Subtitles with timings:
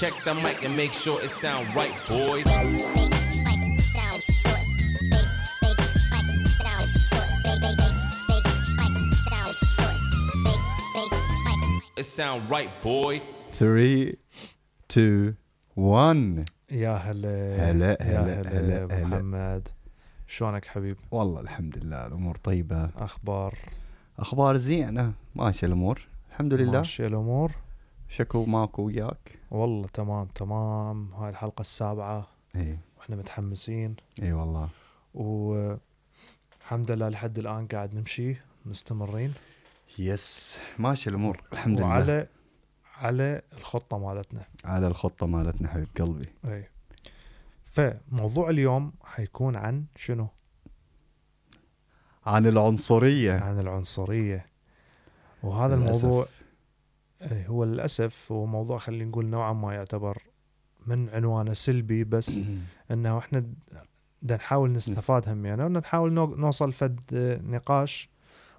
[0.00, 2.46] Check the mic and make sure it sound right, boys.
[11.96, 13.22] It sound right, boy.
[13.52, 14.12] 3
[14.88, 15.34] 2
[15.76, 17.70] 1 يا هلا.
[17.70, 19.06] هلا، هلا، هلا.
[19.06, 19.68] محمد.
[20.26, 22.90] شلونك حبيب؟ والله الحمد لله الأمور طيبة.
[22.96, 23.58] أخبار؟
[24.18, 26.00] أخبار زينة ماشيه الأمور.
[26.30, 26.78] الحمد لله.
[26.78, 27.52] ماشي الأمور.
[28.08, 29.38] شكو ماكو وياك.
[29.50, 31.14] والله تمام تمام.
[31.14, 32.26] هاي الحلقة السابعة.
[32.56, 33.96] اي وإحنا متحمسين.
[34.22, 34.68] إي والله.
[35.14, 38.36] والحمد لله لحد الآن قاعد نمشي
[38.66, 39.34] مستمرين.
[39.98, 41.88] يس ماشي الأمور الحمد لله.
[41.88, 42.28] وعلى
[42.96, 44.44] على الخطة مالتنا.
[44.64, 46.26] على الخطة مالتنا حبيب قلبي.
[46.44, 46.68] إي.
[47.64, 50.28] فموضوع اليوم حيكون عن شنو؟
[52.26, 53.32] عن العنصرية.
[53.32, 54.46] عن العنصرية.
[55.42, 56.04] وهذا للأسف.
[56.04, 56.26] الموضوع
[57.32, 60.22] هو للأسف هو موضوع خلينا نقول نوعا ما يعتبر
[60.86, 62.40] من عنوانه سلبي بس
[62.90, 63.44] إنه إحنا
[64.22, 67.00] بدنا نحاول نستفاد هم يعني بدنا نحاول نو- نوصل فد
[67.46, 68.08] نقاش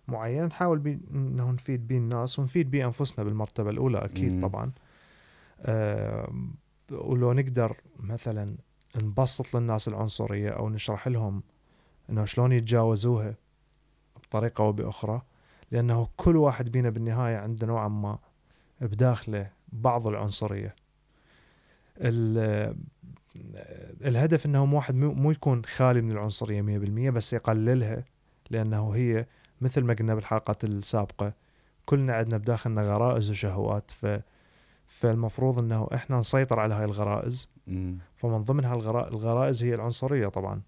[0.08, 4.42] معين نحاول بي إنه نفيد بيه الناس ونفيد بيه أنفسنا بالمرتبة الأولى أكيد مم.
[4.42, 4.72] طبعا
[5.66, 6.56] آم،
[6.92, 8.56] ولو نقدر مثلا
[9.04, 11.44] نبسط للناس العنصرية أو نشرح لهم
[12.10, 13.36] إنه شلون يتجاوزوها
[14.24, 15.22] بطريقة أو بأخرى
[15.72, 18.18] لأنه كل واحد بينا بالنهاية عنده نوعا ما
[18.82, 20.76] بداخله بعض العنصرية
[21.98, 22.76] ال-
[24.06, 26.62] الهدف إنه واحد مو يكون خالي من العنصرية
[27.10, 28.04] 100% بس يقللها
[28.52, 29.26] لأنه هي
[29.62, 31.34] مثل ما قلنا بالحلقات السابقة
[31.86, 34.20] كلنا عندنا بداخلنا غرائز وشهوات ف
[34.88, 37.98] فالمفروض إنه إحنا نسيطر على هاي الغرائز مم.
[38.16, 40.62] فمن ضمن الغرائز هي العنصرية طبعا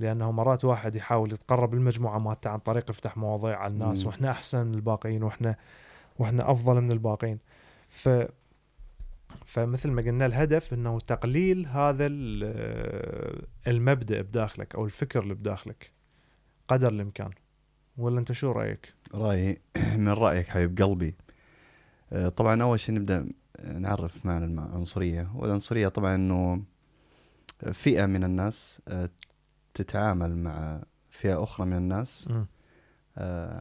[0.00, 4.08] لأنه مرات واحد يحاول يتقرب للمجموعة مالته عن طريق يفتح مواضيع على الناس مم.
[4.08, 5.56] وإحنا أحسن من الباقيين وإحنا
[6.18, 7.38] وإحنا أفضل من الباقيين
[7.88, 8.08] ف
[9.46, 15.90] فمثل ما قلنا الهدف إنه تقليل هذا ال- المبدأ بداخلك أو الفكر اللي بداخلك
[16.68, 17.30] قدر الإمكان.
[17.96, 19.60] ولا أنت شو رأيك؟ رأيي
[19.96, 21.14] من رأيك حبيب قلبي؟
[22.12, 23.28] آه، طبعا أول شيء نبدأ
[23.78, 25.30] نعرف معنى العنصرية.
[25.34, 26.62] والعنصرية طبعا إنه
[27.72, 29.10] فئة من الناس آه،
[29.74, 32.28] تتعامل مع فئة أخرى من الناس.
[32.30, 32.46] آه،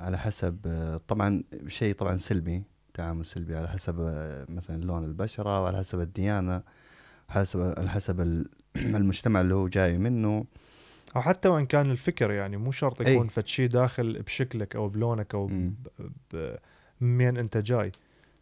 [0.06, 2.63] على حسب آه، طبعا شيء طبعا سلبي
[2.94, 6.63] تعامل سلبي على حسب آه، مثلا لون البشرة وعلى حسب الديانة
[7.29, 8.50] حسب على حسب ال-
[8.95, 10.45] المجتمع اللي هو جاي منه
[11.16, 13.01] أو حتى وإن كان الفكر يعني مو شرط.
[13.01, 15.73] يكون فد شيء داخل بشكلك أو بلونك أو مم.
[16.00, 16.57] ب- ب-
[17.01, 17.91] من أنت جاي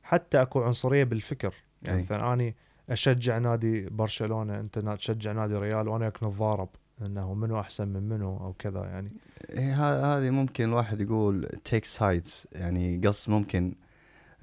[0.04, 1.54] حتى أكو عنصرية بالفكر
[1.84, 2.00] يعني.
[2.02, 2.56] مثلا أني
[2.90, 6.70] أشجع نادي برشلونة أنت تشجع نادي ريال وأنا وياك نتضارب
[7.06, 9.12] إنه منو أحسن من منو أو كذا يعني
[9.50, 9.74] إيه،
[10.18, 13.76] هذه ممكن الواحد يقول take sides يعني قص ممكن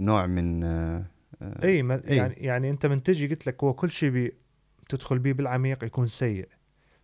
[0.00, 1.04] نوع من آه،
[1.42, 2.16] آه، اي ما أي.
[2.16, 4.32] يعني يعني أنت من تجي قلت لك هو كل شيء بي
[4.88, 6.48] تدخل بيه بالعميق يكون سيء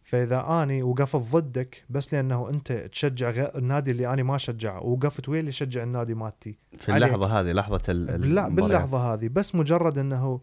[0.05, 5.29] فإذا آني وقفت ضدك بس لأنه أنت تشجع غير النادي اللي أنا ما أشجعه ووقفت
[5.29, 6.97] ويا اللي يشجع النادي مالتي في.
[6.97, 8.49] اللحظة هذه لحظة ال- لا.
[8.49, 10.41] باللحظة هذه بس مجرد إنه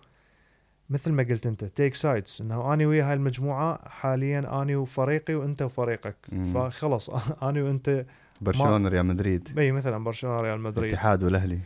[0.89, 5.61] مثل ما قلت أنت take sides إنه اني ويا هاي المجموعة حاليا اني وفريقي وأنت
[5.61, 6.15] وفريقك.
[6.31, 6.53] مم.
[6.53, 7.09] فخلص
[7.49, 8.05] اني وأنت
[8.41, 9.59] برشلونة ريال مدريد.
[9.59, 10.91] إي مثلا برشلونة ريال مدريد.
[10.91, 11.59] الاتحاد والأهلي.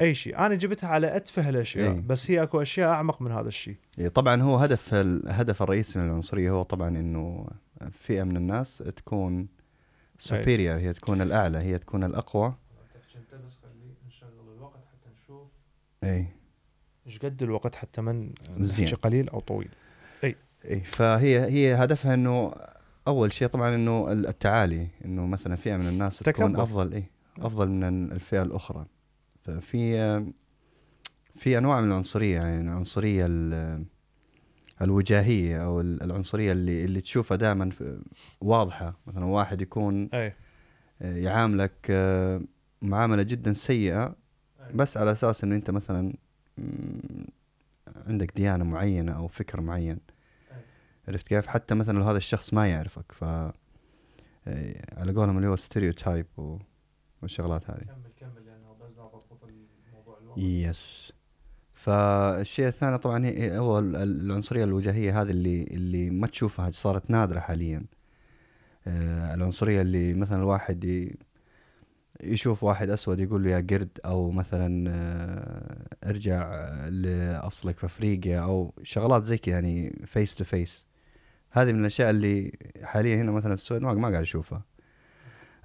[0.00, 0.38] أي شيء.
[0.38, 2.00] أنا جبتها على أتفه الأشياء إي.
[2.00, 3.76] بس هي أكو أشياء أعمق من هذا الشيء.
[3.98, 7.46] إيه، طبعا هو هدف الهدف الرئيسي من العنصرية هو طبعا إنه
[7.90, 9.48] فئة من الناس تكون
[10.18, 12.54] superior هي تكون الأعلى هي تكون الأقوى.
[13.44, 15.48] بس خلي نشغل الوقت حتى نشوف.
[16.04, 16.41] إي.
[17.06, 18.84] إيش قد الوقت حتى من زين.
[18.84, 19.68] نحكي قليل أو طويل.
[20.24, 20.36] أي.
[20.84, 22.54] فهي هي هدفها إنه
[23.08, 26.62] أول شيء طبعا إنه التعالي إنه مثلا فئة من الناس تكون تكبر.
[26.62, 27.04] أفضل إي
[27.38, 28.86] أفضل من الفئة الأخرى.
[29.44, 30.32] ففي
[31.36, 33.84] في أنواع من العنصرية يعني العنصرية ال-
[34.82, 37.70] الوجاهية أو ال- العنصرية اللي اللي تشوفها دائما
[38.40, 38.98] واضحة.
[39.06, 40.34] مثلا واحد يكون أي.
[41.02, 42.40] آه، يعاملك آه،
[42.82, 44.16] معاملة جدا سيئة
[44.74, 46.14] بس على أساس إنه أنت مثلا
[48.06, 49.98] عندك ديانة معينة أو فكر معين.
[51.08, 53.54] عرفت كيف؟ حتى مثلا لو هذا الشخص ما يعرفك ف آه،
[54.96, 56.26] على قولهم اللي هو stereotype
[57.22, 57.78] والشغلات هذه.
[57.84, 61.12] كمل كمل لأنه بس ضبط الموضوع yes
[61.72, 67.40] فالشيء الثاني طبعا هي- هو ال- العنصرية الوجاهيه هذه اللي اللي ما تشوفها صارت نادرة
[67.40, 67.84] حاليا.
[68.86, 71.10] آه، العنصرية اللي مثلا الواحد
[72.22, 78.40] يشوف واحد أسود يقول له يا قرد أو مثلا آه، ارجع آه، لأصلك في أفريقيا
[78.40, 80.86] أو شغلات زي كذا يعني face to face
[81.50, 82.52] هذه من الأشياء اللي
[82.82, 84.62] حاليا هنا مثلا في السويد ما قاعد أشوفها.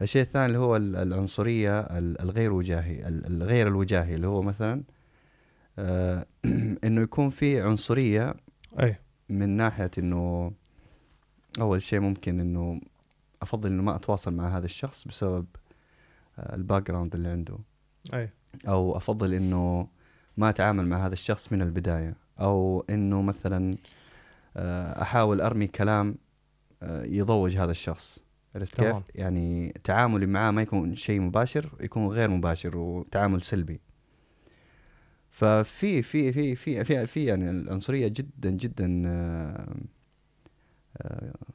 [0.01, 4.83] الشيء الثاني اللي هو ال- العنصرية ال- الغير وجاهي ال- الغير الوجاهي اللي هو مثلا
[5.80, 6.25] آه
[6.83, 8.36] إنه يكون في عنصرية
[8.80, 8.95] أي.
[9.30, 10.51] من ناحية إنه
[11.60, 12.81] أول شيء ممكن إنه
[13.42, 15.45] أفضل إنه ما أتواصل مع هذا الشخص بسبب
[16.39, 17.57] ال background اللي عنده
[18.13, 18.30] أي
[18.68, 19.88] أو أفضل إنه
[20.38, 23.74] ما أتعامل مع هذا الشخص من البداية أو إنه مثلا
[24.57, 26.16] آه، أحاول أرمي كلام
[26.84, 28.19] آه، يضوج هذا الشخص
[28.56, 33.80] عرفت كيف؟ يعني تعاملي معاه ما يكون شيء مباشر يكون غير مباشر وتعامل سلبي
[35.30, 39.75] ففي في في في في, في يعني العنصرية جدا جدا آه،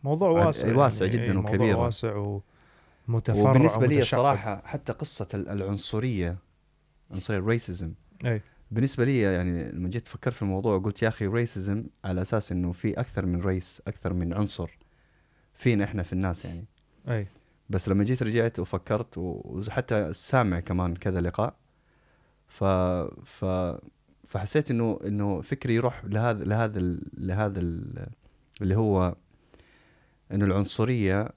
[0.04, 1.16] موضوع واسع واسع يعني.
[1.16, 1.60] جداً إي، وكبير.
[1.60, 2.38] موضوع واسع
[3.08, 4.02] ومتفرع وبالنسبة لي.
[4.04, 6.38] صراحة حتى قصة ال- العنصرية
[7.10, 7.92] عنصرية الريسيزم
[8.24, 8.42] أي.
[8.70, 12.72] بالنسبة لي يعني لما جيت فكرت في الموضوع قلت يا أخي ريسيزم على أساس إنه
[12.72, 14.78] في أكثر من ريس أكثر من عنصر
[15.54, 16.64] فينا إحنا في الناس يعني.
[17.08, 17.26] أي.
[17.70, 21.54] بس لما جيت رجعت وفكرت وحتى سامع كمان كذا لقاء
[22.46, 22.64] ف
[23.24, 23.44] ف
[24.24, 26.80] فحسيت انه إنه فكري يروح لهذا لهذا
[27.18, 28.06] لهذا ال-
[28.62, 29.16] اللي هو
[30.32, 31.28] إنه العنصرية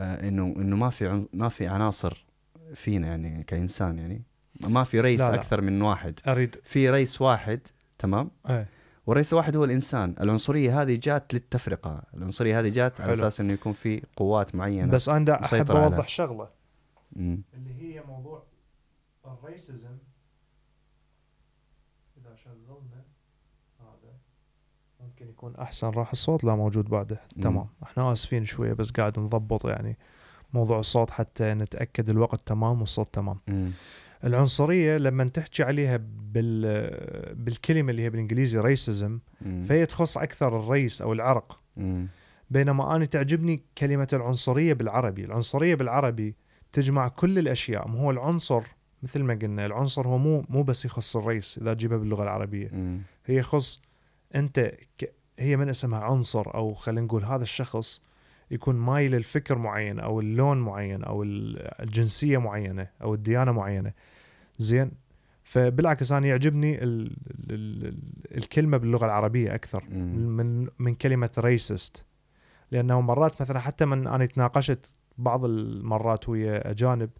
[0.00, 2.24] انه إنه ما في عن- ما في عناصر
[2.74, 4.22] فينا يعني كإنسان يعني.
[4.60, 5.34] ما في ريس لا، لا.
[5.34, 6.20] أكثر من واحد.
[6.26, 6.56] أريد.
[6.64, 7.60] في ريس واحد
[7.98, 8.66] تمام؟ اي
[9.06, 10.14] والرئيس الواحد هو الإنسان.
[10.20, 12.02] العنصرية هذه جات للتفرقة.
[12.14, 13.12] العنصرية هذه جات على.
[13.12, 16.48] أساس إنه يكون في قوات معينة بس أنا دا احب أوضح شغلة.
[17.12, 17.42] مم.
[17.54, 18.42] اللي هي موضوع
[19.26, 19.96] الريسزم
[22.16, 23.04] اذا شغلنا
[23.80, 24.12] هذا
[25.00, 27.20] ممكن يكون أحسن راح الصوت لا موجود بعده.
[27.42, 29.98] تمام إحنا آسفين شوية بس قاعد نضبط يعني
[30.52, 33.70] موضوع الصوت حتى نتأكد الوقت تمام والصوت تمام مم.
[34.24, 36.00] العنصرية لما تحكي عليها
[36.32, 36.60] بال
[37.34, 39.18] بالكلمة اللي هي بالإنجليزي ريسزم.
[39.64, 42.06] فهي تخص أكثر الريس أو العرق مم.
[42.50, 46.34] بينما أنا تعجبني كلمة العنصرية بالعربي العنصرية بالعربي
[46.72, 48.62] تجمع كل الأشياء ما هو العنصر
[49.02, 53.00] مثل ما قلنا العنصر هو مو مو بس يخص الرئيس إذا تجيبها باللغة العربية مم.
[53.26, 53.82] هي يخص
[54.34, 55.19] أنت ك...
[55.40, 58.02] هي من اسمها عنصر أو خلينا نقول هذا الشخص
[58.50, 63.92] يكون مايل للفكر معين أو اللون معين أو ال- الجنسية معينة أو الديانة معينة.
[64.58, 64.90] زين؟
[65.44, 67.16] فبالعكس أنا يعجبني ال...
[67.50, 67.86] ال...
[67.86, 67.98] ال...
[68.36, 69.84] الكلمة باللغة العربية أكثر.
[69.90, 70.36] مم.
[70.36, 72.04] من من كلمة racist
[72.70, 77.10] لأنه مرات مثلا حتى من أنا تناقشت بعض المرات ويا أجانب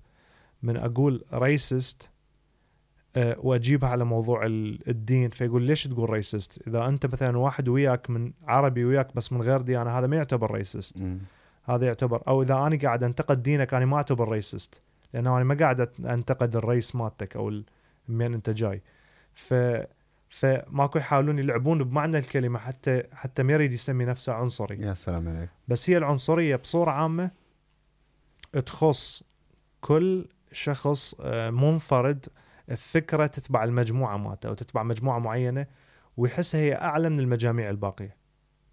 [0.63, 2.11] من أقول racist
[3.17, 5.31] وأجيبها على موضوع ال- الدين.
[5.31, 9.61] فيقول ليش تقول racist إذا أنت مثلا واحد وياك من عربي وياك بس من غير
[9.63, 11.03] ديانه هذا ما يعتبر racist.
[11.65, 14.81] هذا يعتبر أو إذا أنا قاعد أنتقد دينك أنا ما أعتبر ريسست
[15.15, 17.65] لأنه أنا ما قاعد أنتقد الرئيس مالتك أو ال-
[18.09, 18.83] من أنت جاي.
[19.35, 19.55] ف
[20.29, 24.77] فماكو يحاولون يلعبون بمعنى الكلمة حتى حتى ما يريد يسمي نفسه عنصري.
[24.81, 25.49] يا سلام عليك.
[25.69, 27.31] بس هي العنصرية بصورة عامة
[28.67, 29.23] تخص
[29.81, 32.27] كل شخص آه، منفرد
[32.77, 35.67] فكره تتبع المجموعة مالته أو تتبع مجموعة معينة
[36.17, 38.17] ويحسها هي أعلى من المجاميع الباقية.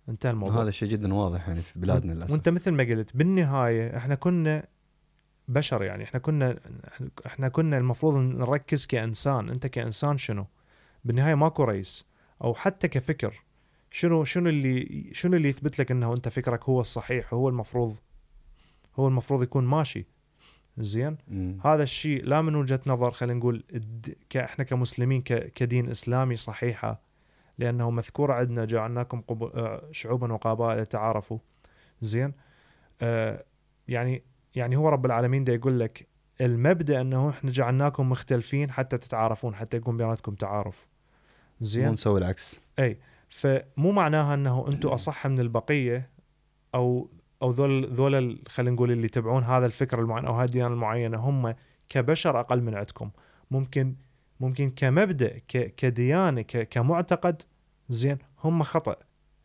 [0.10, 0.64] انتهى الموضوع.
[0.64, 2.32] هذا شيء جدا واضح يعني في بلادنا للأسف.
[2.32, 4.64] وأنت مثل ما قلت بالنهاية إحنا كنا
[5.48, 6.04] بشر يعني.
[6.04, 6.60] إحنا كنا
[7.26, 9.50] إحنا كنا المفروض نركز كإنسان.
[9.50, 10.46] أنت كإنسان شنو؟
[11.06, 12.08] بالنهاية ماكو رئيس.
[12.44, 13.44] أو حتى كفكر.
[13.92, 17.98] شنو شنو اللي شنو اللي يثبت لك إنه أنت فكرك هو الصحيح وهو المفروض
[18.96, 20.06] هو المفروض يكون ماشي؟
[20.78, 21.58] زين؟ مم.
[21.64, 24.16] هذا الشيء لا من وجهة نظر خلينا نقول الد...
[24.30, 24.38] ك...
[24.38, 25.54] إحنا كمسلمين ك...
[25.54, 27.02] كدين إسلامي صحيحة
[27.58, 29.44] لأنه مذكور عندنا جعلناكم قب...
[29.44, 31.38] آه، شعوبا وقبائل تعارفوا
[32.02, 32.34] زين؟
[33.02, 33.44] آه
[33.88, 34.24] يعني
[34.56, 36.08] يعني هو رب العالمين ده يقول لك
[36.42, 40.88] المبدأ إنه إحنا جعلناكم مختلفين حتى تتعارفون حتى يكون بيناتكم تعارف.
[41.62, 42.62] مو زين نسوي العكس.
[42.80, 42.98] إي.
[43.30, 46.10] فمو معناها إنه أنتم أصح من البقية
[46.76, 47.10] أو
[47.42, 51.56] أو ذول ذول خلينا نقول اللي يتبعون هذا الفكر المعين أو هذه الديانة المعينة هم
[51.90, 53.10] كبشر أقل من عندكم.
[53.52, 53.96] ممكن
[54.40, 55.38] ممكن كمبدأ
[55.78, 57.42] كديانة كمعتقد
[57.90, 58.96] زين هم خطأ.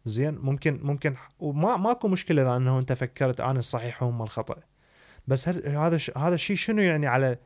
[0.04, 4.56] زين ممكن ممكن وما ماكو مشكلة إذا أنه أنت فكرت أنا الصحيح وهم الخطأ.
[5.28, 7.38] بس هذا هذا الشيء شنو يعني على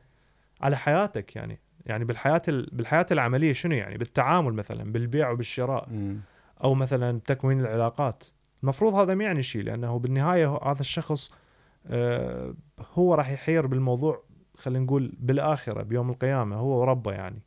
[0.61, 5.89] على حياتك يعني؟ يعني بالحياة ال- بالحياة العملية شنو يعني؟ بالتعامل مثلا بالبيع وبالشراء.
[6.63, 8.23] أو مثلا تكوين العلاقات.
[8.67, 11.31] المفروض هذا ما يعني شيء لأنه بالنهاية هذا الشخص
[11.87, 12.53] آه،
[12.93, 14.23] هو راح يحير بالموضوع
[14.57, 17.41] خلينا نقول بالآخرة بيوم القيامة هو وربه يعني.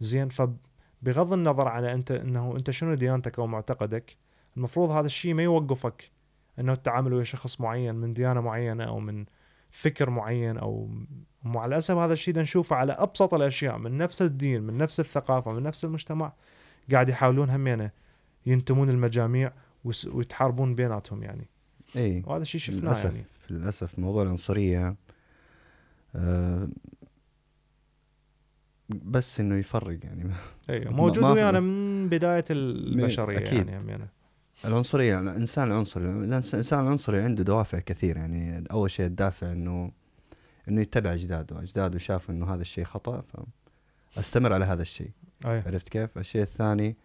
[0.00, 4.16] زين فبغض النظر عن أنت إنه أنت شنو ديانتك أو معتقدك
[4.56, 6.10] المفروض هذا الشيء ما يوقفك
[6.58, 9.24] إنه التعامل ويا شخص معين من ديانة معينة أو من
[9.70, 10.90] فكر معين أو
[11.42, 15.62] مع الأسف هذا الشيء نشوفه على أبسط الأشياء من نفس الدين من نفس الثقافة من
[15.62, 16.32] نفس المجتمع
[16.92, 17.90] قاعد يحاولون همينه
[18.46, 19.52] ينتمون المجاميع.
[20.06, 21.46] ويتحاربون بيناتهم يعني.
[21.96, 22.22] إي.
[22.26, 23.24] وهذا الشيء شفناه للأسف يعني.
[23.50, 24.96] للأسف موضوع العنصرية
[26.16, 26.68] آه
[28.88, 30.32] بس إنه يفرق يعني.
[30.70, 33.68] إي موجود ويانا من بداية البشرية أكيد.
[33.68, 34.08] يعني همينة.
[34.64, 38.64] العنصرية الإنسان العنصري الانسان العنصري عنده دوافع كثير يعني.
[38.70, 39.92] أول شيء الدافع انه
[40.68, 41.62] إنه يتبع أجداده.
[41.62, 43.24] أجداده شافوا إنه هذا الشيء خطأ
[44.10, 45.10] فاستمر على هذا الشيء.
[45.44, 45.62] إي.
[45.66, 46.96] عرفت كيف؟ الشيء الثاني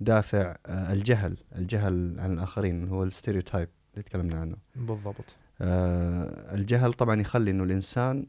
[0.00, 4.56] دافع آه، الجهل الجهل عن الآخرين هو ال stereotype اللي تكلمنا عنه.
[4.76, 5.36] بالضبط.
[5.60, 8.26] آه، الجهل طبعا يخلي إنه الإنسان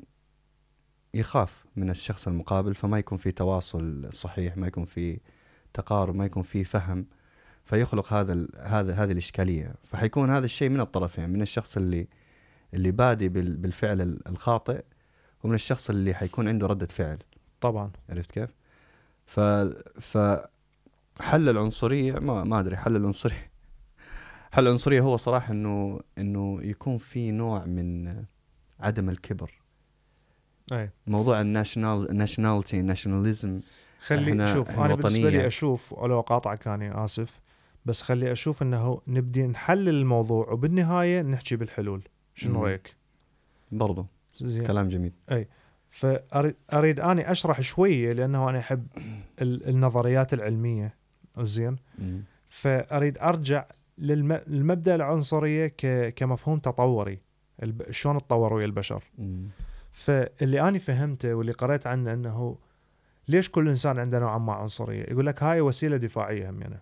[1.14, 5.20] يخاف من الشخص المقابل فما يكون في تواصل صحيح ما يكون في
[5.74, 7.06] تقارب ما يكون في فهم
[7.64, 9.74] فيخلق هذا هذا هذه الإشكالية.
[9.84, 12.08] فحيكون هذا الشيء من الطرفين من الشخص اللي
[12.74, 14.84] اللي بادي بال- بالفعل ال- الخاطئ
[15.44, 17.18] ومن الشخص اللي حيكون عنده ردة فعل.
[17.62, 17.92] طبعا.
[18.10, 18.50] عرفت كيف؟
[19.26, 19.40] ف
[20.00, 20.18] ف
[21.22, 23.52] حل العنصرية ما ما أدري حل العنصرية.
[24.54, 28.16] حل العنصرية هو صراحة إنه إنه يكون في نوع من
[28.80, 29.52] عدم الكبر.
[30.74, 30.90] أي.
[31.08, 33.60] موضوع ال national nationality nationalism
[34.00, 35.30] خلي شوف أنا بالنسبة.
[35.30, 37.40] لي أشوف ولو اقاطعك أنا آسف
[37.86, 42.02] بس خلي أشوف إنه نبدي نحلل الموضوع وبالنهاية نحكي بالحلول.
[42.36, 42.66] شنو.
[42.66, 42.96] رأيك؟
[43.72, 44.06] برضو.
[44.36, 44.64] زين.
[44.66, 45.12] كلام جميل.
[45.92, 48.88] فأريد أريد أني أشرح شوية لأنه أنا أحب
[49.42, 50.94] ال- النظريات العلمية.
[51.44, 51.76] زين.
[52.48, 53.66] فأريد أرجع
[53.98, 55.68] للم- للمبدأ العنصرية
[56.16, 57.20] كمفهوم تطوري
[57.90, 59.04] شلون تطور ويا البشر.
[59.18, 59.48] مم.
[59.92, 62.58] فاللي أنا فهمته واللي قريت عنه إنه
[63.28, 66.80] ليش كل إنسان عنده نوعا ما عنصرية؟ يقول لك هاي وسيلة دفاعية همينه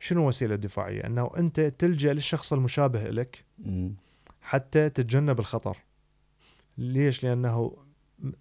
[0.00, 3.94] شنو الوسيله الدفاعيه إنه أنت تلجأ للشخص المشابه لك مم.
[4.42, 5.76] حتى تتجنب الخطر.
[6.78, 7.76] ليش؟ لأنه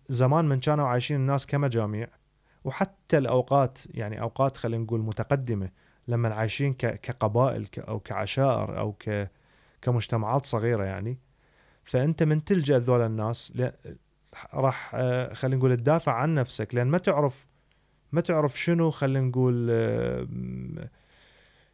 [0.09, 2.07] زمان من كانوا عايشين الناس كمجاميع
[2.65, 5.69] وحتى الأوقات يعني أوقات خلينا نقول متقدمة
[6.07, 8.95] لما عايشين كقبائل أو كعشائر أو
[9.81, 11.17] كمجتمعات صغيرة يعني
[11.83, 13.53] فأنت من تلجأ ذول الناس
[14.53, 17.47] راح آه، خلينا نقول تدافع عن نفسك لأن ما تعرف
[18.11, 20.27] ما تعرف شنو خلينا نقول آه،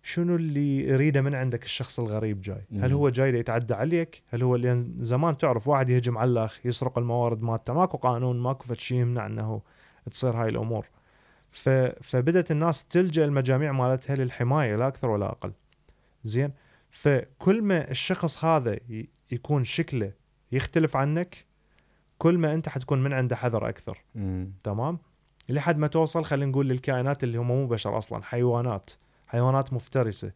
[0.03, 2.65] شنو اللي يريده من عندك الشخص الغريب جاي.
[2.81, 2.93] هل.
[2.93, 7.41] هو جاي يتعدى عليك؟ هل هو لأن زمان تعرف واحد يهجم على الأخ يسرق الموارد
[7.41, 9.61] مالته؟ ماكو قانون ماكو شيء يمنع إنه
[10.09, 10.85] تصير هاي الأمور.
[12.01, 15.51] فبدت الناس تلجأ المجاميع مالتها للحماية لا أكثر ولا أقل
[16.23, 16.51] زين
[16.89, 18.79] فكل ما الشخص هذا.
[19.31, 20.11] يكون شكله
[20.51, 21.45] يختلف عنك
[22.17, 24.51] كل ما أنت حتكون من عنده حذر أكثر مم.
[24.63, 24.99] تمام
[25.49, 28.91] لحد ما توصل خلينا نقول للكائنات اللي هم مو بشر أصلا حيوانات
[29.27, 30.31] حيوانات مفترسة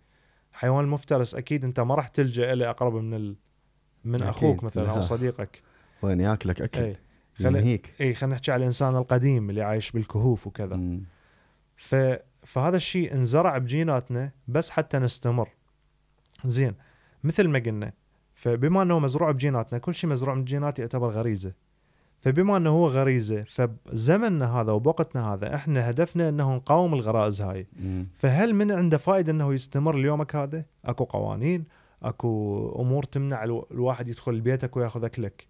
[0.53, 3.35] حيوان المفترس أكيد أنت ما راح تلجأ له أقرب من ال...
[4.05, 5.01] من أكيد، أخوك مثلا أو.
[5.01, 5.61] صديقك
[6.01, 6.95] وين ياكلك أكل اي
[7.37, 11.01] خلي ينهيك اي خلينا نحكي على الإنسان القديم اللي عايش بالكهوف وكذا مم.
[11.77, 11.95] ف...
[12.43, 15.49] فهذا الشيء انزرع بجيناتنا بس حتى نستمر
[16.45, 16.73] زين
[17.23, 17.93] مثل ما قلنا
[18.35, 21.51] فبما أنه مزروع بجيناتنا كل شيء مزروع من الجينات يعتبر غريزة
[22.21, 28.07] فبما أنه هو غريزة فبزمننا هذا وبوقتنا هذا إحنا هدفنا أنه نقاوم الغرائز هاي مم.
[28.13, 31.63] فهل من عنده فائدة أنه يستمر ليومك هذا؟ أكو قوانين،
[32.03, 35.47] أكو أمور تمنع الو- الواحد يدخل بيتك وياخذ أكلك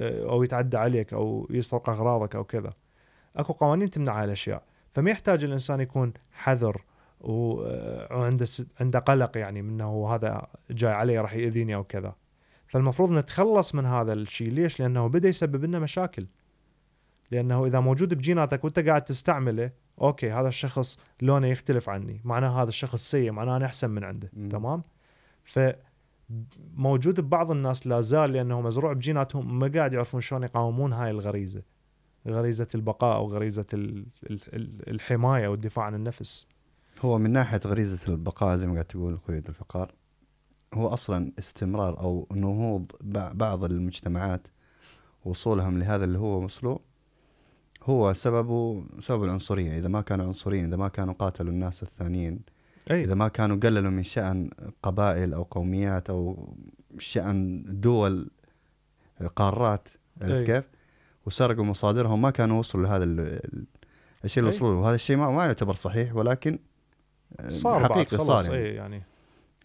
[0.00, 2.72] أو يتعدى عليك أو يسرق أغراضك أو كذا.
[3.36, 6.82] أكو قوانين تمنع هاي الأشياء، فما يحتاج الإنسان يكون حذر
[7.24, 12.14] آه، وعنده س- عنده قلق يعني من إنه هذا جاي علي راح يأذيني أو كذا.
[12.66, 16.26] فالمفروض نتخلص من هذا الشيء، ليش؟ لأنه بدأ يسبب لنا مشاكل.
[17.30, 19.70] لأنه إذا موجود بجيناتك وأنت قاعد تستعمله
[20.00, 24.30] أوكي هذا الشخص لونه يختلف عني معناه هذا الشخص سيء معناه أنا أحسن من عنده
[24.32, 24.48] مم.
[24.48, 24.82] تمام
[25.44, 25.58] ف
[26.76, 31.62] موجود ببعض الناس لا زال لأنه مزروع بجيناتهم ما قاعد يعرفون شلون يقاومون هاي الغريزة.
[32.28, 36.48] غريزة البقاء أو غريزة ال- ال- ال- الحماية والدفاع عن النفس.
[37.02, 39.92] هو من ناحية غريزة البقاء زي ما قاعد تقول أخوي الفقار
[40.74, 44.48] هو أصلا استمرار أو نهوض بع- بعض المجتمعات
[45.24, 46.78] وصولهم لهذا اللي هو وصلوا
[47.82, 49.78] هو سببه سبب العنصرية.
[49.78, 52.40] إذا ما كانوا عنصريين إذا ما كانوا قاتلوا الناس الثانيين
[52.90, 54.50] اي إذا ما كانوا قللوا من شأن
[54.82, 56.54] قبائل أو قوميات أو
[56.98, 58.30] شأن دول
[59.36, 59.88] قارات
[60.22, 60.60] عرفت أي.
[60.60, 60.64] كيف؟
[61.26, 63.66] وسرقوا مصادرهم ما كانوا وصلوا لهذا ال- ال-
[64.24, 64.56] الشيء اللي أي.
[64.56, 66.58] وصلوا له وهذا الشيء ما, ما يعتبر صحيح ولكن
[67.40, 68.64] آه، صار حقيقي صار يعني.
[68.68, 69.02] اي يعني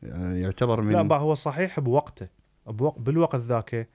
[0.04, 2.28] آه، يعتبر من لا بقى هو صحيح بوقته
[2.68, 3.00] بوق...
[3.00, 3.90] بالوقت ذاك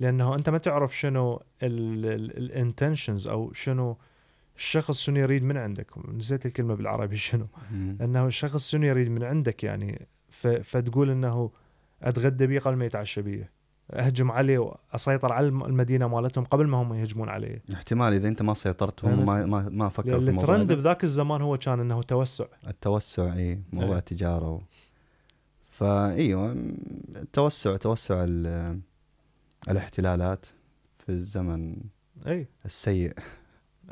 [0.00, 3.96] لأنه أنت ما تعرف شنو ال intentions أو شنو
[4.56, 7.46] الشخص شنو يريد من عندك؟ نسيت الكلمة بالعربي شنو.
[8.00, 10.06] أنه الشخص شنو يريد من عندك يعني.
[10.62, 11.50] فتقول أنه
[12.02, 13.50] أتغدى بيه قبل ما يتعشى بيه.
[13.90, 17.62] أهجم عليه واسيطر على الم- المدينة مالتهم قبل ما هم يهجمون عليه.
[17.72, 20.72] احتمال إذا أنت ما سيطرت هم ما ما, ما فكروا في الموضوع الترند.
[20.72, 22.44] بذاك الزمان هو كان أنه توسع.
[22.68, 23.98] التوسع إي موضوع إيه.
[23.98, 24.60] التجارة و...
[25.70, 26.52] فايوه
[27.16, 28.80] التوسع توسع ال-
[29.68, 30.46] الاحتلالات
[30.98, 31.76] في الزمن
[32.26, 32.46] إي.
[32.64, 33.12] السيء.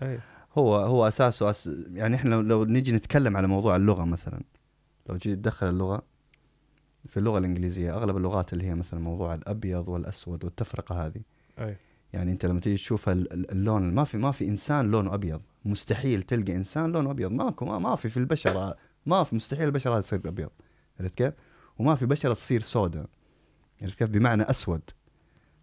[0.02, 0.20] إي.
[0.58, 4.40] هو هو أساسه أس يعني إحنا لو, لو نيجي نتكلم على موضوع اللغة مثلا
[5.08, 6.02] لو جيت تدخل اللغة
[7.08, 11.20] في اللغة الإنجليزية أغلب اللغات اللي هي مثلا موضوع الأبيض والأسود والتفرقة هذه
[11.58, 11.76] أي
[12.12, 15.40] يعني أنت لما تيجي تشوف ال- ال- اللون ما في ما في إنسان لونه أبيض
[15.64, 18.76] مستحيل تلقى إنسان لونه أبيض ماكو ما, ما في في البشره
[19.06, 20.50] ما في مستحيل البشره هذه تصير أبيض
[21.00, 21.34] عرفت كيف؟
[21.78, 23.06] وما في بشره تصير سوداء
[23.82, 24.80] عرفت كيف؟ بمعنى أسود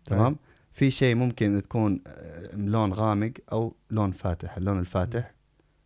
[0.06, 0.36] تمام؟
[0.78, 5.34] في شيء ممكن تكون آه، لون غامق أو لون فاتح، اللون الفاتح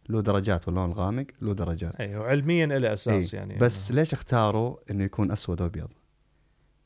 [0.10, 4.75] له درجات واللون الغامق له درجات اي وعلميا له أساس إيه، يعني بس ليش اختاروا
[4.91, 5.88] إنه يكون أسود وابيض؟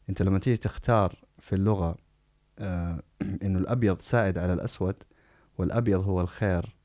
[0.09, 1.95] أنت لما تيجي تختار في اللغة
[2.59, 3.01] آه
[3.43, 4.95] إنه الأبيض سائد على الأسود
[5.57, 6.75] والأبيض هو الخير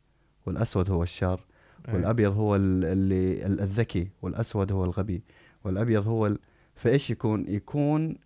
[0.46, 1.46] والأسود هو الشر
[1.88, 1.94] إيه.
[1.94, 5.24] والأبيض هو ال- اللي ال- الذكي والأسود هو الغبي
[5.64, 6.38] والأبيض هو ال...
[6.76, 8.16] فإيش يكون؟ يكون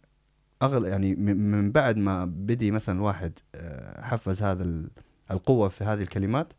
[0.63, 4.91] اغلى يعني من بعد ما بدي مثلا واحد آه، حفز هذا ال-
[5.31, 6.53] القوة في هذه الكلمات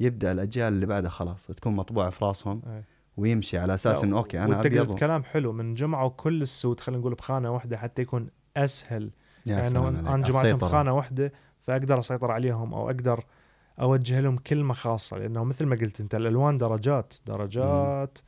[0.00, 2.84] يبدأ الأجيال اللي بعدها خلاص تكون مطبوعة في راسهم إيه.
[3.16, 7.14] ويمشي على أساس إنه أوكي أنا ابيض كلام حلو من جمعوا كل السود خلينا نقول
[7.14, 9.10] بخانة واحدة حتى يكون أسهل
[9.46, 9.78] يعني.
[9.78, 10.58] أنا جمعتهم.
[10.58, 13.24] بخانه واحدة فأقدر أسيطر عليهم أو أقدر
[13.80, 18.18] أوجه لهم كلمة خاصة لأنه مثل ما قلت أنت الألوان درجات درجات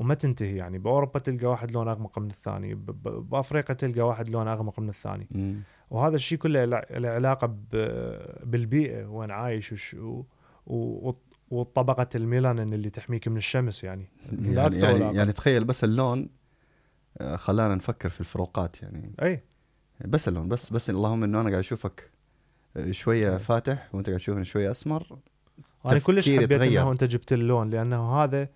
[0.00, 4.80] وما تنتهي يعني بأوروبا تلقى واحد لون أغمق من الثاني بأفريقيا تلقى واحد لون أغمق
[4.80, 5.60] من الثاني مم.
[5.90, 7.46] وهذا الشيء كله له علاقه
[8.44, 10.22] بالبيئة وين عايش وش و-
[10.66, 11.12] و-
[11.50, 15.16] وطبقة الميلانين اللي تحميك من الشمس يعني يعني يعني.
[15.16, 16.28] يعني تخيل بس اللون
[17.20, 19.42] آه، خلانا نفكر في الفروقات يعني أي
[20.04, 22.10] بس اللون بس بس اللهم إنه أنا قاعد أشوفك
[22.76, 23.38] آه، شوية أي.
[23.38, 25.18] فاتح وأنت قاعد تشوفني شوية أسمر
[25.86, 26.52] أنا كلش حبيت.
[26.52, 28.48] إنه أنت جبت اللون لأنه هذا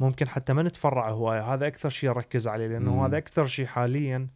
[0.00, 1.54] ممكن حتى ما نتفرع هواية.
[1.54, 3.00] هذا أكثر شيء اركز عليه لأنه مم.
[3.00, 4.28] هذا أكثر شيء حاليا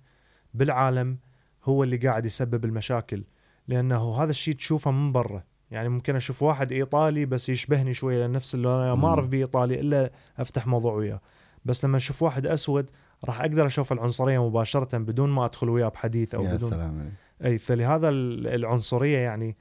[0.54, 1.18] بالعالم
[1.64, 3.25] هو اللي قاعد يسبب المشاكل.
[3.68, 5.42] لأنه هذا الشيء تشوفه من برا.
[5.71, 9.09] يعني ممكن أشوف واحد إيطالي بس يشبهني شوية نفس اللون أنا ما.
[9.09, 11.21] أعرف بيه ايطالي إلا أفتح موضوع وياه.
[11.64, 12.90] بس لما أشوف واحد أسود
[13.25, 16.70] راح أقدر أشوف العنصرية مباشرة بدون ما أدخل وياه بحديث أو يا بدون.
[16.70, 17.12] سلام عليك.
[17.44, 19.57] أي فلهذا ال- العنصرية يعني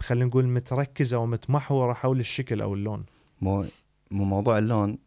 [0.00, 3.04] خلينا نقول متركزة ومتمحورة حول الشكل أو اللون.
[3.40, 3.64] مو
[4.10, 4.98] مو موضوع اللون.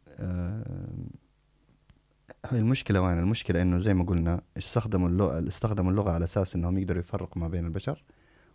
[2.46, 6.78] هي المشكلة وين؟ المشكلة إنه زي ما قلنا استخدموا اللغة استخدموا اللغة على أساس إنهم
[6.78, 8.04] يقدروا يفرقوا ما بين البشر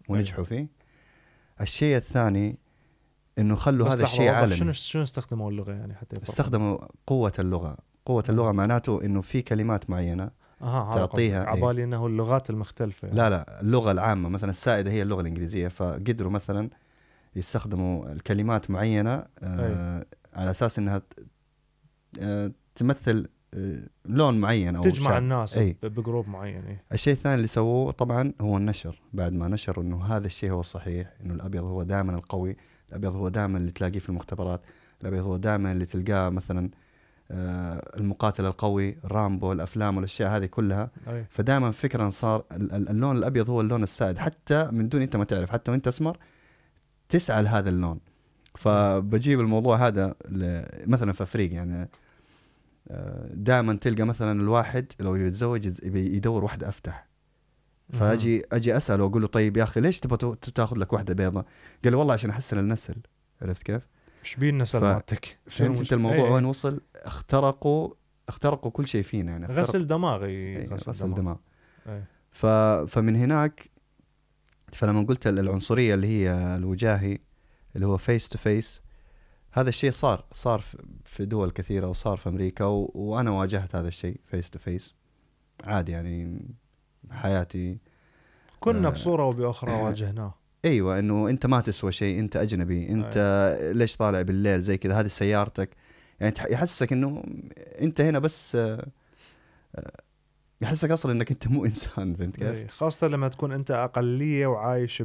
[0.09, 0.69] ونجحوا فيه.
[1.61, 2.59] الشيء الثاني
[3.39, 4.57] إنه خلوا هذا الشيء عالمي.
[4.57, 7.77] شنو شنو استخدموا اللغة يعني حتى يفرقوا؟ استخدموا قوة اللغة.
[8.07, 10.31] قوة اللغة معناته إنه في كلمات معينة
[10.63, 11.65] أها هذا تعطيها، تعطيها إيه.
[11.65, 13.09] عبالي إنه اللغات المختلفة.
[13.09, 13.19] يعني.
[13.19, 16.71] لا لا اللغة العامة مثلا السائدة هي اللغة الإنجليزية فقدروا مثلا
[17.37, 21.03] يستخدموا الكلمات معينة آه على أساس إنها آه
[22.75, 25.23] تمثل آه لون معين أو تجمع شعب.
[25.23, 25.77] الناس أي.
[25.83, 26.83] بجروب معين إيه.
[26.93, 31.13] الشيء الثاني اللي سووه طبعا هو النشر بعد ما نشروا إنه هذا الشيء هو الصحيح
[31.25, 32.57] إنه الأبيض هو دائما القوي
[32.89, 34.61] الأبيض هو دائما اللي تلاقيه في المختبرات
[35.03, 36.71] الأبيض هو دائما اللي تلقاه مثلا
[37.31, 41.25] آه المقاتل القوي رامبو الأفلام والأشياء هذه كلها أي.
[41.31, 45.25] فدائما فكرا صار ال- ال- اللون الأبيض هو اللون السائد حتى من دون أنت ما
[45.25, 46.19] تعرف حتى وأنت أسمر
[47.09, 48.01] تسعى لهذا اللون
[48.55, 50.15] فبجيب الموضوع هذا
[50.87, 51.89] مثلا في أفريقيا يعني
[53.31, 57.09] دائما تلقى مثلا الواحد لو يتزوج يدور واحدة أفتح
[57.93, 61.45] فأجي أجي أسأله وأقول له طيب يا أخي ليش تبغى تاخذ لك واحدة بيضاء؟
[61.85, 62.95] قال لي والله عشان أحسن النسل
[63.43, 63.87] عرفت كيف؟
[64.25, 66.33] إيش بين النسل مالتك فهمت أنت الموضوع أي.
[66.33, 67.91] وين وصل؟ اخترقوا
[68.29, 71.37] اخترقوا كل شيء فينا يعني اخترقوا- غسل دماغ إيه، إيه، غسل, غسل, دماغ, دماغ
[71.89, 72.05] إيه.
[72.31, 72.47] ف...
[72.93, 73.71] فمن هناك
[74.73, 77.19] فلما قلت العنصرية اللي هي الوجاهي
[77.77, 78.83] اللي هو face to face
[79.57, 80.63] هذا الشيء صار صار
[81.05, 82.91] في- دول كثيرة وصار في أمريكا و...
[82.95, 84.95] وأنا واجهت هذا الشيء face to face
[85.65, 86.47] عادي يعني
[87.11, 87.79] حياتي
[88.61, 88.93] كنا آه.
[88.93, 94.61] بصورة وباخرى واجهناه أيوه إنه أنت ما تسوى شيء أنت أجنبي أنت ليش طالع بالليل
[94.61, 95.71] زي كذا هذه سيارتك
[96.21, 97.23] يعني يحسسك إنه
[97.81, 98.87] أنت هنا بس آه،
[99.75, 99.93] آه،
[100.61, 105.03] يحسسك أصلا إنك أنت مو إنسان فهمت كيف؟ إيه، خاصة لما تكون أنت أقلية وعايش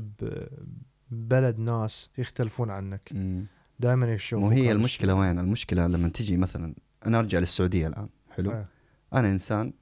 [1.12, 3.46] ببلد ناس يختلفون عنك مم.
[3.80, 8.66] دائما يشوفوا وهي المشكلة وين؟ المشكلة لما تجي مثلا أنا أرجع للسعودية الآن حلو؟ إيه.
[9.14, 9.74] أنا إنسان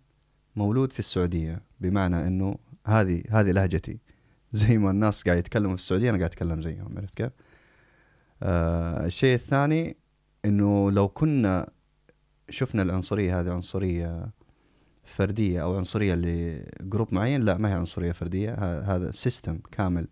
[0.56, 2.56] مولود في السعودية بمعنى إنه
[2.86, 4.00] هذه هذه لهجتي
[4.52, 7.32] زي ما الناس قاعد يتكلموا في السعودية أنا قاعد أتكلم زيهم عرفت كيف؟
[8.44, 9.98] آه الشيء الثاني
[10.46, 11.70] إنه لو كنا
[12.50, 14.30] شفنا العنصرية هذه عنصرية
[15.06, 20.08] فردية أو عنصرية ل group معين لا ما هي عنصرية فردية هذا system كامل.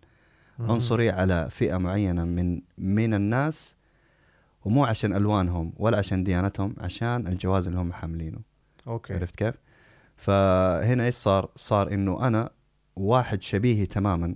[0.58, 3.76] عنصري على فئة معينة من من الناس
[4.64, 8.38] ومو عشان ألوانهم ولا عشان ديانتهم عشان الجواز اللي هم حاملينه.
[8.86, 9.14] okay.
[9.14, 9.54] عرفت كيف؟
[10.16, 12.50] فهنا إيش صار؟ صار إنه أنا
[12.96, 14.34] واحد شبيهي تماما.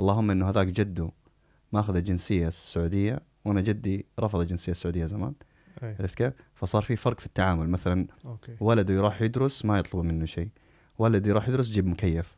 [0.00, 1.10] اللهم إنه هذاك جده
[1.72, 5.34] ماخذ الجنسية السعودية وأنا جدي رفض الجنسية السعودية زمان.
[5.82, 5.96] أي.
[6.00, 7.68] عرفت كيف؟ فصار في فرق في التعامل.
[7.68, 8.56] مثلا okay.
[8.60, 10.48] ولده يروح يدرس ما يطلبوا منه شيء.
[10.98, 12.36] ولد يروح يدرس يجيب مكيف.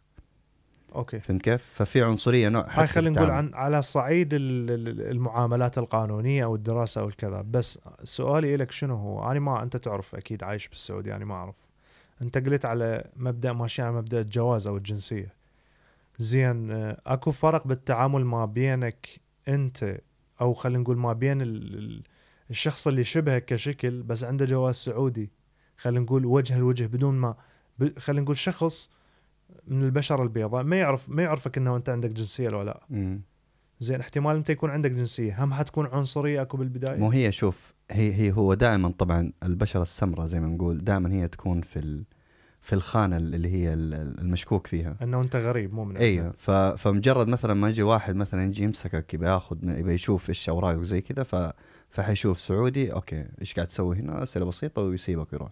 [0.95, 1.21] okay.
[1.21, 3.31] فهمت كيف؟ ففي عنصرية نوع هاي خلينا نقول.
[3.31, 7.41] عن على صعيد ال- ال- المعاملات القانونية أو الدراسة أو الكذا.
[7.51, 11.55] بس سؤالي لك شنو هو؟ أنا ما أنت تعرف أكيد عايش بالسعودية يعني ما أعرف.
[12.23, 15.33] أنت قلت على مبدا ماشي على مبدأ الجواز أو الجنسية.
[16.19, 19.09] زين آه، أكو فرق بالتعامل ما بينك
[19.49, 19.97] أنت
[20.41, 22.03] أو خلينا نقول ما بين ال- ال-
[22.51, 25.31] الشخص اللي شبهك كشكل بس عنده جواز سعودي.
[25.77, 27.35] خلينا نقول وجه لوجه بدون ما
[27.99, 28.91] خلينا نقول شخص
[29.69, 32.81] من البشر البيضاء ما يعرف ما يعرفك إنه أنت عندك جنسية ولا لا.
[32.91, 33.21] مم.
[33.81, 38.15] زين احتمال أنت يكون عندك جنسية هم حتكون عنصرية أكو بالبداية؟ مو هي شوف هي
[38.15, 42.05] هي هو دائما طبعا البشرة السمراء زي ما نقول دائما هي تكون في ال
[42.61, 44.97] في الخانة اللي هي ال- المشكوك فيها.
[45.03, 49.15] إنه أنت غريب مو من أيوه ف- فمجرد مثلا ما يجي واحد مثلا يجي يمسكك
[49.15, 51.53] يبي ياخذ يبي يشوف إيش أوراقك وزي كذا ف
[51.91, 55.51] فحيشوف سعودي okay إيش قاعد تسوي هنا؟ أسئلة بسيطة ويسيبك ويروح.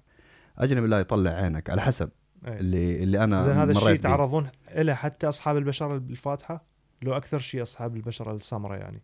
[0.58, 2.10] أجنبي لا يطلع عينك على حسب.
[2.46, 2.56] أي.
[2.56, 3.90] اللي اللي أنا زين هذا الشيء.
[3.90, 6.64] يتعرضون له حتى أصحاب البشره الفاتحة
[7.02, 9.02] لو أكثر شيء أصحاب البشره السمراء يعني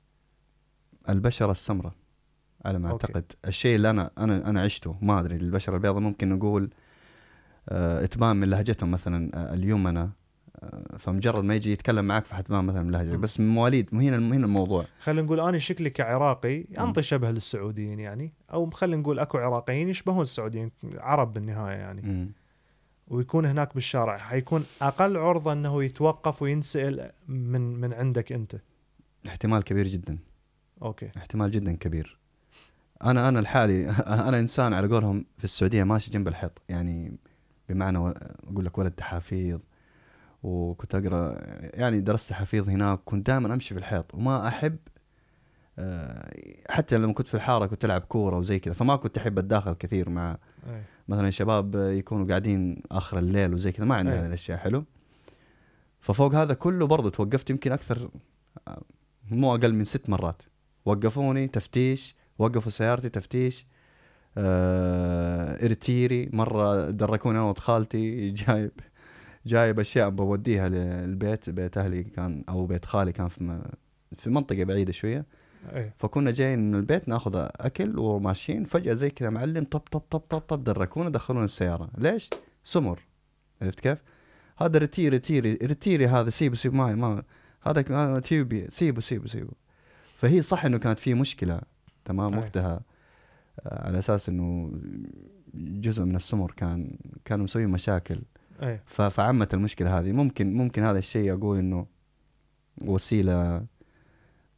[1.08, 1.92] البشره السمراء
[2.64, 3.06] على ما okay.
[3.06, 6.70] أعتقد الشيء اللي أنا أنا أنا عشته ما أدري البشره البيضاء ممكن نقول
[7.68, 10.00] آه إتمام من لهجتهم مثلا آه اليمنى
[10.62, 13.16] آه فمجرد ما يجي يتكلم معك فحتبان مثلا من لهجة.
[13.16, 18.32] بس من مواليد هنا هنا الموضوع خلينا نقول أنا شكلي كعراقي أنطي شبه للسعوديين يعني
[18.52, 22.32] أو خلينا نقول أكو عراقيين يشبهون السعوديين عرب بالنهاية يعني مم.
[23.10, 24.18] ويكون هناك بالشارع.
[24.18, 28.56] حيكون أقل عرضة إنه يتوقف وينسأل من من عندك أنت.
[29.26, 30.18] احتمال كبير جدا.
[30.82, 31.10] أوكي.
[31.16, 32.18] احتمال جدا كبير.
[33.04, 33.90] أنا أنا الحالي
[34.28, 36.62] أنا إنسان على قولهم في السعودية ماشي جنب الحيط.
[36.68, 37.18] يعني
[37.68, 39.60] بمعنى أقول لك ولد تحافيظ
[40.42, 41.38] وكنت أقرأ
[41.80, 44.14] يعني درست تحافيظ هناك كنت دائما أمشي في الحيط.
[44.14, 44.76] وما أحب
[45.78, 46.30] آه،
[46.70, 50.10] حتى لما كنت في الحارة كنت ألعب كورة وزي كذا فما كنت أحب اتداخل كثير
[50.10, 50.38] مع
[50.68, 50.82] أي.
[51.08, 54.20] مثلا شباب يكونوا قاعدين آخر الليل وزي كذا ما عندنا.
[54.20, 54.84] هذه الاشياء حلو
[56.00, 58.10] فوق هذا كله برضو توقفت يمكن أكثر
[59.30, 60.42] مو أقل من ست مرات
[60.84, 63.66] وقفوني تفتيش وقفوا سيارتي تفتيش
[64.38, 68.72] آه إرتيري مرة دركوني أنا وولد خالتي جايب
[69.46, 73.62] جايب أشياء بوديها للبيت بيت أهلي كان أو بيت خالي كان في
[74.16, 75.26] في منطقة بعيدة شوية
[75.74, 78.64] اي فكنا جايين من البيت ناخذ أكل وماشيين.
[78.64, 81.88] فجأة زي كذا معلم طب طب طب طب طب دركونا دخلونا السيارة.
[81.98, 82.30] ليش؟
[82.64, 83.00] سمر.
[83.62, 84.02] عرفت كيف؟
[84.58, 86.30] هذا رتيري رتيري رتيري هذا.
[86.30, 87.22] سيبه سيبه معي ما
[87.62, 88.66] هذا هذا تيوبي.
[88.70, 89.52] سيبه سيبه سيبه.
[90.16, 91.60] فهي صح إنه كانت في مشكلة.
[92.04, 92.38] تمام؟ أي.
[92.38, 92.80] وقتها
[93.60, 94.72] آه، على أساس إنه
[95.54, 98.18] جزء من السمر كان كانوا مسويين مشاكل.
[98.86, 100.12] ف- فعمت المشكلة هذه.
[100.12, 101.86] ممكن ممكن هذا الشيء أقول إنه
[102.82, 103.64] وسيلة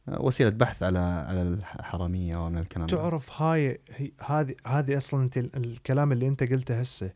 [0.07, 2.97] وسيلة بحث على على الحرامية ومن الكلام ده.
[2.97, 3.79] تعرف هاي
[4.25, 7.11] هذه هذه أصلا انت ال- الكلام اللي أنت قلته هسه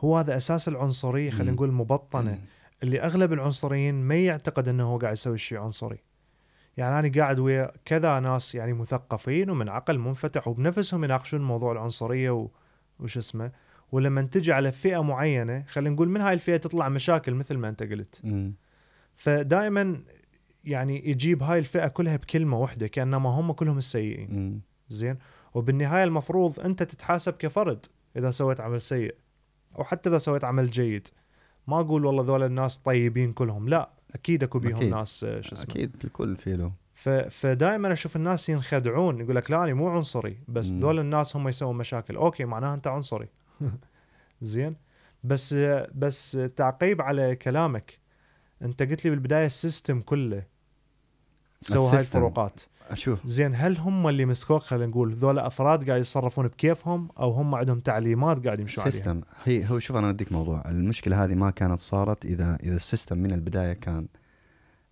[0.00, 1.54] هو هذا أساس العنصرية خلينا مم.
[1.56, 2.38] نقول مبطنه
[2.82, 5.98] اللي أغلب العنصريين ما يعتقد إنه هو قاعد يسوي شيء عنصري
[6.76, 12.30] يعني أنا قاعد ويا كذا ناس يعني مثقفين ومن عقل منفتح وبنفسهم يناقشون موضوع العنصرية
[12.30, 12.48] و...
[13.00, 13.50] وش اسمه
[13.92, 17.82] ولما تجي على فئة معينة خلينا نقول من هاي الفئة تطلع مشاكل مثل ما أنت
[17.82, 18.54] قلت مم.
[19.14, 20.00] فدائما
[20.66, 24.60] يعني يجيب هاي الفئة كلها بكلمة واحدة كأنما هم كلهم السيئين.
[24.88, 25.18] زين؟
[25.54, 29.14] وبالنهاية المفروض أنت تتحاسب كفرد إذا سويت عمل سيء
[29.78, 31.08] أو حتى إذا سويت عمل جيد.
[31.66, 34.90] ما أقول والله ذول الناس طيبين كلهم لا أكيد أكو بيهم أكيد.
[34.90, 35.70] ناس آه، شو اسمه.
[35.70, 36.72] أكيد الكل في له.
[36.94, 37.08] ف...
[37.08, 40.80] فدائما أشوف الناس ينخدعون يقول لك لا أنا مو عنصري بس مم.
[40.80, 42.16] ذول الناس هم يسوون مشاكل.
[42.16, 43.28] okay معناها أنت عنصري.
[44.40, 44.76] زين؟
[45.24, 45.54] بس
[45.94, 47.98] بس تعقيب على كلامك.
[48.62, 50.42] أنت قلت لي بالبداية ال system كله
[51.60, 52.00] سوى هاي.
[52.00, 52.60] الفروقات.
[52.88, 57.54] أشوف زين هل هم اللي مسكوك خلينا نقول ذول أفراد قاعد يتصرفون بكيفهم أو هم
[57.54, 60.62] عندهم تعليمات قاعد يمشوا عليها؟ السيستم هي هو شوف أنا أديك موضوع.
[60.70, 64.06] المشكلة هذه ما كانت صارت إذا إذا ال system من البداية كان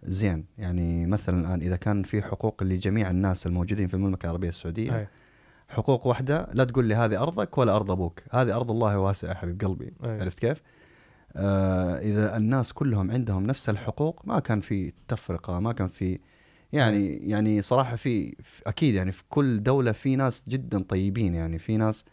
[0.03, 0.45] زين.
[0.59, 5.09] يعني مثلا الآن إذا كان في حقوق لجميع الناس الموجودين في المملكة العربية السعودية أي.
[5.69, 8.21] حقوق واحدة لا تقول لي هذه أرضك ولا أرض أبوك.
[8.31, 9.93] هذه أرض الله واسعة يا حبيب قلبي.
[10.05, 10.21] أي.
[10.21, 10.63] عرفت كيف؟
[11.37, 16.19] آه إذا الناس كلهم عندهم نفس الحقوق ما كان في تفرقة ما كان في
[16.75, 18.35] يعني يعني صراحة في
[18.67, 22.05] أكيد يعني في كل دولة في ناس جدا طيبين يعني في ناس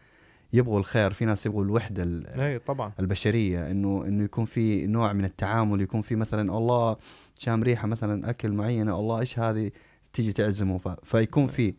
[0.54, 2.91] يبغوا الخير في ناس يبغوا الوحدة ال- اي طبعا.
[3.00, 3.71] البشرية.
[3.71, 6.97] إنه إنه يكون في نوع من التعامل يكون في مثلا الله
[7.38, 9.71] شام ريحة مثلا أكل معينة الله إيش هذه
[10.13, 10.78] تيجي تعزمه.
[10.78, 10.88] ف...
[10.88, 11.74] فيكون في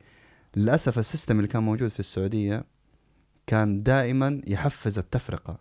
[0.57, 2.64] للأسف السيستم اللي كان موجود في السعودية
[3.47, 5.59] كان دائما يحفز التفرقة.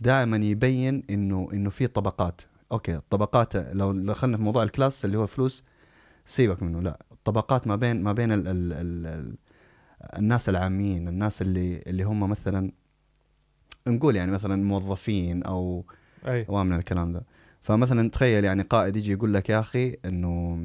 [0.00, 2.40] دائما يبين إنه إنه في طبقات.
[2.72, 5.64] okay طبقات لو دخلنا في موضوع ال class اللي هو الفلوس
[6.24, 6.98] سيبك منه لا.
[7.12, 9.36] الطبقات ما بين ما بين ال ال ال ال
[10.18, 12.72] الناس العاميين الناس اللي اللي هم مثلا
[13.86, 15.84] نقول يعني مثلا موظفين أو
[16.26, 17.22] أو من الكلام ده.
[17.62, 20.58] فمثلا تخيل يعني قائد يجي يقول لك يا أخي إنه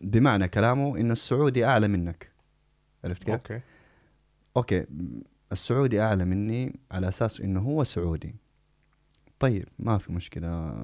[0.00, 2.30] بمعنى كلامه انه السعودي أعلى منك.
[3.04, 3.60] عرفت كيف؟ okay.
[4.56, 4.86] okay.
[5.52, 8.34] السعودي أعلى مني على أساس إنه هو سعودي.
[9.38, 10.74] طيب ما في مشكلة.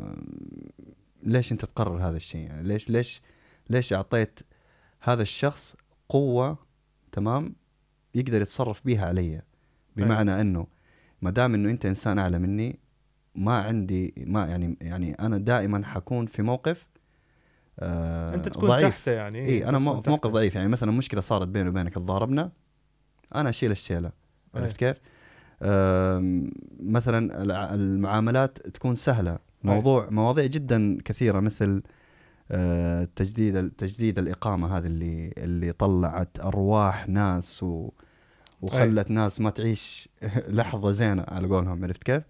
[1.22, 3.22] ليش أنت تقرر هذا الشيء يعني؟ ليش ليش
[3.70, 4.40] ليش أعطيت
[5.00, 5.76] هذا الشخص
[6.08, 6.58] قوة
[7.12, 7.54] تمام؟
[8.14, 9.42] يقدر يتصرف بيها علي.
[9.96, 10.66] بمعنى إنه
[11.22, 12.78] ما دام إنه أنت إنسان أعلى مني
[13.34, 16.86] ما عندي ما يعني يعني أنا دائما حكون في موقف
[17.78, 18.88] آه أنت تكون ضعيف.
[18.88, 19.44] تحته يعني.
[19.46, 20.28] إي أنا مو- في موقف تحته.
[20.34, 20.54] ضعيف.
[20.54, 22.52] يعني مثلا مشكلة صارت بيني وبينك تضاربنا
[23.34, 24.12] أنا أشيل الشيلة.
[24.54, 24.96] عرفت كيف؟
[25.62, 29.38] آم، مثلا المعاملات تكون سهلة.
[29.64, 31.90] موضوع مواضيع جدا كثيرة مثل آه،
[33.16, 36.40] تجديد تجديد الإقامة هذه اللي اللي طلعت.
[36.40, 37.90] أرواح ناس و
[38.62, 40.08] وخلت ناس ما تعيش
[40.58, 42.22] لحظة زينة على قولهم عرفت كيف؟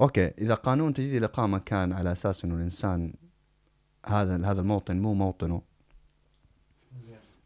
[0.00, 3.14] أوكي إذا قانون تجديد الإقامة كان على أساس إنه الإنسان
[4.06, 5.62] هذا هذا الموطن مو موطنه.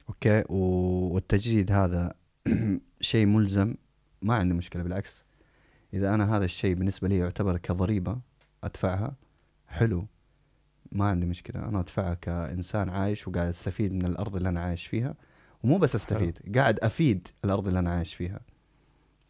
[0.09, 2.15] أوكي والتجديد هذا
[3.01, 3.75] شيء ملزم.
[4.23, 5.25] ما عندي مشكلة بالعكس.
[5.95, 8.19] إذا أنا هذا الشيء بالنسبة لي يعتبر كضريبة
[8.65, 9.15] أدفعها
[9.67, 10.07] حلو.
[10.93, 15.15] ما عندي مشكلة أنا أدفعها كإنسان عايش وقاعد أستفيد من الأرض اللي أنا عايش فيها
[15.63, 18.41] ومو بس أستفيد قاعد أفيد الأرض اللي أنا عايش فيها.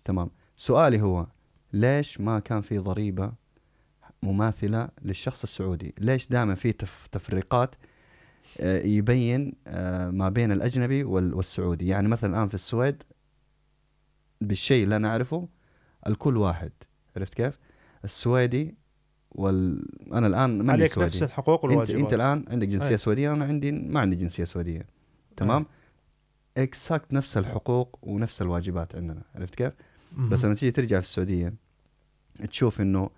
[0.04, 0.30] تمام.
[0.56, 1.26] سؤالي هو
[1.72, 3.32] ليش ما كان في ضريبة
[4.22, 7.74] مماثلة للشخص السعودي؟ ليش دائما في تف تفريقات
[8.60, 13.02] آه، يبين آه، ما بين الأجنبي وال- والسعودي؟ يعني مثلا الآن في السويد
[14.40, 15.48] بالشيء اللي أنا أعرفه
[16.06, 16.72] الكل واحد.
[17.16, 17.58] عرفت كيف؟
[18.04, 18.74] السويدي
[19.30, 22.96] وال أنا الآن ماني عليك سويدي نفس الحقوق انت والواجبات أنت الآن عندك جنسية أي.
[22.96, 24.86] سويدية أنا عندي ما عندي جنسية سويدية.
[25.36, 25.66] تمام؟
[26.56, 29.22] اكساكت نفس الحقوق ونفس الواجبات عندنا.
[29.34, 29.72] عرفت كيف؟
[30.16, 30.28] مهم.
[30.28, 31.54] بس لما تيجي ترجع في السعودية
[32.50, 33.10] تشوف إنه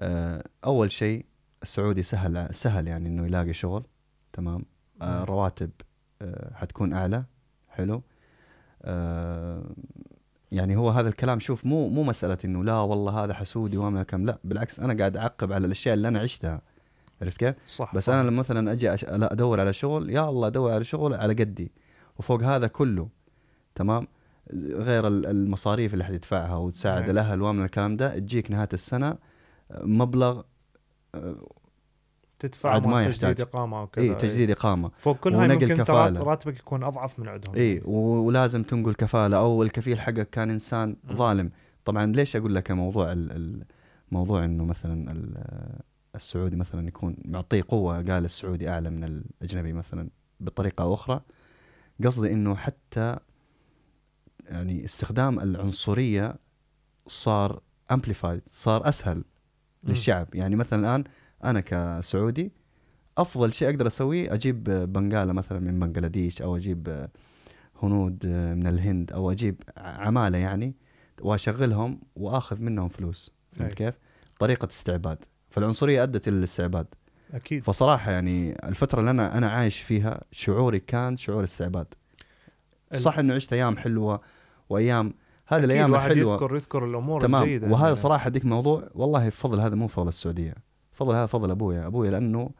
[0.00, 1.26] آه، أول شيء
[1.62, 3.84] السعودي سهل سهل يعني إنه يلاقي شغل.
[4.32, 4.64] تمام؟
[5.02, 5.24] آه، مم.
[5.24, 5.70] رواتب
[6.22, 7.24] آه، حتكون أعلى.
[7.68, 8.02] حلو؟
[8.82, 9.70] آه،
[10.52, 14.26] يعني هو هذا الكلام شوف مو مو مسألة إنه لا والله هذا حسودي وما كم
[14.26, 16.60] لا بالعكس أنا قاعد أعقب على الأشياء اللي أنا عشتها
[17.22, 18.12] عرفت كيف؟ صح بس صح.
[18.14, 19.04] أنا لما مثلا أجي أش...
[19.08, 21.72] أدور على شغل يا الله أدور على شغل على قدي
[22.18, 23.08] وفوق هذا كله
[23.74, 24.06] تمام
[24.72, 27.10] غير ال- المصاريف اللي حتدفعها وتساعد نعم.
[27.10, 29.16] الأهل ومن الكلام ده تجيك نهاية السنة
[29.82, 30.42] مبلغ
[31.14, 31.34] آه،
[32.38, 33.34] تدفع عاد ما يحتاج.
[33.34, 36.22] تجديد إقامة وكذا إي تجديد إقامة فوق كل هاي ممكن كفالة.
[36.22, 41.14] راتبك يكون أضعف من عندهم إي ولازم تنقل كفالة أو الكفيل حقك كان إنسان مم.
[41.16, 41.50] ظالم
[41.84, 43.32] طبعا ليش أقول لك موضوع ال...
[43.32, 43.64] ال...
[44.12, 45.78] موضوع إنه مثلا ال-
[46.14, 50.08] السعودي مثلا يكون معطيه قوة قال السعودي أعلى من الأجنبي مثلا
[50.40, 51.20] بطريقة أو أخرى
[52.04, 53.16] قصدي إنه حتى
[54.48, 56.34] يعني استخدام العنصرية
[57.06, 57.60] صار
[57.92, 59.24] امبليفايد صار أسهل.
[59.84, 61.04] للشعب يعني مثلا الآن
[61.44, 62.52] أنا كسعودي
[63.18, 67.08] أفضل شيء أقدر أسويه أجيب بنغالة مثلا من بنغلاديش أو أجيب
[67.82, 70.74] هنود من الهند أو أجيب عمالة يعني
[71.20, 73.30] وأشغلهم وأخذ منهم فلوس.
[73.52, 73.98] فهمت كيف؟
[74.38, 75.24] طريقة استعباد.
[75.50, 76.86] فالعنصرية أدت إلى الاستعباد.
[77.34, 77.64] أكيد.
[77.64, 81.86] فصراحة يعني الفترة اللي أنا أنا عايش فيها شعوري كان شعور استعباد
[82.94, 84.20] صح إنه عشت أيام حلوة
[84.68, 85.14] وأيام
[85.46, 87.42] هذه الأيام الواحد الحلوه يذكر يذكر الأمور تمام.
[87.42, 87.96] الجيدة وهذا يعني.
[87.96, 90.54] صراحة ديك موضوع والله فضل هذا مو فضل السعودية.
[90.98, 92.50] فضل هذا فضل ابويا ابويا لأنه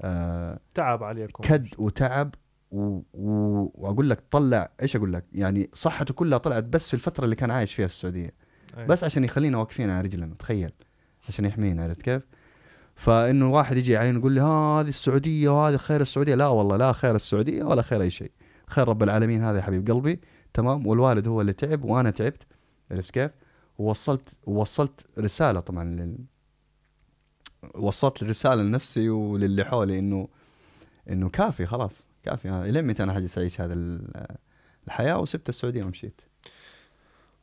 [0.00, 1.42] آه تعب عليكم.
[1.42, 2.34] كد وتعب
[2.70, 3.00] و...
[3.12, 3.70] و...
[3.74, 7.50] وأقول لك طلع إيش أقول لك؟ يعني صحته كلها طلعت بس في الفترة اللي كان
[7.50, 8.30] عايش فيها في السعودية.
[8.78, 8.86] أي.
[8.86, 10.72] بس عشان يخلينا واقفين على رجلنا تخيل
[11.28, 12.26] عشان يحمينا عرفت كيف؟
[12.94, 16.34] فإنه واحد يجي يعين يقول لي ها هذه السعودية وهذه خير السعودية.
[16.34, 18.32] لا والله لا خير السعودية ولا خير أي شيء.
[18.66, 20.20] خير رب العالمين هذا يا حبيب قلبي.
[20.54, 22.42] تمام؟ والوالد هو اللي تعب وأنا تعبت
[22.90, 23.30] عرفت كيف؟
[23.78, 26.18] ووصلت ووصلت رسالة طبعا لل...
[27.74, 30.28] وصلت الرساله لنفسي وللي حولي إنه
[31.10, 32.64] إنه كافي خلاص كافي ها.
[32.66, 34.26] الين متى أنا حجلس أعيش هذا ال-
[34.86, 36.20] الحياة وسبت السعودية ومشيت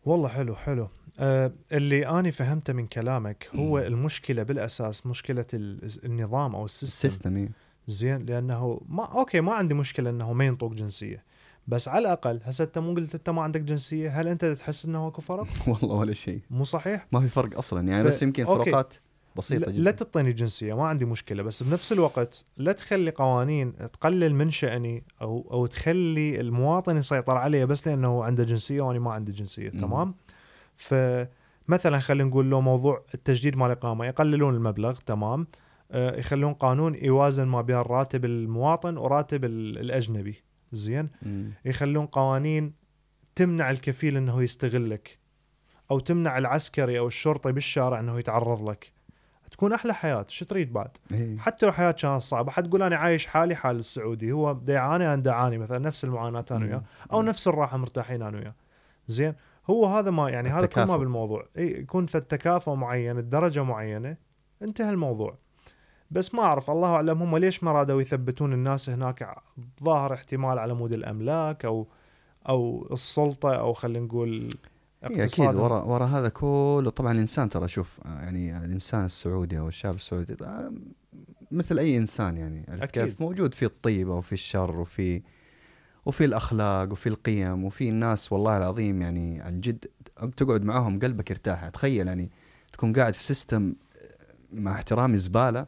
[0.06, 0.88] والله حلو حلو
[1.20, 7.08] آه اللي أنا فهمته من كلامك هو المشكلة بالأساس مشكلة ال- النظام أو ال system
[7.08, 7.50] ال system إيه.
[7.88, 11.24] زين لأنه ما أوكي ما عندي مشكلة أنه ما ينطوك جنسية
[11.68, 15.08] بس على الأقل هسه أنت مو قلت أنت ما عندك جنسية هل أنت تحس أنه
[15.08, 18.46] اكو فرق؟ والله ولا شيء مو صحيح؟ ما في فرق أصلا يعني ف- بس يمكن
[18.46, 18.64] أوكي.
[18.64, 18.94] فروقات
[19.38, 24.36] بسيطة جدا لا تعطيني جنسية ما عندي مشكلة بس بنفس الوقت لا تخلي قوانين تقلل
[24.36, 29.32] من شأني أو أو تخلي المواطن يسيطر علي بس لأنه عنده جنسية وأنا ما عندي
[29.32, 29.80] جنسية مم.
[29.80, 30.14] تمام؟
[30.76, 35.48] فمثلا خلينا نقول له موضوع التجديد مال الإقامة يقللون المبلغ تمام؟
[35.92, 40.36] آه، يخلون قانون يوازن ما بين راتب المواطن وراتب ال- الأجنبي
[40.72, 41.10] زين.
[41.66, 42.74] يخلون قوانين
[43.36, 45.18] تمنع الكفيل إنه يستغلك
[45.92, 48.92] أو تمنع العسكري أو الشرطي بالشارع إنه يتعرض لك
[49.52, 51.38] تكون أحلى حياة شو تريد بعد؟ إيه.
[51.38, 55.16] حتى لو حياة كانت صعبة حتقول أنا عايش حالي حال السعودي هو دا يعاني أنا
[55.16, 56.84] دا اعاني مثلا نفس المعاناة أنا وياه
[57.14, 58.54] أو نفس الراحة مرتاحين أنا وياه.
[59.08, 59.34] زين؟
[59.70, 60.98] هو هذا ما يعني هذا كل ما.
[60.98, 61.46] بالموضوع.
[61.58, 64.18] اي يكون في التكافؤ معين الدرجة معينة
[64.62, 65.38] انتهى الموضوع.
[66.12, 69.36] بس ما أعرف الله أعلم هم ليش ما رادوا يثبتون الناس هناك
[69.84, 71.88] ظاهر احتمال على مود الأملاك أو
[72.50, 74.50] أو السلطة أو خلينا نقول
[75.10, 75.56] إيه أكيد.
[75.56, 76.90] ورا ورا هذا كله.
[76.90, 80.74] طبعا الإنسان ترى شوف آه، يعني الإنسان السعودي أو الشاب السعودي آه،
[81.52, 83.04] مثل أي إنسان يعني عرفت أكيد.
[83.04, 85.22] كيف موجود في الطيب وفي الشر وفي
[86.06, 89.86] وفي الأخلاق وفي القيم وفي الناس والله العظيم يعني عن جد
[90.38, 91.70] تقعد معاهم قلبك يرتاح.
[91.70, 92.32] تخيل يعني
[92.74, 93.74] تكون قاعد في system
[94.54, 95.66] مع احترامي زبالة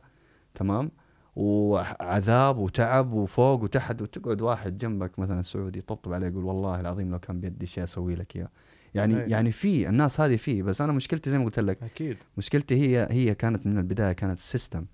[0.56, 0.92] تمام؟
[1.36, 7.20] وعذاب وتعب وفوق وتحت وتقعد واحد جنبك مثلا سعودي يطبطب عليه يقول والله العظيم لو
[7.20, 8.50] كان بيدي شيء أسوي لك إياه.
[8.96, 9.30] يعني أي.
[9.30, 12.18] يعني في الناس هذه في بس أنا مشكلتي زي ما قلت لك أكيد.
[12.38, 14.86] مشكلتي هي هي كانت من البداية كانت ال system.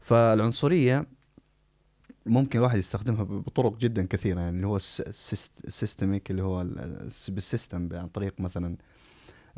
[0.00, 1.06] فالعنصرية
[2.26, 7.43] ممكن الواحد يستخدمها بطرق جدا كثيرة يعني اللي هو ال systemic اللي هو ال- بال
[7.43, 8.76] system عن طريق مثلا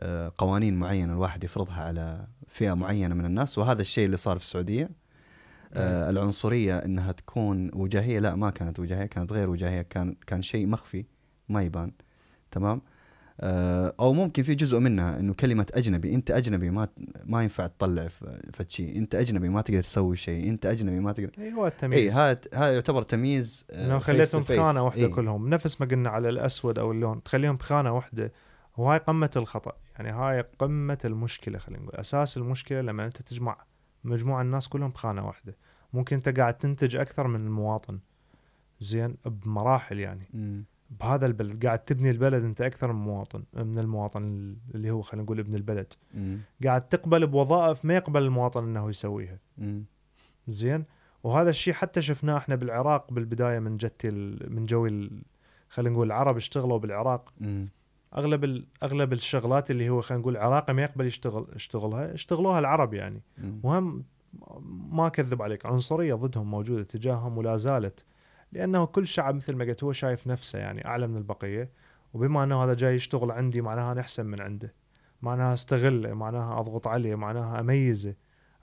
[0.00, 3.58] آه، قوانين معينة الواحد يفرضها على فئة معينة من الناس.
[3.58, 4.90] وهذا الشيء اللي صار في السعودية.
[5.74, 10.66] آه، العنصرية إنها تكون وجاهية لا ما كانت وجاهية كانت غير وجاهية كان كان شيء
[10.66, 11.04] مخفي
[11.48, 11.92] ما يبان.
[12.50, 12.82] تمام؟
[13.40, 16.88] أو ممكن في جزء منها إنه كلمة أجنبي أنت أجنبي ما
[17.24, 18.08] ما ينفع تطلع
[18.52, 21.32] فد شيء أنت أجنبي ما تقدر تسوي شيء أنت أجنبي ما تقدر.
[21.38, 24.52] اي هو اي التمييز هذا هذا يعتبر تمييز آه، إنه خليتهم face.
[24.52, 25.14] بخانه واحدة إيه.
[25.14, 25.48] كلهم.
[25.48, 28.32] نفس ما قلنا على الأسود أو اللون تخليهم بخانه واحدة.
[28.76, 29.72] وهاي قمة الخطأ.
[29.98, 31.94] يعني هاي قمة المشكلة خلينا نقول.
[31.96, 33.64] أساس المشكلة لما أنت تجمع
[34.04, 35.56] مجموعة الناس كلهم بخانه واحدة.
[35.92, 37.98] ممكن انت قاعد تنتج أكثر من المواطن.
[38.80, 40.28] زين؟ بمراحل يعني.
[40.34, 40.64] مم.
[41.00, 45.38] بهذا البلد قاعد تبني البلد أنت أكثر من مواطن من المواطن اللي هو خلينا نقول
[45.38, 46.38] ابن البلد مم.
[46.64, 49.84] قاعد تقبل بوظائف ما يقبل المواطن إنه يسويها مم.
[50.48, 50.84] زين
[51.24, 55.10] وهذا الشيء حتى شفناه إحنا بالعراق بالبداية من جتي ال- من جوي
[55.68, 57.68] خلينا نقول العرب اشتغلوا بالعراق مم.
[58.16, 62.94] أغلب ال- أغلب الشغلات اللي هو خلينا نقول العراقي ما يقبل يشتغل يشتغلها اشتغلوها العرب
[62.94, 63.20] يعني.
[63.62, 64.04] وهم
[64.90, 68.04] ما اكذب عليك عنصرية ضدهم موجودة تجاههم ولا زالت
[68.54, 71.70] لأنه كل شعب مثل ما قلت هو شايف نفسه يعني أعلى من البقية
[72.14, 74.72] وبما أنه هذا جاي يشتغل عندي معناها أنا أحسن من عنده.
[75.22, 78.14] معناها أستغله معناها أضغط عليه معناها أميزه.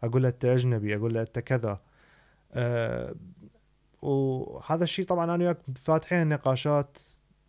[0.04, 1.80] أقول له أنت أجنبي أقول له أنت كذا.
[2.52, 3.16] أه
[4.02, 6.98] وهذا الشيء طبعا أنا وياك فاتحين نقاشات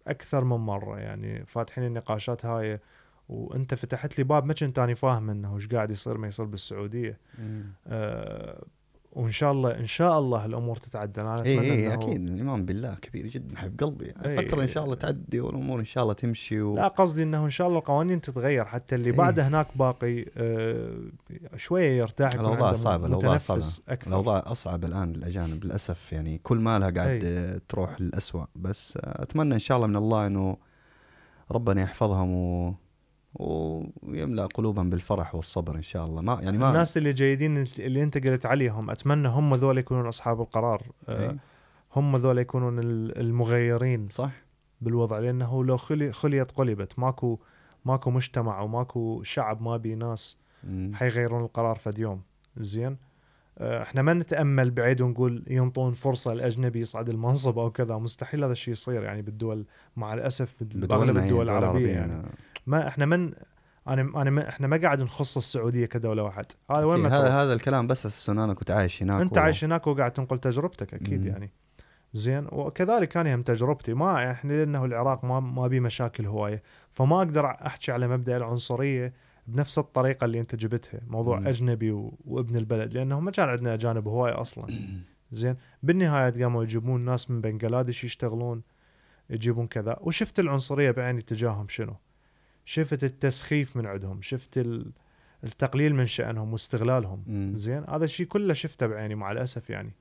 [0.06, 2.80] أكثر من مرة يعني فاتحين النقاشات هاي.
[3.28, 7.18] وأنت فتحت لي باب ما كنت اني فاهم إنه وش قاعد يصير ما يصير بالسعودية.
[7.86, 8.64] أه
[9.12, 12.28] وإن شاء الله إن شاء الله الأمور تتعدل أنا اي أتمنى اي إنه- أكيد.
[12.28, 14.04] الإيمان بالله كبير جدا حب قلبي.
[14.04, 14.46] يعني إيه.
[14.48, 16.76] فتره إن شاء الله تعدي والأمور إن شاء الله تمشي و...
[16.76, 18.64] لا قصدي إنه إن شاء الله القوانين تتغير.
[18.64, 19.16] حتى اللي إيه.
[19.16, 20.96] بعده هناك باقي أه
[21.56, 23.64] شوية يرتاح الأوضاع صعبة الأوضاع صعبة.
[23.88, 24.08] أكثر.
[24.08, 26.12] الأوضاع أصعب الآن للأجانب للأسف.
[26.12, 27.38] يعني كل مالها قاعد أي.
[27.38, 28.44] آه، تروح للأسوأ.
[28.56, 30.56] بس آه، أتمنى إن شاء الله من الله إنه
[31.50, 32.74] ربنا يحفظهم و...
[33.34, 36.22] ويملأ قلوبهم بالفرح والصبر إن شاء الله.
[36.22, 40.40] ما يعني ما الناس اللي جيدين اللي انت قلت عليهم أتمنى هم ذول يكونون أصحاب
[40.40, 40.82] القرار.
[41.08, 41.36] أه أي.
[41.96, 44.30] هم ذول يكونون ال- المغيرين صح.
[44.80, 46.98] بالوضع لأنه لو خلي خليت قلبت.
[46.98, 47.38] ماكو
[47.84, 50.38] ماكو مجتمع وماكو شعب ما بي ناس.
[50.92, 52.20] حيغيرون القرار فد يوم
[52.56, 52.96] زين؟
[53.58, 57.98] آه، إحنا ما نتأمل بعيد ونقول ينطون فرصة الاجنبي يصعد المنصب أو كذا.
[57.98, 59.64] مستحيل هذا الشيء يصير يعني بالدول
[59.96, 62.12] مع الأسف باغلب الدول العربية العربية يعني.
[62.12, 62.28] يعني.
[62.66, 63.32] ما إحنا من
[63.88, 66.44] أنا أنا ما إحنا ما قاعد نخص السعودية كدولة واحد.
[66.70, 67.28] هذا وين هذا.
[67.28, 70.38] هذا الكلام بس أساس إنه أنا كنت عايش هناك أنت و- عايش هناك وقاعد تنقل
[70.38, 71.26] تجربتك أكيد مم.
[71.26, 71.50] يعني.
[72.14, 73.94] زين وكذلك أنا هم تجربتي.
[73.94, 76.62] ما إحنا لأنه العراق ما ما بي مشاكل هواية.
[76.90, 79.12] فما أقدر أحكي على مبدأ العنصرية
[79.46, 81.46] بنفس الطريقة اللي أنت جبتها موضوع مم.
[81.48, 82.18] أجنبي و...
[82.24, 84.66] وابن البلد لأنه ما كان عندنا أجانب هواية أصلا.
[85.32, 88.62] زين بالنهاية قاموا يجيبون ناس من بنغلاديش يشتغلون
[89.30, 89.96] يجيبون كذا.
[90.00, 91.94] وشفت العنصرية بعيني تجاههم شنو؟
[92.64, 94.92] شفت التسخيف من عندهم شفت ال...
[95.44, 97.22] التقليل من شأنهم واستغلالهم.
[97.26, 97.52] مم.
[97.56, 99.92] زين؟ هذا الشيء كله شفته بعيني مع الأسف يعني.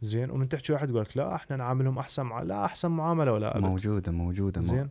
[0.00, 2.42] زين؟ ومن تحكي واحد يقول لك لا إحنا نعاملهم أحسن مع...
[2.42, 3.64] لا أحسن معاملة ولا أبد.
[3.64, 4.66] موجودة موجودة مو...
[4.66, 4.88] زين؟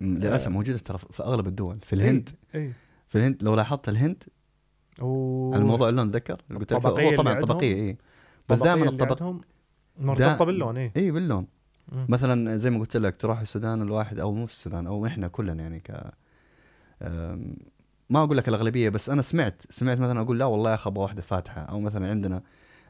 [0.00, 0.52] م- للأسف آه.
[0.52, 1.78] موجودة ترى في أغلب الدول.
[1.82, 2.30] في الهند.
[2.54, 2.72] إي.
[3.08, 4.22] في الهند لو لاحظت الهند
[5.00, 5.54] و...
[5.54, 7.96] الموضوع اللي نتذكر اللي قلت لك هو طبعا طبقية إي.
[8.48, 9.34] بس دائما الطبق
[9.98, 10.92] مرتبطة باللون إي.
[10.96, 11.46] إي باللون.
[12.08, 15.62] مثلا زي ما قلت لك تروح السودان الواحد أو مو في السودان أو إحنا كلنا
[15.62, 15.90] يعني ك
[18.10, 21.02] ما أقول لك الأغلبية بس أنا سمعت سمعت مثلا أقول لا والله يا أخي أبغى
[21.02, 22.42] واحدة فاتحة أو مثلا عندنا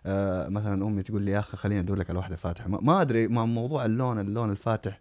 [0.07, 3.29] آه مثلا أمي تقول لي يا أخي خليني أدور لك على واحدة فاتحة ما, أدري
[3.29, 5.01] ما موضوع اللون اللون الفاتح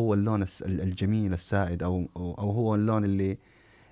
[0.00, 3.38] هو اللون الجميل السائد أو أو هو اللون اللي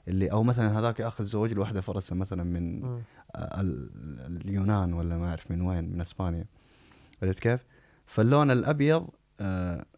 [0.09, 2.85] اللي أو مثلا هذاك يا أخي تزوج له واحدة فرنسا مثلا من.
[3.37, 3.91] ال-
[4.47, 6.45] اليونان ولا ما أعرف من وين من إسبانيا
[7.23, 7.65] عرفت كيف؟
[8.07, 9.09] فاللون الأبيض آه،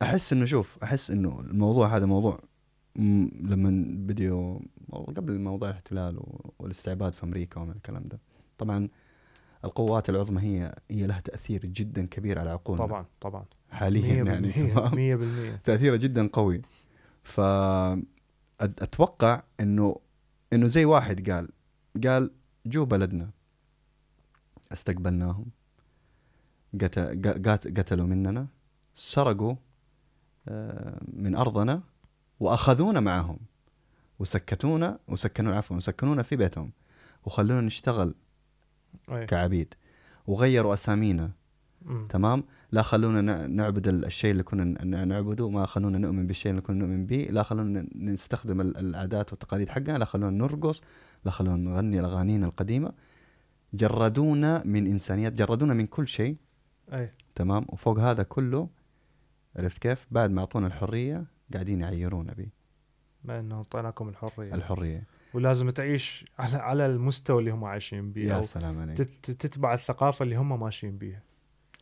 [0.02, 2.40] أحس إنه شوف أحس إنه الموضوع هذا موضوع
[2.96, 4.58] لما بديوا
[4.92, 6.20] قبل موضوع الاحتلال
[6.58, 8.18] والاستعباد في أمريكا ومن الكلام ده.
[8.58, 8.88] طبعا
[9.64, 12.86] القوات العظمى هي هي لها تأثير جدا كبير على عقولنا.
[12.86, 13.44] طبعا طبعا.
[13.70, 16.62] حاليا يعني تمام؟ 100% تأثيره جدا قوي.
[17.22, 17.40] ف
[18.60, 19.96] أتوقع إنه
[20.52, 21.48] إنه زي واحد قال
[22.04, 22.30] قال
[22.66, 23.30] جو بلدنا.
[24.72, 25.46] استقبلناهم.
[27.76, 28.46] قتلوا مننا.
[28.94, 29.54] سرقوا
[30.48, 31.82] آه، من أرضنا
[32.40, 33.38] وأخذونا معهم
[34.18, 36.72] وسكتونا وسكنوا عفوا وسكنونا في بيتهم
[37.24, 38.14] وخلونا نشتغل
[39.12, 39.26] أي.
[39.26, 39.74] كعبيد
[40.26, 41.30] وغيروا أسامينا.
[41.82, 42.06] مم.
[42.08, 46.78] تمام؟ لا خلونا نعبد ال- الشيء اللي كنا نعبده ما خلونا نؤمن بالشيء اللي كنا
[46.78, 50.80] نؤمن به لا خلونا نستخدم ال- العادات والتقاليد حقنا لا خلونا نرقص
[51.24, 52.92] لا خلونا نغني اغانينا القديمة.
[53.74, 56.36] جردونا من إنسانيات جردونا من كل شيء.
[56.92, 57.12] أي.
[57.34, 58.68] تمام؟ وفوق هذا كله
[59.56, 62.34] عرفت كيف؟ بعد ما أعطونا الحرية قاعدين يعيرونا
[63.24, 64.50] ما انه أعطيناكم الحرية.
[64.52, 68.98] بالحريه ولازم تعيش على على المستوى اللي هم عايشين بيه يا سلام عليك.
[68.98, 71.22] تت- تتبع الثقافة اللي هم ماشيين بيها.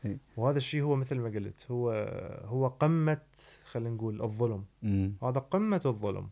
[0.06, 0.18] إي.
[0.36, 1.90] وهذا الشيء هو مثل ما قلت هو
[2.44, 3.20] هو قمة
[3.70, 4.64] خلينا نقول الظلم.
[4.82, 5.12] مم.
[5.22, 6.28] هذا قمة الظلم.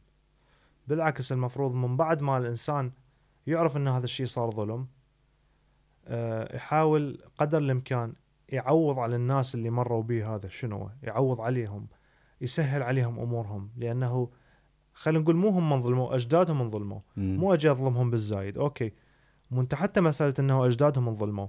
[0.89, 2.91] بالعكس المفروض من بعد ما الإنسان
[3.47, 4.87] يعرف إن هذا الشيء صار ظلم
[6.09, 8.13] آه، يحاول قدر الإمكان
[8.49, 11.87] يعوض على الناس اللي مروا به هذا شنو؟ يعوض عليهم
[12.41, 14.29] يسهل عليهم أمورهم لأنه
[14.95, 17.01] خلينا نقول مو هم من ظلموا أجدادهم من ظلموا.
[17.17, 17.37] مم.
[17.37, 18.59] مو أجي أظلمهم بالزايد.
[18.59, 18.93] أوكي.
[19.51, 21.49] مو انت حتى مسألة إنه أجدادهم انظلموا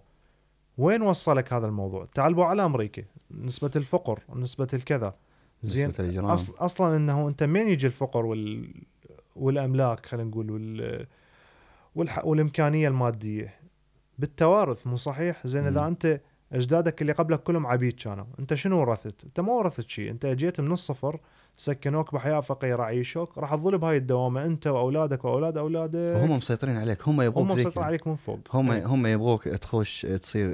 [0.77, 3.03] وين وصلك هذا الموضوع؟ تعال على أمريكا.
[3.31, 5.15] نسبة الفقر نسبة الكذا.
[5.61, 5.91] زين.
[6.19, 8.73] أصل أصلا إنه أنت منين يجي الفقر وال
[9.35, 11.07] والأملاك خلينا نقول وال
[11.95, 12.25] والح...
[12.25, 13.53] والإمكانية المادية؟
[14.19, 15.87] بالتوارث مو صحيح؟ زين إذا.
[15.87, 16.21] أنت
[16.53, 18.25] أجدادك اللي قبلك كلهم عبيد كانوا.
[18.39, 20.11] أنت شنو ورثت؟ أنت ما ورثت شيء.
[20.11, 21.19] أنت جيت من الصفر
[21.57, 23.37] سكنوك بحياة فقيرة عيشوك.
[23.37, 24.45] راح تظل بهاي الدوامة.
[24.45, 27.07] أنت وأولادك وأولاد اولادك وهم مسيطرين عليك.
[27.07, 27.83] هم يبغوك هم زي مسيطر كذا.
[27.83, 28.39] عليك من فوق.
[28.53, 28.85] هم إيه.
[28.85, 30.47] هم يبغوك تخش تصير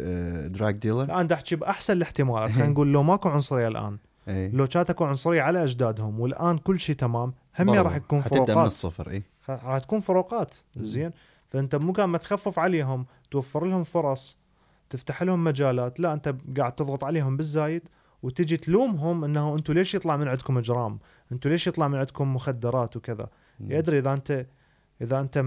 [0.47, 2.51] drug dealer الآن دا احكي بأحسن الاحتمالات.
[2.51, 6.79] خلينا نقول لو ماكو عنصرية الآن اي لو كانت اكو عنصرية على أجدادهم والآن كل
[6.79, 7.69] شيء تمام هم.
[7.69, 8.67] راح يكون حتبدأ من فروقات.
[8.67, 10.55] الصفر اي راح تكون فروقات.
[10.75, 10.83] مم.
[10.83, 11.11] زين.
[11.47, 14.42] فأنت مو قام ما تخفف عليهم توفر لهم فرص.
[14.93, 17.89] تفتح لهم مجالات لا أنت قاعد تضغط عليهم بالزايد
[18.23, 20.99] وتجي تلومهم إنه أنتم ليش يطلع من عندكم إجرام؟
[21.31, 23.27] أنتم ليش يطلع من عندكم مخدرات وكذا؟
[23.59, 24.45] يدري إذا أنت
[25.01, 25.45] إذا أنت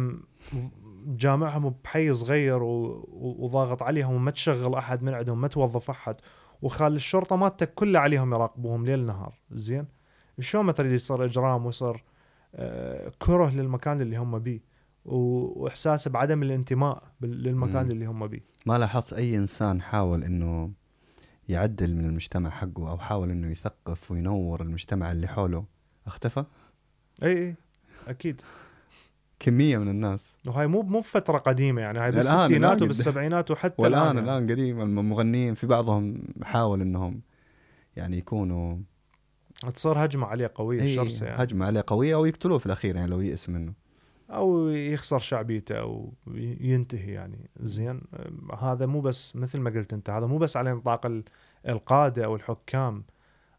[1.06, 6.16] جامعهم بحي صغير وضاغط عليهم وما تشغل أحد من عندهم ما توظف أحد
[6.62, 9.34] وخال الشرطة مالتك كلها عليهم يراقبوهم ليل نهار.
[9.50, 9.86] زين؟
[10.40, 12.04] شلون ما تريد يصير إجرام ويصير
[12.54, 14.60] آه، كره للمكان اللي هم بيه؟
[15.06, 17.90] وإحساس بعدم الانتماء للمكان مم.
[17.90, 18.44] اللي هم بيه.
[18.66, 20.70] ما لاحظت أي إنسان حاول إنه
[21.48, 25.64] يعدل من المجتمع حقه أو حاول إنه يثقف وينور المجتمع اللي حوله؟
[26.06, 26.44] اختفى؟
[27.22, 27.56] إي إي
[28.08, 28.40] أكيد.
[29.38, 30.36] كمية من الناس.
[30.46, 32.82] وهاي مو مو فتره قديمة يعني هاي الآن- بالستينات الآن.
[32.82, 34.30] وبالسبعينات وحتى والآن الآن يعني.
[34.38, 37.20] الان قديم المغنيين في بعضهم حاول إنهم
[37.96, 38.76] يعني يكونوا
[39.74, 41.42] تصير هجمة عليه قوية شرسة يعني.
[41.42, 43.72] هجمة عليه قوية أو يقتلوه في الأخير يعني لو يئس منه.
[44.30, 46.12] أو يخسر شعبيته أو
[46.60, 47.50] ينتهي يعني.
[47.60, 48.00] زين
[48.58, 51.24] هذا مو بس مثل ما قلت أنت هذا مو بس على نطاق ال-
[51.68, 53.04] القادة أو الحكام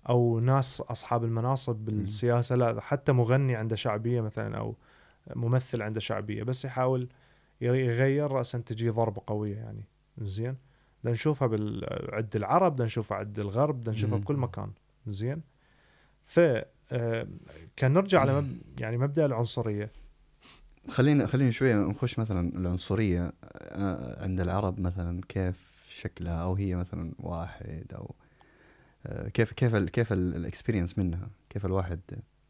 [0.10, 4.76] أو ناس أصحاب المناصب بالسياسة لا حتى مغني عنده شعبية مثلا أو
[5.36, 7.08] ممثل عنده شعبية بس يحاول
[7.62, 9.84] يغير راسا تجي ضربة قوية يعني.
[10.18, 10.56] زين
[11.02, 11.48] بدنا نشوفها
[12.14, 14.18] عند العرب بدنا نشوفها عند الغرب بدنا نشوفها.
[14.18, 14.72] بكل مكان.
[15.08, 15.42] زين
[16.26, 16.40] ف
[16.92, 17.28] آه،
[17.76, 18.58] كان نرجع على مب...
[18.80, 19.90] يعني مبدأ العنصرية.
[20.90, 27.12] خلينا خلينا شوية نخش مثلا العنصرية آه، عند العرب مثلا كيف شكلها أو هي مثلا
[27.20, 28.16] واحد أو
[29.06, 32.00] آه، كيف كيف ال كيف الإكسبيرينس منها؟ كيف الواحد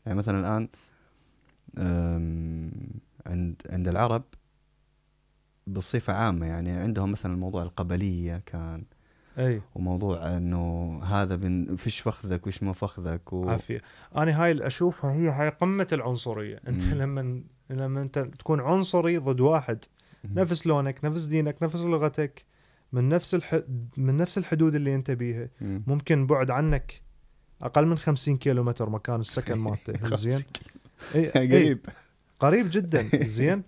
[0.06, 0.70] يعني مثلا الآن
[3.28, 4.24] عند عند العرب
[5.68, 8.84] بصفة عامة يعني عندهم مثلا موضوع القبلية كان
[9.38, 9.62] أي.
[9.76, 13.50] وموضوع إنه هذا بن فيش فخذك وش ما فخذك و...
[13.50, 13.82] عافية.
[14.16, 16.60] أنا هاي اللي أشوفها هي هاي قمة العنصرية.
[16.68, 16.84] أنت.
[16.84, 19.86] لما لما أنت تكون عنصري ضد واحد.
[20.34, 22.46] نفس لونك نفس دينك نفس لغتك
[22.94, 23.62] من نفس الح...
[23.98, 25.50] من نفس الحدود اللي أنت بيها.
[25.62, 25.84] مم.
[25.88, 27.02] ممكن بعد عنك
[27.62, 30.16] أقل من 50 كيلو متر مكان السكن مالته.
[30.16, 30.44] زين؟
[31.16, 31.86] اي أي، قريب.
[32.40, 33.10] قريب جدا.
[33.26, 33.64] زين؟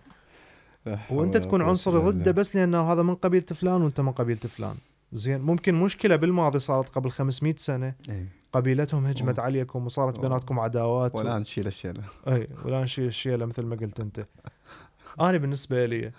[1.09, 4.75] وأنت تكون عنصري ضده بس لأنه هذا من قبيلة فلان وأنت من قبيلة فلان.
[5.13, 7.93] زين؟ ممكن مشكلة بالماضي صارت قبل 500 سنة.
[8.09, 8.38] إيه.
[8.51, 9.39] قبيلتهم هجمت.
[9.39, 10.19] عليكم وصارت.
[10.19, 11.17] بيناتكم عداوات و...
[11.17, 14.25] والآن تشيل الشيله اي ولا نشيل الشيله مثل ما قلت أنت.
[15.21, 16.11] أنا بالنسبة لي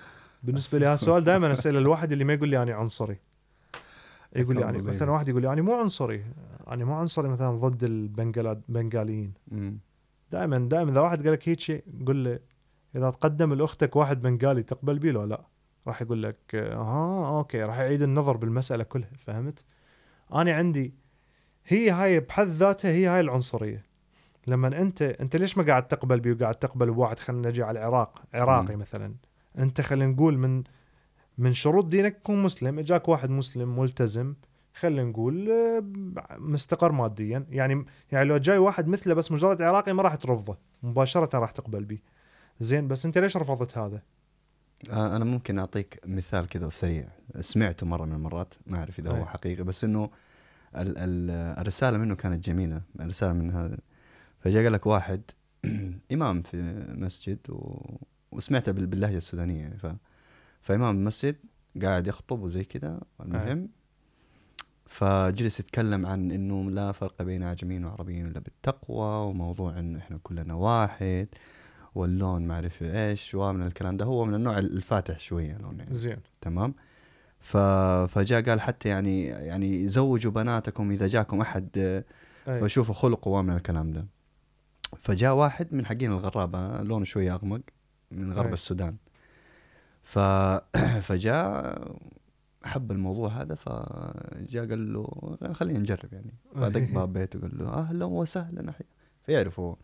[0.42, 3.18] بالنسبة لي هذا السؤال دائما أسأله الواحد اللي ما يقول لي أنا عنصري.
[4.36, 6.24] يقول لي يعني مثلا واحد يقول لي أنا مو عنصري.
[6.68, 9.32] أنا مو عنصري مثلا ضد البنغاليين.
[10.32, 12.38] دائما دائما إذا واحد قال لك هيك شيء قول له
[12.96, 15.44] إذا تقدم لأختك واحد بنغالي تقبل بيه لو لا؟
[15.86, 19.64] راح يقول لك آه أوكي راح يعيد النظر بالمسألة كلها فهمت؟
[20.34, 20.94] أنا عندي
[21.66, 23.84] هي هاي بحد ذاتها هي هاي العنصرية.
[24.46, 28.22] لما أنت أنت ليش ما قاعد تقبل بي وقاعد تقبل بواحد خلينا نجي على العراق
[28.34, 28.80] عراقي مم.
[28.80, 29.14] مثلا.
[29.58, 30.62] أنت خلينا نقول من
[31.38, 32.78] من شروط دينك تكون مسلم.
[32.78, 34.34] إجاك واحد مسلم ملتزم
[34.74, 35.84] خلينا نقول آه،
[36.38, 37.46] مستقر ماديا.
[37.50, 40.58] يعني يعني لو جاي واحد مثله بس مجرد عراقي ما راح ترفضه.
[40.82, 42.02] مباشرة راح تقبل بيه.
[42.60, 44.02] زين بس أنت ليش رفضت هذا؟
[44.90, 47.08] آه، أنا ممكن أعطيك مثال كذا سريع.
[47.40, 49.10] سمعته مرة من المرات ما أعرف إذا.
[49.10, 50.10] هو حقيقي بس إنه
[50.76, 53.78] ال- ال- الرسالة منه كانت جميلة الرسالة من هذا.
[54.38, 55.22] فجاء قال لك واحد
[56.12, 56.62] إمام في
[56.96, 57.82] مسجد و...
[58.32, 59.60] وسمعته بال- باللهجة السودانية.
[59.60, 59.86] يعني ف...
[60.60, 61.36] فإمام المسجد
[61.82, 63.68] قاعد يخطب وزي كذا المهم
[64.86, 70.54] فجلس يتكلم عن إنه لا فرق بين اعجميين وعربيين إلا بالتقوى وموضوع انه إحنا كلنا
[70.54, 71.28] واحد
[71.94, 74.04] واللون ما اعرف إيش ومن الكلام ده.
[74.04, 75.94] هو من النوع الفاتح شوية لون يعني.
[75.94, 76.16] زين.
[76.40, 76.74] تمام.
[77.40, 81.68] فجاء قال حتى يعني يعني زوجوا بناتكم إذا جاكم أحد
[82.48, 82.60] آه،.
[82.60, 84.06] فشوفوا خلقه ومن الكلام ده
[84.98, 87.60] فجاء واحد من حقين الغرابة لونه شوية أغمق
[88.10, 88.52] من غرب أي.
[88.52, 88.96] السودان
[90.02, 90.18] ف...
[91.08, 91.78] فجاء
[92.64, 98.04] حب الموضوع هذا فجاء قال له خلينا نجرب يعني فدق باب بيته قال له أهلا
[98.04, 98.86] وسهلا أحيا.
[99.22, 99.76] فيعرف هو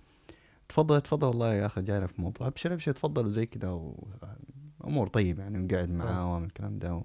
[0.68, 4.08] تفضل تفضل والله يا أخي جاينا في موضوع ابشر أبشر تفضل وزي كذا و...
[4.84, 7.02] أمور طيب يعني وقعد معاه ومن الكلام ده.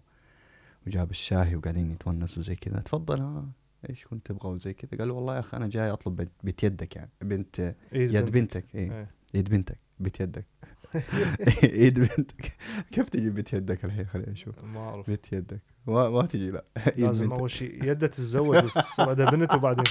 [0.88, 2.80] وجاب الشاهي وقاعدين يتونسوا زي كذا.
[2.80, 3.46] تفضل ها
[3.90, 6.96] إيش كنت تبغى وزي كذا؟ قال له والله يا أخي أنا جاي أطلب بنت يدك
[6.96, 8.30] يعني بنت يد بنت.
[8.30, 9.08] بنتك اي أي.
[9.34, 10.46] يد بنتك بنت يدك.
[11.64, 12.52] ايد بنتك.
[12.92, 14.64] كيف تجي بنت يدك الحين؟ خليني أشوف.
[14.64, 15.10] ما أعرف.
[15.10, 15.62] بنت يدك.
[15.88, 16.64] ما, ما تجي لا.
[16.98, 19.84] لازم أول شيء يدة تتزوج وتصير عندها بنت وبعدين.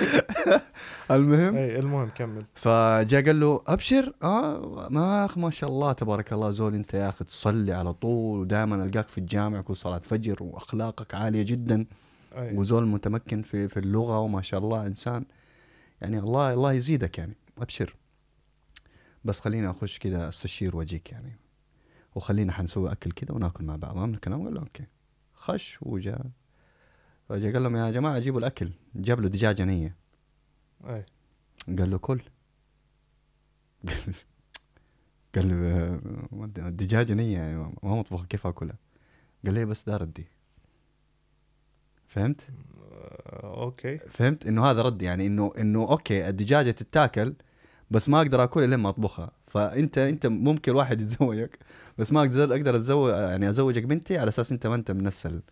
[1.10, 1.56] المهم.
[1.56, 2.44] اي المهم كمل.
[2.54, 7.08] فجاء قال له أبشر؟ آه ما اخ ما شاء الله تبارك الله زول أنت يا
[7.08, 11.86] أخي تصلي على طول ودائما ألقاك في الجامع كل صلاة فجر وأخلاقك عالية جدا
[12.36, 15.24] اي وزول متمكن في في اللغة وما شاء الله إنسان.
[16.00, 17.36] يعني الله الله يزيدك يعني.
[17.58, 17.94] أبشر.
[19.24, 21.36] بس خليني أخش كذا أستشير وأجيك يعني.
[22.14, 23.96] وخلينا حنسوي أكل كذا وناكل مع بعض.
[23.96, 24.84] من الكلام قال له أوكي.
[25.34, 26.26] خش وجاء.
[27.28, 28.70] فجاء قال لهم يا جماعة جيبوا الأكل.
[28.94, 29.96] جاب له دجاجة نية.
[30.84, 31.04] أي.
[31.78, 32.20] قال له كل.
[35.34, 36.00] قال له
[36.68, 38.76] الدجاجة نية يعني ما مطبوخه كيف آكلها؟
[39.44, 40.26] قال لي بس ده ردي.
[42.06, 42.46] فهمت؟
[43.26, 43.98] آه، أوكي.
[43.98, 47.34] فهمت؟ إنه هذا رد يعني إنه إنه أوكي الدجاجة تتاكل
[47.90, 49.30] بس ما أقدر آكلها لين ما أطبخها.
[49.46, 51.58] فأنت أنت ممكن واحد يتزوجك
[51.98, 55.42] بس ما أقدر أقدر أتزوج يعني أزوجك بنتي على أساس أنت ما أنت من السلالة.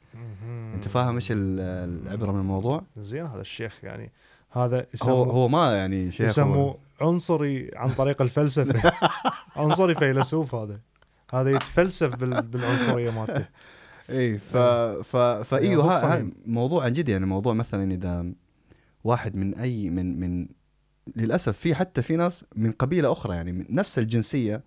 [0.74, 4.12] أنت فاهم إيش ال- العبرة من الموضوع؟ زين هذا الشيخ يعني
[4.50, 8.92] هذا هو هو ما يعني شيخ يسموه عنصري عن طريق الفلسفة.
[9.56, 10.80] عنصري فيلسوف هذا.
[11.32, 13.46] هذا يتفلسف بال- بالعنصرية مالته.
[14.10, 16.32] اي ف ف فايوه ها يعني.
[16.46, 18.26] موضوع عن جد يعني موضوع مثلا إذا
[19.04, 20.46] واحد من اي من من
[21.16, 24.62] للأسف في حتى في ناس من قبيلة أخرى يعني من نفس الجنسية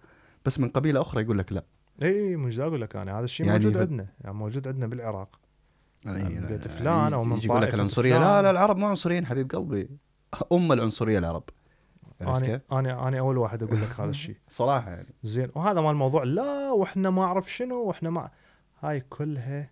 [0.45, 1.63] بس من قبيلة أخرى يقول لك لا.
[2.01, 5.39] اي مش أقول لك أنا هذا الشيء يعني موجود ف- عندنا يعني موجود عندنا بالعراق.
[6.07, 8.17] يعني بيت فلان يجي- من يجي يقول لك العنصرية.
[8.17, 9.89] لا لا العرب ما عنصريين حبيب قلبي.
[10.51, 11.43] أم العنصرية العرب.
[12.21, 14.35] عرفت أنا كيف؟ أنا أنا أول واحد أقول لك هذا الشيء.
[14.49, 15.13] صراحة يعني.
[15.23, 18.29] زين وهذا مال الموضوع لا وإحنا ما أعرف شنو وإحنا ما
[18.79, 19.69] هاي كلها.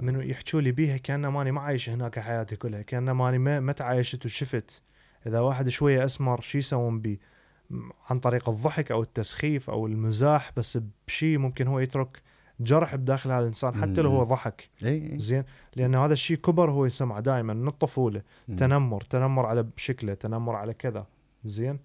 [0.00, 3.72] من يحكوا لي بيها كان ماني ما عايش هناك حياتي كلها كان ماني ما, ما
[3.72, 4.82] تعايشت وشفت.
[5.26, 7.18] إذا واحد شوية أسمر شو يسوون بيه
[7.70, 12.22] م- عن طريق الضحك أو التسخيف أو المزاح بس بشيء ممكن هو يترك
[12.60, 14.70] جرح بداخل هذا الإنسان حتى لو هو ضحك.
[15.16, 15.44] زين؟
[15.76, 18.22] لأن هذا الشيء كبر هو يسمع دائما من الطفولة.
[18.56, 21.06] تنمر تنمر على شكله تنمر على كذا.
[21.44, 21.78] زين.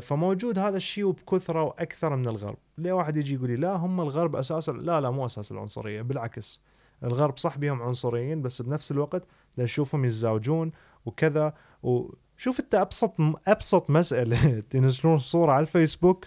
[0.00, 2.56] فموجود هذا الشيء وبكثره وأكثر من الغرب.
[2.78, 6.60] ليه واحد يجي يقول لي لا هم الغرب أساس لا لا مو أساس العنصرية بالعكس.
[7.04, 9.22] الغرب صح بيهم عنصريين بس بنفس الوقت
[9.58, 10.72] نشوفهم يتزاوجون
[11.06, 11.54] وكذا.
[11.82, 13.14] وشوف أنت أبسط
[13.46, 16.26] أبسط مسألة تنزلون صورة على الفيسبوك.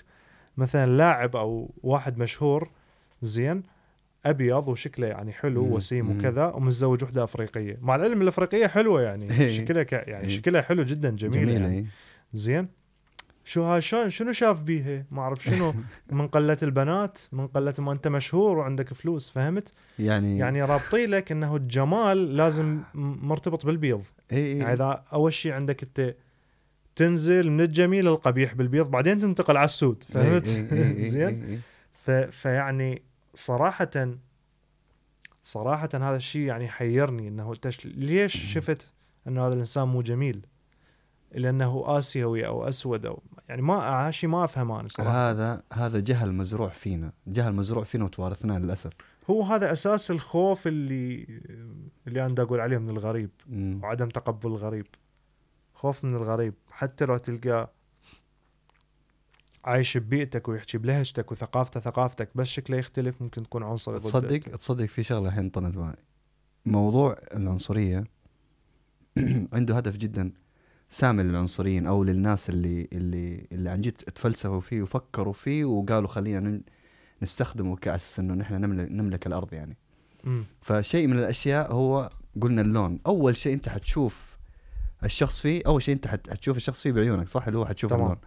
[0.58, 2.70] مثلا لاعب أو واحد مشهور
[3.22, 3.64] زين
[4.26, 5.62] أبيض وشكله يعني حلو.
[5.76, 6.18] وسيم.
[6.20, 9.58] وكذا ومتزوج وحدة أفريقية مع العلم الأفريقية حلوة يعني إيه.
[9.58, 9.92] شكلها ك...
[9.94, 10.30] يعني إيه.
[10.30, 11.78] شكلها حلو جدا جميل يعني.
[11.78, 11.86] اي
[12.34, 12.68] زين
[13.48, 15.74] شو هاي شلون شنو شاف بيها ما أعرف شنو
[16.12, 21.32] من قلة البنات من قلة ما أنت مشهور وعندك فلوس فهمت يعني يعني رابطي لك
[21.32, 24.02] إنه الجمال لازم مرتبط بالبيض
[24.32, 26.16] اي اي يعني إذا أول شيء عندك أنت
[26.96, 31.62] تنزل من الجميل للقبيح بالبيض بعدين تنتقل على السود فهمت إي- إي- إي- إي- زين.
[32.06, 32.12] ف...
[32.12, 33.02] فيعني
[33.34, 34.16] صراحة
[35.44, 38.94] صراحة هذا الشيء يعني حيرني إنه انت ش- ليش شفت
[39.28, 40.46] إنه هذا الإنسان مو جميل؟
[41.32, 46.32] لأنه آسيوي أو أسود أو يعني ما شيء ما أفهمه أنا صراحة هذا هذا جهل
[46.32, 48.92] مزروع فينا جهل مزروع فينا وتوارثناه للأسف
[49.30, 51.28] هو هذا أساس الخوف اللي
[52.08, 53.80] اللي أنا أقول عليه من الغريب مم.
[53.84, 54.88] وعدم تقبل الغريب
[55.74, 57.70] خوف من الغريب حتى لو تلقاه
[59.66, 64.40] عايش ببيئتك ويحكي بلهجتك وثقافته ثقافتك بس شكله يختلف ممكن تكون عنصري تصدق.
[64.58, 65.96] تصدق في شغلة الحين طنت معي
[66.66, 68.04] موضوع العنصرية
[69.54, 70.32] عنده هدف جدا
[70.90, 76.62] سامي للعنصريين أو للناس اللي اللي اللي عن جد تفلسفوا فيه وفكروا فيه وقالوا خلينا
[77.22, 79.78] نستخدمه كأساس إنه نحن نملك, نملك الأرض يعني
[80.24, 80.44] مم.
[80.62, 82.10] فشيء من الأشياء هو
[82.42, 84.36] قلنا اللون أول شيء أنت حتشوف
[85.04, 87.94] الشخص فيه أول شيء أنت حت- حتشوف الشخص فيه بعيونك صح اللي هو حتشوف.
[87.94, 88.18] اللون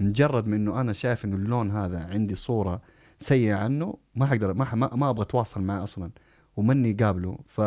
[0.00, 2.80] مجرد من إنه أنا شايف إنه اللون هذا عندي صورة
[3.18, 6.10] سيئة عنه ما حقدر ما ما, أبغى أتواصل معه أصلا
[6.56, 7.60] ومني قابله ف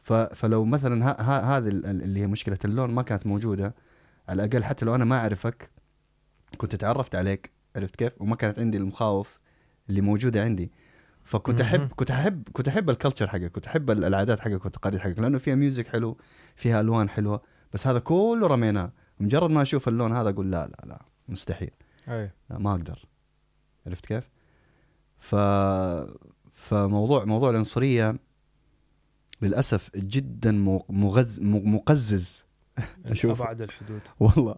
[0.00, 1.10] ف فلو مثلا
[1.56, 3.74] هذه ال- اللي هي مشكلة اللون ما كانت موجودة
[4.28, 5.70] على الأقل حتى لو أنا ما أعرفك
[6.56, 9.38] كنت تعرفت عليك عرفت كيف؟ وما كانت عندي المخاوف
[9.90, 10.72] اللي موجودة عندي.
[11.24, 11.60] فكنت.
[11.60, 15.18] أحب كنت أحب كنت أحب ال culture حقك كنت أحب ال- العادات حقك والتقاليد حقك
[15.18, 16.18] لأنه فيها music حلو
[16.56, 17.42] فيها ألوان حلوة
[17.72, 18.92] بس هذا كله رميناه.
[19.20, 21.02] مجرد ما أشوف اللون هذا أقول لا لا لا.
[21.28, 21.70] مستحيل.
[22.08, 22.30] أي.
[22.50, 23.02] لا ما أقدر.
[23.86, 24.30] عرفت كيف؟
[25.18, 25.34] ف
[26.52, 28.16] فموضوع موضوع العنصرية
[29.42, 30.52] للأسف جدا
[30.88, 32.44] مغز مقزز.
[33.06, 33.42] أشوف.
[33.42, 34.00] أبعد الحدود.
[34.20, 34.56] والله.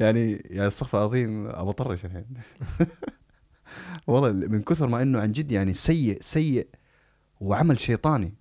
[0.00, 2.26] يعني يعني استغفر العظيم ابى اطرش الحين.
[4.06, 6.68] والله من كثر ما إنه عن جد يعني سيء سيء
[7.40, 8.34] وعمل شيطاني.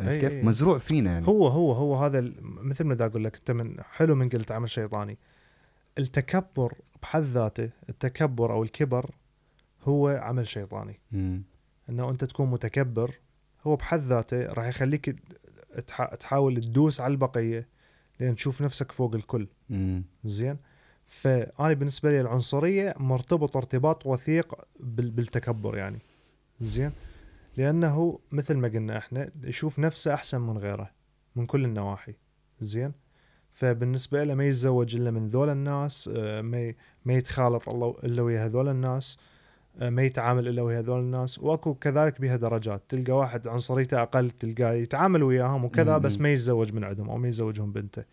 [0.00, 1.28] عرفت كيف؟ مزروع فينا يعني.
[1.28, 4.70] هو هو هو هذا مثل ما دا أقول لك أنت من حلو من قلت عمل
[4.70, 5.18] شيطاني.
[5.98, 9.10] التكبر بحد ذاته التكبر أو الكبر
[9.82, 11.00] هو عمل شيطاني.
[11.12, 11.42] مم.
[11.88, 13.14] إنه أنت تكون متكبر
[13.66, 15.16] هو بحد ذاته راح يخليك
[15.86, 17.68] تح- تحاول تدوس على البقية
[18.20, 19.48] لأن تشوف نفسك فوق الكل.
[19.70, 20.04] مم.
[20.24, 20.56] زين؟
[21.06, 25.98] فأنا بالنسبة لي العنصرية مرتبط ارتباط وثيق بال- بالتكبر يعني.
[26.60, 26.92] زين؟
[27.56, 30.90] لأنه مثل ما قلنا إحنا يشوف نفسه أحسن من غيره
[31.36, 32.14] من كل النواحي.
[32.60, 32.92] زين؟
[33.58, 37.68] فبالنسبة له ما يتزوج إلا من ذول الناس آه، ما ما يتخالط
[38.04, 39.18] إلا ويا هذول الناس
[39.80, 44.30] آه، ما يتعامل إلا ويا هذول الناس وأكو كذلك بها درجات تلقى واحد عنصريته أقل
[44.30, 45.98] تلقاه يتعامل وياهم وكذا.
[45.98, 48.04] بس ما يتزوج من عندهم أو ما يتزوجهم بنته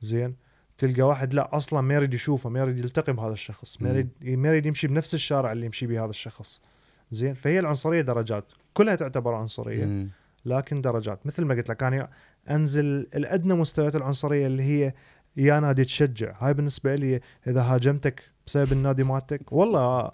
[0.00, 0.36] زين
[0.78, 3.88] تلقى واحد لا أصلا ما يريد يشوفه ما يريد يلتقي بهذا الشخص ما.
[3.90, 6.62] يريد ما يريد يمشي بنفس الشارع اللي يمشي به هذا الشخص
[7.10, 10.08] زين فهي العنصرية درجات كلها تعتبر عنصرية.
[10.44, 12.10] لكن درجات مثل ما قلت لك أنا
[12.50, 12.84] أنزل
[13.14, 14.92] الأدنى مستويات العنصرية اللي هي
[15.36, 16.34] يا نادي تشجع.
[16.38, 20.10] هاي بالنسبة لي إذا هاجمتك بسبب النادي مالتك والله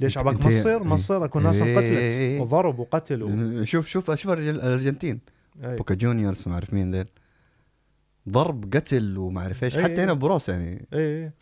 [0.00, 1.78] ليش عباك أنت- مصير؟ مصير اكو ناس إيه.
[1.78, 3.64] انقتلت وضرب وقتل و...
[3.64, 5.20] شوف شوف شوف الرجال- الأرجنتين.
[5.56, 7.06] بوكا جونيورز ما أعرف مين ذيل
[8.28, 9.78] ضرب قتل وما أعرف إيش.
[9.78, 10.02] حتى.
[10.04, 10.86] هنا بروس يعني.
[10.92, 11.32] أي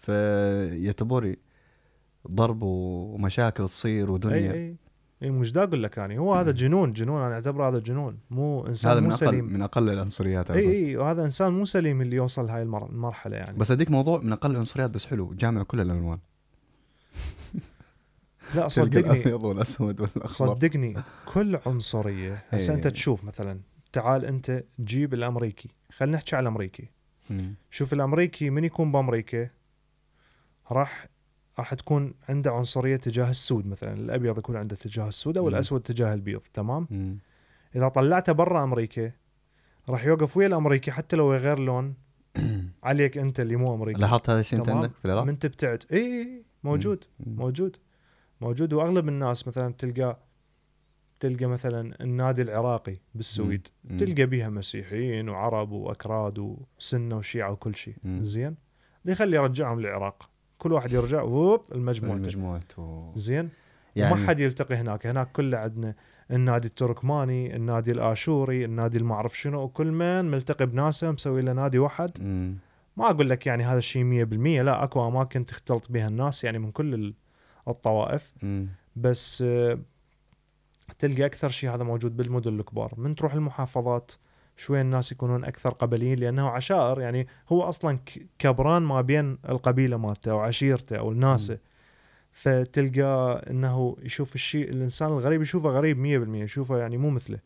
[2.31, 4.77] ضرب ومشاكل تصير ودنيا.
[5.25, 6.19] اي مش دا أقول لك يعني.
[6.19, 8.19] هو هذا جنون جنون أنا أعتبره هذا جنون.
[8.31, 9.45] مو إنسان هذا مو من أقل سليم.
[9.45, 10.69] من أقل العنصريات اي.
[10.87, 13.59] اي وهذا إنسان مو سليم اللي يوصل هاي المر- المرحلة يعني.
[13.59, 15.35] بس اديك موضوع من أقل العنصريات بس حلو.
[15.35, 16.19] جامع كل الألوان.
[18.55, 19.01] لا صدقني.
[19.21, 20.29] الأبيض والأسود والأخضر.
[20.29, 21.03] صدقني
[21.35, 22.45] كل عنصرية.
[22.51, 22.93] هسه أنت إيه.
[22.93, 23.61] تشوف مثلا
[23.93, 25.69] تعال أنت جيب الأمريكي.
[25.93, 26.89] خلينا نحكي على الأمريكي.
[27.71, 29.51] شوف الأمريكي من يكون بأمريكا؟
[30.73, 31.07] راح
[31.59, 33.93] راح تكون عنده عنصرية تجاه السود مثلا.
[33.93, 35.49] الأبيض يكون عنده تجاه السود أو.
[35.49, 36.41] الأسود تجاه البيض.
[36.55, 37.19] تمام؟ مم.
[37.77, 39.13] إذا طلعته برا أمريكا
[39.89, 41.95] راح يوقف ويا الأمريكي حتى لو غير لون.
[42.85, 44.01] عليك أنت اللي مو أمريكي.
[44.01, 44.69] لاحظت هذا الشيء أنت.
[44.69, 47.05] عندك في العراق؟ من تبتعد إي موجود.
[47.21, 47.37] مم.
[47.37, 47.77] موجود.
[48.41, 48.73] موجود.
[48.73, 50.19] وأغلب الناس مثلا تلقى
[51.21, 53.69] تلقى مثلا النادي العراقي بالسويد.
[53.85, 53.99] مم.
[53.99, 57.95] تلقى بيها مسيحيين وعرب وأكراد وسنة وشيعة وكل شيء.
[58.05, 58.57] زين؟
[59.05, 60.31] يخلي يرجعهم العراق
[60.65, 63.49] كل واحد يرجع ووب المجموعة مجموعته زين؟
[63.97, 65.07] يعني ما حد يلتقي هناك.
[65.07, 65.95] هناك كله عندنا
[66.31, 72.11] النادي التركماني النادي الآشوري النادي المعرف شنو وكل من ملتقي بناسه مسوي له نادي واحد.
[72.97, 76.71] ما أقول لك يعني هذا الشيء 100% لا أكو أماكن تختلط بها الناس يعني من
[76.71, 77.15] كل ال-
[77.69, 78.33] الطوائف.
[78.43, 78.69] مم.
[78.97, 79.79] بس آه،
[80.99, 82.95] تلقى أكثر شيء هذا موجود بالمدن الكبار.
[82.97, 84.13] من تروح المحافظات
[84.57, 87.99] شوي الناس يكونون أكثر قبليين لأنه عشائر يعني هو أصلا
[88.39, 91.59] كبران ما بين القبيلة مالته أو عشيرته أو ناسه
[92.33, 97.39] فتلقى إنه يشوف الشيء الإنسان الغريب يشوفه غريب 100% يشوفه يعني مو مثله.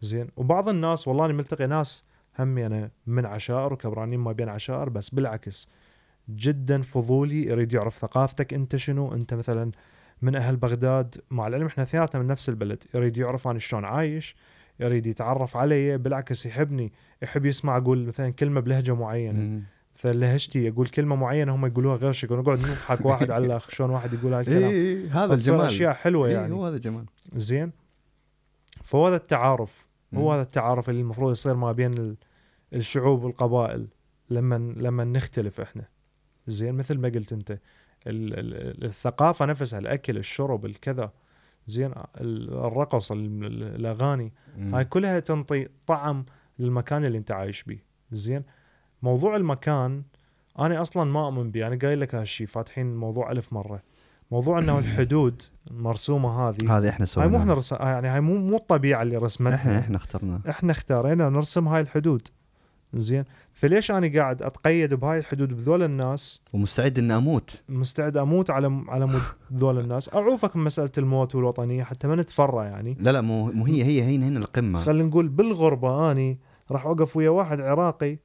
[0.00, 0.28] زين.
[0.36, 2.04] وبعض الناس والله أنا ملتقي ناس
[2.38, 5.68] هم يعني من عشائر وكبرانين ما بين عشائر بس بالعكس
[6.30, 9.12] جدا فضولي يريد يعرف ثقافتك أنت شنو.
[9.12, 9.70] أنت مثلا
[10.22, 14.36] من أهل بغداد مع العلم إحنا اثنيناتنا من نفس البلد يريد يعرف أنا شلون عايش.
[14.80, 19.62] يريد يتعرف علي بالعكس يحبني يحب يسمع أقول مثلا كلمة بلهجة معينة.
[19.98, 23.90] مثلا لهجتي أقول كلمة معينة هم يقولوها غير شكل نقعد نضحك واحد على الآخر شلون
[23.90, 25.66] واحد يقول إيه هالكلام إيه، هذا فتصير الجمال.
[25.66, 26.54] أشياء حلوة إيه، يعني.
[26.54, 27.04] هو هذا الجمال.
[27.36, 27.72] زين.
[28.84, 30.32] فهو هذا التعارف هو.
[30.32, 32.16] هذا التعارف اللي المفروض يصير ما بين ال-
[32.72, 33.86] الشعوب والقبائل
[34.30, 35.84] لما لما نختلف إحنا.
[36.46, 37.58] زين مثل ما قلت أنت ال-
[38.06, 41.12] ال- الثقافة نفسها الأكل الشرب الكذا.
[41.68, 44.32] زين ال- الرقص ال- ال- الاغاني.
[44.58, 46.24] هاي كلها تنطي طعم
[46.58, 47.78] للمكان اللي انت عايش به
[48.12, 48.42] زين؟
[49.02, 50.02] موضوع المكان
[50.58, 53.82] أنا أصلا ما أؤمن به أنا قايل لك هالشيء فاتحين الموضوع ألف مرة.
[54.30, 57.72] موضوع إنه الحدود المرسومة هذه هذه إحنا هاي مو إحنا سويناها رس...
[57.72, 59.54] يعني هاي مو مو الطبيعة اللي رسمتها.
[59.56, 62.28] إحنا إحنا اخترناه إحنا اختارينا نرسم هاي الحدود.
[62.94, 63.24] زين.
[63.52, 67.62] فليش أنا قاعد أتقيد بهاي الحدود بذول الناس؟ ومستعد إني أموت.
[67.68, 69.22] مستعد أموت على على مود
[69.54, 70.14] ذول الناس.
[70.14, 72.96] أعوفك من مساله الموت والوطنية حتى ما نتفرق يعني.
[73.00, 74.80] لا لا مو مو هي هي هي هنا القمة.
[74.80, 76.38] خلينا نقول بالغربة أني
[76.70, 78.18] راح أوقف ويا واحد عراقي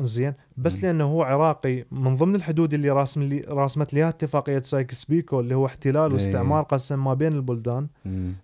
[0.00, 0.84] زين بس.
[0.84, 5.40] لأنه هو عراقي من ضمن الحدود اللي راسم لي راسمت لي إياها اتفاقية سايكس بيكو
[5.40, 6.12] اللي هو احتلال إيه.
[6.12, 7.86] واستعمار قسم ما بين البلدان.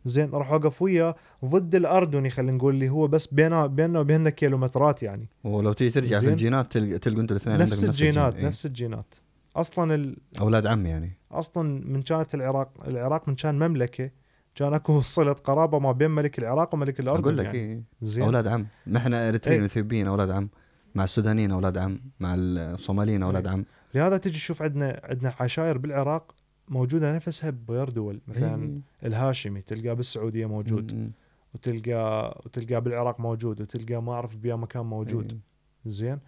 [0.05, 1.15] زين راح أوقف وياه
[1.45, 6.19] ضد الأردني خلينا نقول اللي هو بس بيننا بيننا وبيننا كيلومترات يعني ولو تيجي ترجع
[6.19, 6.29] في.
[6.29, 8.41] الجينات تلقى أنتوا الاثنين نفس الجينات الجين.
[8.41, 8.49] إيه.
[8.49, 9.15] نفس الجينات
[9.57, 10.17] أصلا ال...
[10.41, 14.11] أولاد عم يعني أصلا من كانت العراق العراق من كان مملكة
[14.55, 17.59] كان أكو صلة قرابة ما بين ملك العراق وملك الأردن أقول لك يعني.
[17.59, 17.83] إيه.
[18.03, 19.67] زين أولاد عم ما إحنا اريتريين إيه.
[19.67, 20.49] إثيوبيين أولاد عم
[20.95, 23.53] مع السودانيين أولاد عم مع الصوماليين أولاد إيه.
[23.53, 23.65] عم.
[23.95, 26.35] لهذا تجي تشوف عندنا عندنا عشائر بالعراق
[26.69, 28.21] موجودة نفسها بغير دول.
[28.29, 29.09] مثلا إيه.
[29.09, 30.95] الهاشمي تلقاه بالسعودية موجود.
[30.95, 31.13] مم.
[31.55, 33.61] وتلقى وتلقاه بالعراق موجود.
[33.61, 35.33] وتلقاه ما أعرف بيا مكان موجود.
[35.33, 35.41] إيه.
[35.87, 36.19] زين.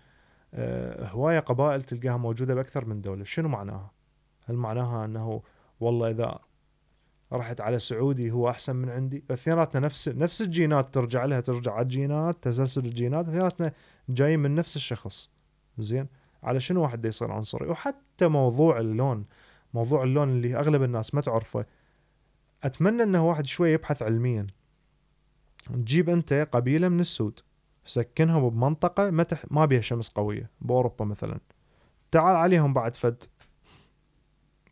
[0.54, 3.24] آه هواية قبائل تلقاها موجودة بأكثر من دولة.
[3.24, 3.90] شنو معناها؟
[4.44, 5.42] هل معناها أنه
[5.80, 6.38] والله إذا
[7.32, 11.82] رحت على سعودي هو أحسن من عندي؟ اثنيناتنا نفس نفس الجينات ترجع لها ترجع على
[11.82, 13.28] الجينات تسلسل الجينات.
[13.28, 13.72] اثنيناتنا
[14.08, 15.30] جايين من نفس الشخص.
[15.78, 16.06] زين؟
[16.42, 19.24] على شنو واحد دا يصير عنصري؟ وحتى موضوع اللون
[19.74, 21.64] موضوع اللون اللي أغلب الناس ما تعرفه.
[22.62, 24.46] أتمنى إنه واحد شوي يبحث علميا.
[25.72, 27.40] تجيب أنت قبيلة من السود
[27.86, 29.44] سكنهم بمنطقة ما تح...
[29.50, 31.40] ما بيها شمس قوية بأوروبا مثلا.
[32.10, 33.24] تعال عليهم بعد فد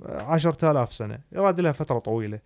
[0.05, 2.41] عشرة آلاف سنة يراد لها فترة طويلة.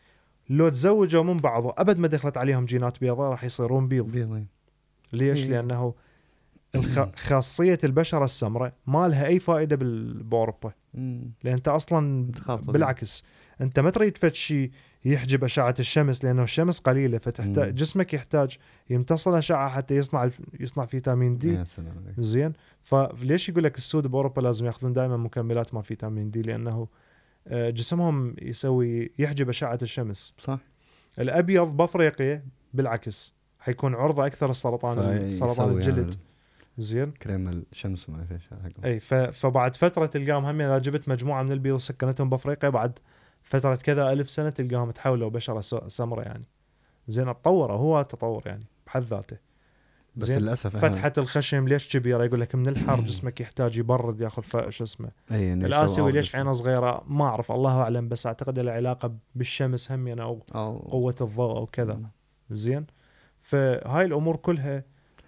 [0.51, 4.13] لو تزوجوا من بعض أبد ما دخلت عليهم جينات بيضاء راح يصيرون بيض.
[4.13, 4.47] بيضين.
[5.13, 5.51] ليش؟ إيه.
[5.51, 5.95] لأنه
[6.77, 7.01] الخ...
[7.17, 9.29] خاصية البشرة السمراء ما لها
[10.95, 11.31] مم.
[11.45, 12.73] لأن أنت أصلا بتخاف طبيعي.
[12.73, 13.25] بالعكس
[13.61, 14.71] أنت ما تريد فد شيء
[15.05, 17.75] يحجب أشعة الشمس لأنه الشمس قليلة فتحتاج مم.
[17.75, 18.59] جسمك يحتاج
[18.91, 20.31] يمتص الأشعة حتى يصنع.
[20.61, 21.55] يصنع فيتامين دي.
[21.55, 22.21] يا سلام عليك.
[22.21, 22.53] زين.
[22.83, 26.89] فليش يقول لك السود بأوروبا لازم يأخذون دائما مكملات ما فيتامين دي؟ لأنه
[27.49, 30.35] آه، جسمهم يسوي يحجب أشعة الشمس.
[30.39, 30.59] صح.
[31.19, 32.45] الأبيض بافريقيا
[32.75, 36.15] بالعكس حيكون عرضة أكثر السرطان سرطان الجلد.
[36.79, 37.11] زين.
[37.11, 39.01] كريم الشمس وما إيش حقه أي.
[39.33, 42.99] فبعد فترة تلقاهم هم إذا جبت مجموعة من البيض وسكنتهم بأفريقيا بعد
[43.43, 46.45] فترة كذا ألف سنة تلقاهم تحولوا بشرة سمراء يعني.
[47.09, 49.37] زين تطوروا هو تطور يعني بحد ذاته.
[50.17, 50.39] بس زين.
[50.39, 54.85] للأسف فتحة الخشم ليش كبيرة؟ يقول لك من الحر جسمك يحتاج يبرد ياخذ ف- شو
[54.85, 56.13] اسمه يسوي الآسيوي.
[56.13, 60.43] ليش عينه صغيرة؟ ما أعرف الله أعلم بس أعتقد له علاقه بالشمس هم يعني أو
[60.55, 62.01] أو قوة الضوء أو كذا.
[62.51, 62.87] زين
[63.39, 64.85] فهاي الأمور كلها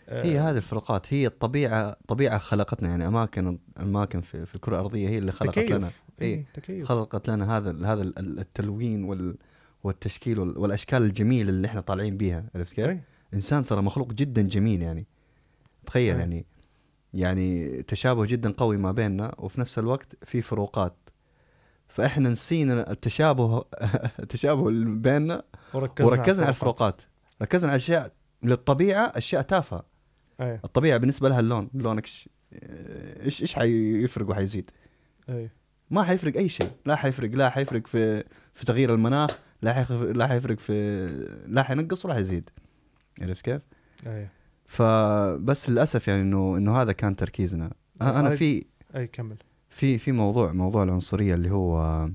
[0.08, 5.18] هي هذه الفروقات هي الطبيعة طبيعة خلقتنا يعني أماكن اماكن في, في الكرة الأرضية هي
[5.18, 6.46] اللي خلقت تكيف لنا اي إيه.
[6.54, 9.36] تكيف خلقت لنا هذا هذا ال- التلوين وال
[9.84, 13.00] والتشكيل وال- والأشكال الجميلة اللي إحنا طالعين بيها عرفت كيف؟ إي.
[13.34, 15.06] إنسان ترى مخلوق جدا جميل يعني
[15.86, 16.20] تخيل إيه.
[16.20, 16.46] يعني
[17.14, 20.96] يعني تشابه جدا قوي ما بيننا وفي نفس الوقت في فروقات
[21.88, 23.64] فإحنا نسينا التشابه
[24.22, 25.42] التشابه اللي بيننا
[25.74, 27.02] وركزنا, وركزنا على الفروقات
[27.42, 29.84] ركزنا على أشياء للطبيعة أشياء تافهة
[30.40, 34.70] اي الطبيعه بالنسبة لها اللون لونك إيش؟ إيش حيفرق وحيزيد؟
[35.28, 35.50] اي
[35.90, 38.24] ما حيفرق أي شيء لا حيفرق لا حيفرق في
[38.54, 41.06] في تغيير المناخ لا حيفرق لا حيفرق في
[41.46, 42.50] لا حينقص ولا حيزيد.
[43.20, 43.62] عرفت كيف؟
[44.06, 44.28] اي
[44.66, 47.72] فبس للأسف يعني إنه إنه هذا كان تركيزنا.
[48.00, 48.64] أنا في
[48.96, 49.36] أي كمل.
[49.68, 52.06] في في موضوع موضوع العنصرية اللي هو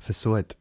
[0.00, 0.52] في السويد.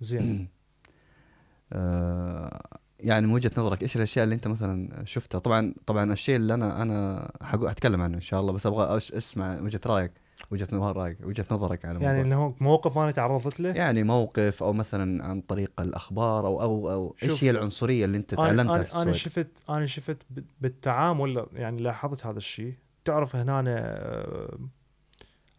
[0.00, 0.48] زين.
[1.72, 6.54] آه، يعني من وجهة نظرك إيش الأشياء اللي أنت مثلا شفتها؟ طبعا طبعا الشيء اللي
[6.54, 10.12] أنا أنا حتكلم عنه إن شاء الله بس أبغى أسمع وجهة رأيك
[10.50, 12.46] وجهة نظرك وجهة نظرك على يعني الموضوع.
[12.46, 17.16] إنه موقف أنا تعرضت له؟ يعني موقف أو مثلا عن طريق الأخبار أو أو أو
[17.22, 20.26] إيش هي العنصرية اللي أنت تعلمتها في أنا, أنا شفت أنا شفت
[20.60, 22.74] بالتعامل يعني لاحظت هذا الشيء.
[23.04, 24.58] تعرف هنا آه،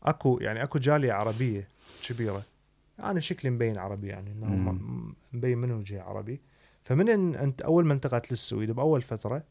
[0.04, 1.68] أكو يعني أكو جالية عربية
[2.08, 2.44] كبيرة.
[3.00, 4.78] أنا شكلي مبين عربي يعني إنه
[5.34, 6.42] مبين من وجهي عربي.
[6.90, 9.44] فمن إن أنت أول ما انتقلت للسويد بأول فترة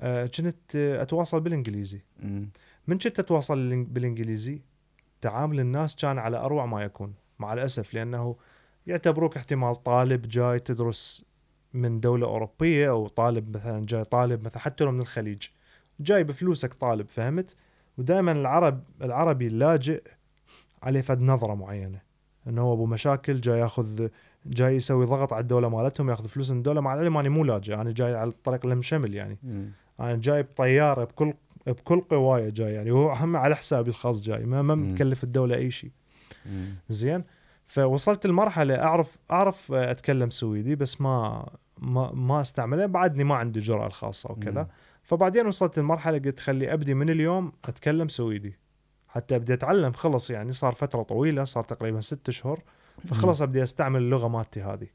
[0.00, 2.00] آه، كنت آه، أتواصل بالإنجليزي.
[2.22, 2.48] مم.
[2.86, 4.60] من كنت أتواصل الإنج- بالإنجليزي
[5.20, 8.36] تعامل الناس كان على أروع ما يكون مع الأسف لأنه
[8.86, 11.24] يعتبروك احتمال طالب جاي تدرس
[11.74, 15.42] من دولة أوروبية أو طالب مثلا جاي طالب مثلا حتى لو من الخليج.
[16.00, 17.56] جاي بفلوسك طالب فهمت؟
[17.98, 20.02] ودائما العرب العربي اللاجئ
[20.82, 22.00] عليه فد نظرة معينة
[22.46, 24.08] إنه هو أبو مشاكل جاي ياخذ
[24.46, 27.74] جاي يسوي ضغط على الدولة مالتهم ياخذ فلوس من الدولة مع العلم اني مو لاجئ
[27.74, 29.38] أنا جاي على الطريق المشمل يعني.
[30.00, 31.34] أنا جاي بطيارة بكل
[31.66, 34.74] بكل قوايه جاي يعني وهو هم على حسابي الخاص جاي ما ما.
[34.74, 35.90] مكلف الدولة أي شيء.
[36.88, 37.24] زين
[37.66, 41.46] فوصلت لمرحلة أعرف أعرف أتكلم سويدي بس ما
[41.78, 44.68] ما ما أستعمله بعدني ما عندي جرأة الخاصة وكذا.
[45.02, 48.58] فبعدين وصلت لمرحلة قلت خلي أبدي من اليوم أتكلم سويدي
[49.08, 52.60] حتى ابدي أتعلم خلص يعني صار فترة طويلة صار تقريبا ست أشهر
[53.08, 54.86] فخلص أبدي أستعمل اللغة مالتي هذه.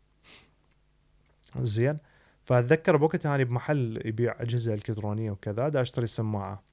[1.62, 1.98] زين.
[2.42, 6.64] فأتذكر بوقتها أنا بمحل يبيع أجهزة إلكترونية وكذا دا أشتري سماعة.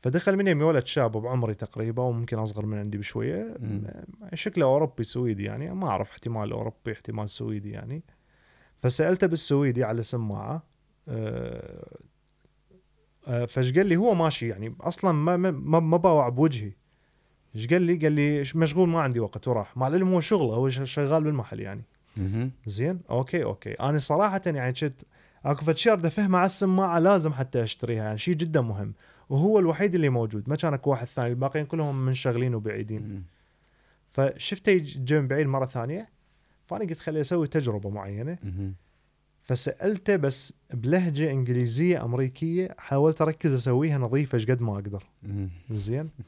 [0.00, 3.56] فدخل من يمي ولد شاب بعمري تقريبا وممكن أصغر من عندي بشوية.
[4.34, 8.02] شكله أوروبي سويدي يعني ما أعرف احتمال أوروبي احتمال سويدي يعني.
[8.76, 10.62] فسألته بالسويدي على سماعة
[11.08, 11.98] أه
[13.26, 16.72] أه فايش قال لي؟ هو ماشي يعني أصلا ما ما ما, ما باوع بوجهي.
[17.56, 20.54] إيش قال لي؟ قال لي "ش- مشغول ما عندي وقت وراح مع العلم هو شغله
[20.54, 21.82] هو شغال بالمحل يعني.
[22.66, 25.04] زين أوكي أوكي أنا صراحة يعني shit
[25.44, 28.92] أكو فد شيء بدي افهمه على السماعه لازم حتى أشتريها يعني شيء جدا مهم
[29.28, 33.24] وهو الوحيد اللي موجود ما كان أكو واحد ثاني الباقيين كلهم منشغلين وبعيدين.
[34.10, 36.08] فشفته من بعيد مرة ثانية
[36.66, 38.38] فأنا قلت خليه أسوي تجربة معينة.
[39.40, 45.04] فسألته بس بلهجة إنجليزية أمريكية حاولت أركز أسويها نظيفة إيش قد ما أقدر.
[45.70, 46.10] زين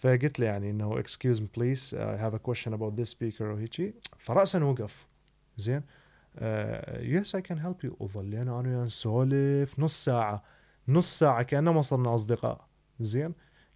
[0.00, 3.94] فقلت له يعني إنه excuse me please I have a question about this speaker وهيجي
[4.18, 5.06] فراسا وقف.
[5.56, 5.82] زين.
[7.00, 7.90] yes I can help you.
[8.00, 10.42] وظلينا أنا وياه نسولف نص ساعة.
[10.88, 12.66] نص ساعة كانه ما صرنا أصدقاء.
[13.00, 13.34] زين.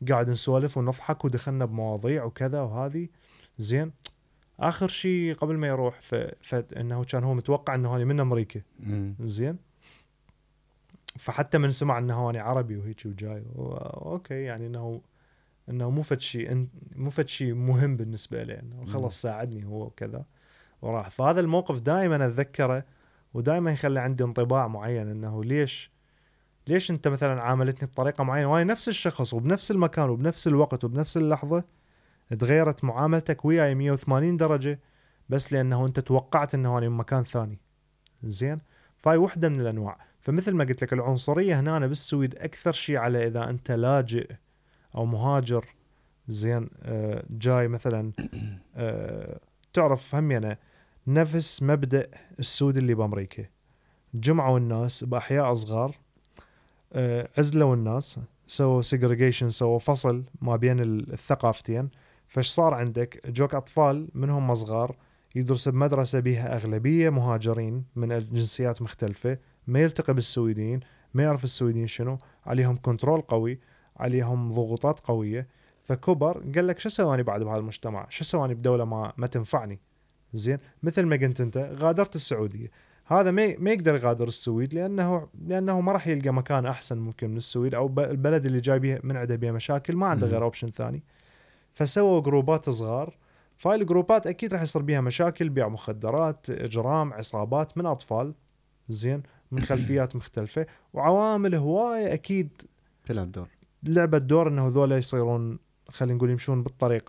[0.09, 3.09] قاعد نسولف ونضحك ودخلنا بمواضيع وكذا وهذه.
[3.59, 3.93] زين.
[4.61, 6.15] آخر شيء قبل ما يروح ف...
[6.41, 8.61] فانه كان هو متوقع إنه أنا من أمريكا.
[9.21, 9.57] زين.
[11.19, 13.43] فحتى من سمع إنه أنا عربي وهيك وجاي.
[13.55, 15.01] و- أوكي يعني إنه
[15.69, 20.25] إنه مو فد شيء مو فد شيء مهم بالنسبة له إنه خلص ساعدني هو وكذا
[20.83, 21.11] وراح.
[21.11, 22.85] فهذا الموقف دائما أتذكره
[23.35, 25.91] ودائما يخلي عندي انطباع معين إنه ليش
[26.67, 31.65] ليش أنت مثلا عاملتني بطريقة معينة؟ وأنا نفس الشخص وبنفس المكان وبنفس الوقت وبنفس اللحظة
[32.39, 34.81] تغيرت معاملتك وياي 180 درجة
[35.29, 37.59] بس لأنه أنت توقعت إنه أنا من مكان ثاني.
[38.25, 38.61] زين؟
[38.99, 39.99] فهاي وحدة من الأنواع.
[40.21, 44.31] فمثل ما قلت لك العنصرية هنا بالسويد أكثر شيء على إذا أنت لاجئ
[44.95, 45.67] أو مهاجر
[46.29, 48.13] زين آه، جاي مثلا
[48.77, 49.41] آه،
[49.73, 50.59] تعرف هم يعني
[51.07, 52.07] نفس مبدأ
[52.39, 53.45] السود اللي بأمريكا.
[54.15, 55.97] جمعوا الناس بأحياء صغار
[56.93, 61.89] آه، عزلوا الناس سووا segregation سووا فصل ما بين ال- الثقافتين.
[62.29, 64.97] فايش صار عندك؟ جوك أطفال منهم صغار
[65.35, 70.81] يدرس بمدرسة بيها أغلبية مهاجرين من جنسيات مختلفة ما يلتقي بالسويديين
[71.15, 73.59] ما يعرف السويديين شنو عليهم control قوي.
[73.97, 75.49] عليهم ضغوطات قوية.
[75.85, 79.27] فكبر قال لك شو أسوي أنا بعد بهذا المجتمع؟ شو أسوي أنا بدولة ما ما
[79.27, 79.81] تنفعني؟
[80.35, 82.71] زين مثل ما قلت أنت غادرت السعودية.
[83.07, 87.37] هذا ما ما يقدر يغادر السويد لأنه لأنه ما راح يلقى مكان أحسن ممكن من
[87.37, 90.27] السويد أو البلد اللي جاي بيه من عنده بيه مشاكل ما عنده.
[90.27, 91.03] غير option ثاني.
[91.73, 93.17] فسووا جروبات صغار.
[93.57, 98.35] فهاي الجروبات أكيد راح يصير بيها مشاكل بيع مخدرات إجرام عصابات من أطفال.
[98.89, 100.67] زين من خلفيات مختلفة.
[100.93, 102.63] وعوامل هواية أكيد
[103.05, 103.49] تلعب دور.
[103.85, 105.59] لعبت دور إنه هذول يصيرون
[105.91, 107.05] خلينا نقول يمشون بالطريق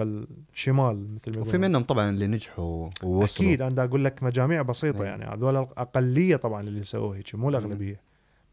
[0.53, 1.57] الشمال مثل ما وفي.
[1.57, 3.47] منهم طبعا اللي نجحوا ووصلوا.
[3.49, 5.05] أكيد أنا أقول لك مجاميع بسيطة نعم.
[5.21, 5.25] يعني.
[5.25, 8.01] هذول الأقلية طبعا اللي سووا هيك مو الأغلبية.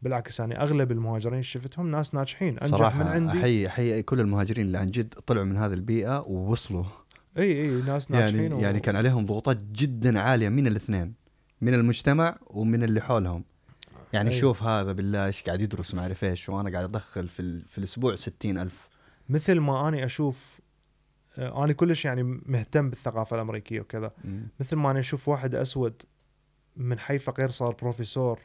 [0.01, 2.59] بالعكس يعني أغلب المهاجرين شفتهم ناس ناجحين.
[2.59, 3.39] أنجح صراحة من عندي.
[3.39, 6.83] احيي احيي كل المهاجرين اللي عن جد طلعوا من هذه البيئة ووصلوا.
[7.37, 11.13] إي إي ناس يعني ناجحين و- يعني كان عليهم ضغوطات جدا عالية من الاثنين
[11.61, 13.43] من المجتمع ومن اللي حولهم.
[14.13, 14.39] يعني أي.
[14.39, 17.77] شوف هذا بالله إيش قاعد يدرس ما أعرف إيش وأنا قاعد أدخل في ال- في
[17.77, 18.89] الأسبوع ستين ألف.
[19.29, 20.59] مثل ما أني أشوف
[21.37, 24.11] آه، أنا كلش يعني مهتم بالثقافة الأمريكية وكذا.
[24.59, 26.01] مثل ما أنا أشوف واحد أسود
[26.77, 28.39] من حي فقير صار بروفيسور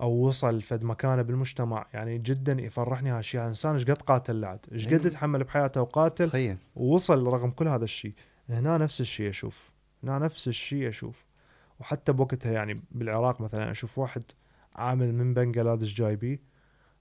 [0.00, 4.86] أو وصل فد مكانة بالمجتمع يعني جدا يفرحني هالشيء الانسان إيش قد قاتل لعد؟ إيش
[4.86, 5.08] قد أيوة.
[5.08, 6.56] تحمل بحياته وقاتل؟ تخيل.
[6.76, 8.12] ووصل رغم كل هذا الشيء.
[8.48, 9.70] هنا نفس الشيء أشوف.
[10.02, 11.24] هنا نفس الشيء أشوف.
[11.80, 14.22] وحتى بوقتها يعني بالعراق مثلا أشوف واحد
[14.78, 16.40] عامل من بنغلاديش جايبي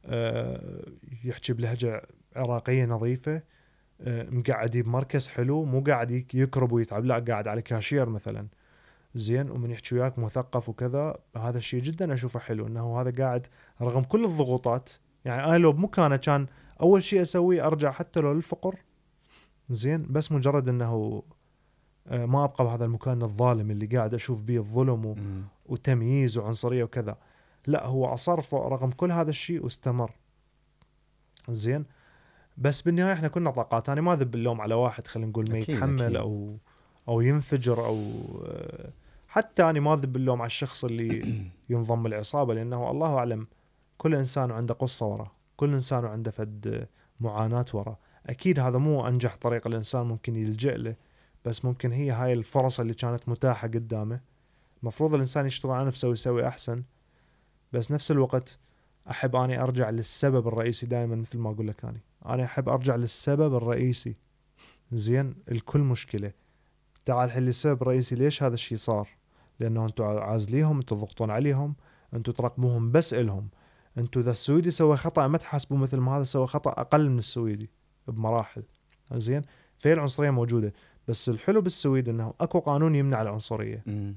[0.06, 0.84] أه
[1.24, 2.02] يحكي بلهجة
[2.36, 3.42] عراقية نظيفة
[4.02, 8.48] أه مقعد بمركز حلو مو قاعد يك- يكرب ويتعب لا قاعد على كاشير مثلا.
[9.16, 13.48] زين ومن يحكي وياك مثقف وكذا هذا الشيء جدا أشوفه حلو إنه هذا قاعد
[13.82, 14.90] رغم كل الضغوطات
[15.26, 16.48] يعني أنا لو بمكانه كان
[16.82, 18.76] أول شيء اسويه أرجع حتى لو للفقر.
[19.70, 21.24] زين بس مجرد إنه
[22.08, 25.16] آه، ما أبقى بهذا المكان الظالم اللي قاعد أشوف به الظلم و...
[25.66, 27.18] وتمييز وعنصرية وكذا.
[27.68, 30.12] لا هو اصر فوق رغم كل هذا الشيء واستمر.
[31.50, 31.86] زين؟
[32.58, 33.90] بس بالنهاية إحنا كنا طاقات.
[33.90, 36.16] أنا ما ذب اللوم على واحد خلينا نقول ما يتحمل أكيد.
[36.16, 36.58] أو
[37.08, 38.02] أو ينفجر أو
[39.28, 43.48] حتى أنا ما ذب اللوم على الشخص اللي ينضم العصابه لأنه الله أعلم
[43.98, 46.88] كل إنسان عنده قصة وراه كل إنسان عنده فد
[47.20, 47.98] معاناة وراه.
[48.28, 50.96] أكيد هذا مو أنجح طريق الإنسان ممكن يلجأ له
[51.46, 54.20] بس ممكن هي هاي الفرص اللي كانت متاحة قدامه.
[54.84, 56.84] المفروض الإنسان يشتغل على نفسه ويسوي أحسن.
[57.74, 58.60] بس نفس الوقت
[59.10, 62.02] أحب أني أرجع للسبب الرئيسي دائما مثل ما أقول لك أني.
[62.26, 64.16] أنا أحب أرجع للسبب الرئيسي.
[64.92, 66.32] زين الكل مشكلة.
[67.06, 69.10] تعال حل السبب الرئيسي ليش هذا الشيء صار؟
[69.60, 71.76] لأنه أنتم عازليهم أنتم تضغطون عليهم
[72.14, 73.48] أنتم تراقبوهم بس إلهم.
[73.98, 77.70] أنتم اذا السويدي سوى خطأ ما تحاسبوه مثل ما هذا سوى خطأ أقل من السويدي
[78.08, 78.64] بمراحل.
[79.14, 79.42] زين؟
[79.78, 80.74] فهي العنصرية موجودة.
[81.08, 83.84] بس الحلو بالسويد إنه أكو قانون يمنع العنصرية.
[83.86, 84.16] مم.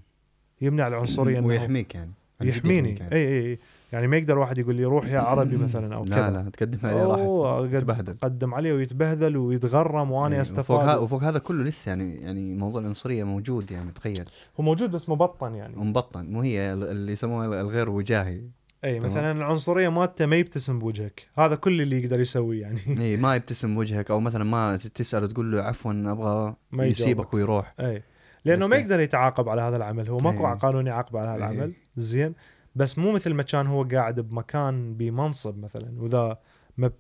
[0.61, 2.13] يمنع العنصرية ويحميك يعني.
[2.49, 2.95] يحميني.
[2.95, 3.15] يعني.
[3.15, 3.59] أي أي
[3.93, 6.31] يعني ما يقدر واحد يقول لي روح يا عربي مثلا أو لا كذا.
[6.31, 8.17] لا تقدم عليه أوه، راح قد- تبهدل.
[8.23, 10.99] قدم عليه ويتبهدل ويتغرم وأنا وفوق هذا أستفاد.
[11.03, 14.25] وفوق هذا كله لسه يعني يعني موضوع العنصرية موجود يعني تخيل.
[14.61, 15.77] هو موجود بس مبطن يعني.
[15.77, 18.41] ومبطن مو هي اللي يسموها الغير وجاهي.
[18.85, 19.01] أي.
[19.01, 21.29] مثلا العنصرية مالته ما يبتسم بوجهك.
[21.39, 22.81] هذا كل اللي يقدر يسويه يعني.
[23.01, 27.35] اي ما يبتسم وجهك أو مثلا ما تسأل تقول له عفوا أبغى يسيبك.
[27.35, 27.75] ويروح.
[27.81, 28.03] أي.
[28.45, 30.09] لأنه ما؟ يقدر يتعاقب على هذا العمل.
[30.09, 30.55] هو ماكو إيه.
[30.55, 31.53] قانون يعاقب على هذا إيه.
[31.53, 31.73] العمل.
[31.97, 32.35] زين.
[32.77, 36.01] بس مو مثل ما كان هو قاعد بمكان بمنصب مثلا.
[36.01, 36.39] وإذا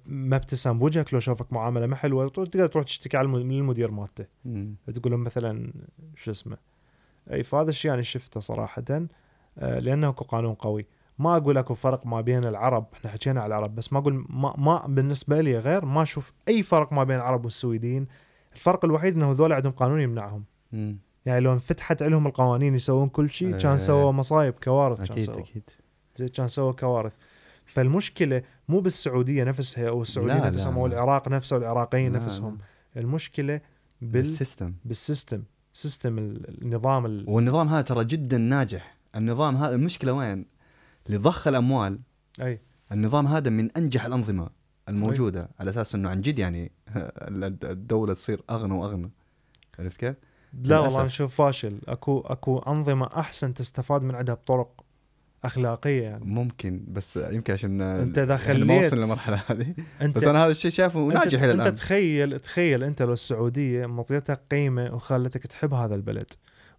[0.07, 4.24] ما ابتسم بوجهك لو شافك معاملة ما حلوة تقدر تروح تشتكي على الم- للمدير مالته.
[4.95, 5.72] تقول لهم مثلا
[6.16, 6.57] شو اسمه؟
[7.32, 8.84] اي فهذا الشيء أنا شفته صراحة.
[9.59, 10.86] آه، لأنه أكو قانون قوي.
[11.18, 12.86] ما أقول أكو فرق ما بين العرب.
[12.95, 16.62] إحنا حكينا على العرب بس ما أقول ما, ما بالنسبة لي غير ما أشوف أي
[16.62, 18.07] فرق ما بين العرب والسويدين.
[18.55, 20.45] الفرق الوحيد إنه هذول عندهم قانون يمنعهم.
[21.26, 23.76] يعني لو انفتحت لهم القوانين يسوون كل شيء كان إيه.
[23.78, 25.38] سووا مصايب كوارث أكيد سووا.
[25.40, 25.70] أكيد.
[26.16, 27.12] زي كان سووا كوارث.
[27.64, 30.86] فالمشكلة مو بالسعودية نفسها أو السعودية لا، نفسهم لا، أو.
[30.86, 32.58] العراق نفسه والعراقيين نفسهم
[32.94, 33.00] لا.
[33.02, 33.54] المشكلة
[34.00, 34.74] بال بال system.
[34.84, 35.42] بال system.
[35.72, 37.24] system ال- النظام ال...
[37.28, 38.96] والنظام هذا ترى جدا ناجح.
[39.16, 40.46] النظام هذا المشكلة وين؟
[41.06, 42.00] اللي ضخ الأموال.
[42.42, 42.60] أي.
[42.92, 44.48] النظام هذا من أنجح الأنظمة
[44.88, 45.48] الموجودة.
[45.60, 46.72] على أساس إنه عن جد يعني
[47.64, 49.10] الدولة تصير أغنى وأغنى.
[49.78, 50.16] عرفت كيف؟
[50.53, 54.84] لا والله أشوف فاشل أكو أكو أنظمة أحسن تستفاد من عندها بطرق
[55.44, 56.24] أخلاقية يعني.
[56.24, 59.74] ممكن بس يمكن عشان إذا إحنا ما خليت- وصلنا للمرحلة هذه.
[60.03, 61.74] أنت بس أنا هذا الشيء شايفه أنت, ناجح إلى أنت الآن.
[61.74, 66.30] تخيل تخيل أنت لو السعودية مطيتك قيمة وخلتك تحب هذا البلد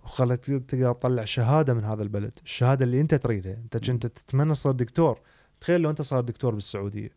[0.04, 3.54] وخلتك تقدر تطلع شهادة من هذا البلد الشهادة اللي أنت تريدها.
[3.54, 5.20] أنت كنت تتمنى تصير دكتور.
[5.62, 7.10] تخيل لو أنت صار دكتور بالسعودية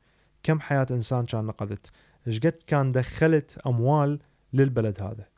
[0.42, 1.90] كم حياة إنسان كان نقذت
[2.26, 4.18] إيش قد كان دخلت أموال
[4.52, 5.33] للبلد هذا؟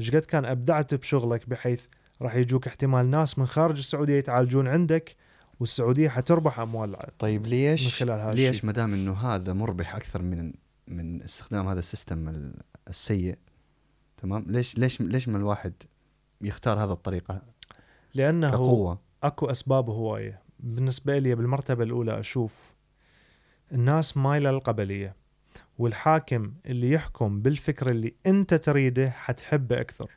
[0.00, 1.86] إيش قد كان أبدعت بشغلك بحيث
[2.22, 5.16] راح يجوك احتمال ناس من خارج السعودية يتعالجون عندك
[5.60, 8.64] والسعودية حتربح أموال طيب من ليش خلال هذا ليش.
[8.64, 10.52] ما دام إنه هذا مربح أكثر من
[10.86, 12.54] من استخدام هذا السيستم ال-
[12.88, 13.38] السيء؟
[14.16, 15.72] تمام؟ ليش ليش ليش ما الواحد
[16.40, 17.42] يختار هذا الطريقة
[18.14, 22.72] لأنه كقوة؟ أكو أسباب هوايه بالنسبة لي بالمرتبة الأولى أشوف
[23.72, 25.16] الناس مايله للقبليه
[25.78, 30.10] والحاكم اللي يحكم بالفكر اللي انت تريده حتحبه أكثر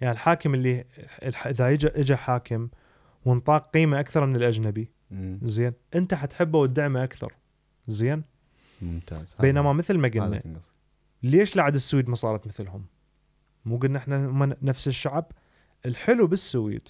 [0.00, 0.84] يعني الحاكم اللي
[1.22, 2.68] إذا اجى اجى حاكم
[3.24, 4.90] وانطاك قيمة أكثر من الأجنبي.
[5.42, 7.34] زين أنت حتحبه وتدعمه أكثر
[7.88, 8.22] زين
[8.82, 10.60] ممتاز بينما مثل ما قلنا.
[11.22, 12.86] ليش لعد السويد ما صارت مثلهم؟
[13.64, 15.32] مو قلنا إحنا هم نفس الشعب؟
[15.86, 16.88] الحلو بالسويد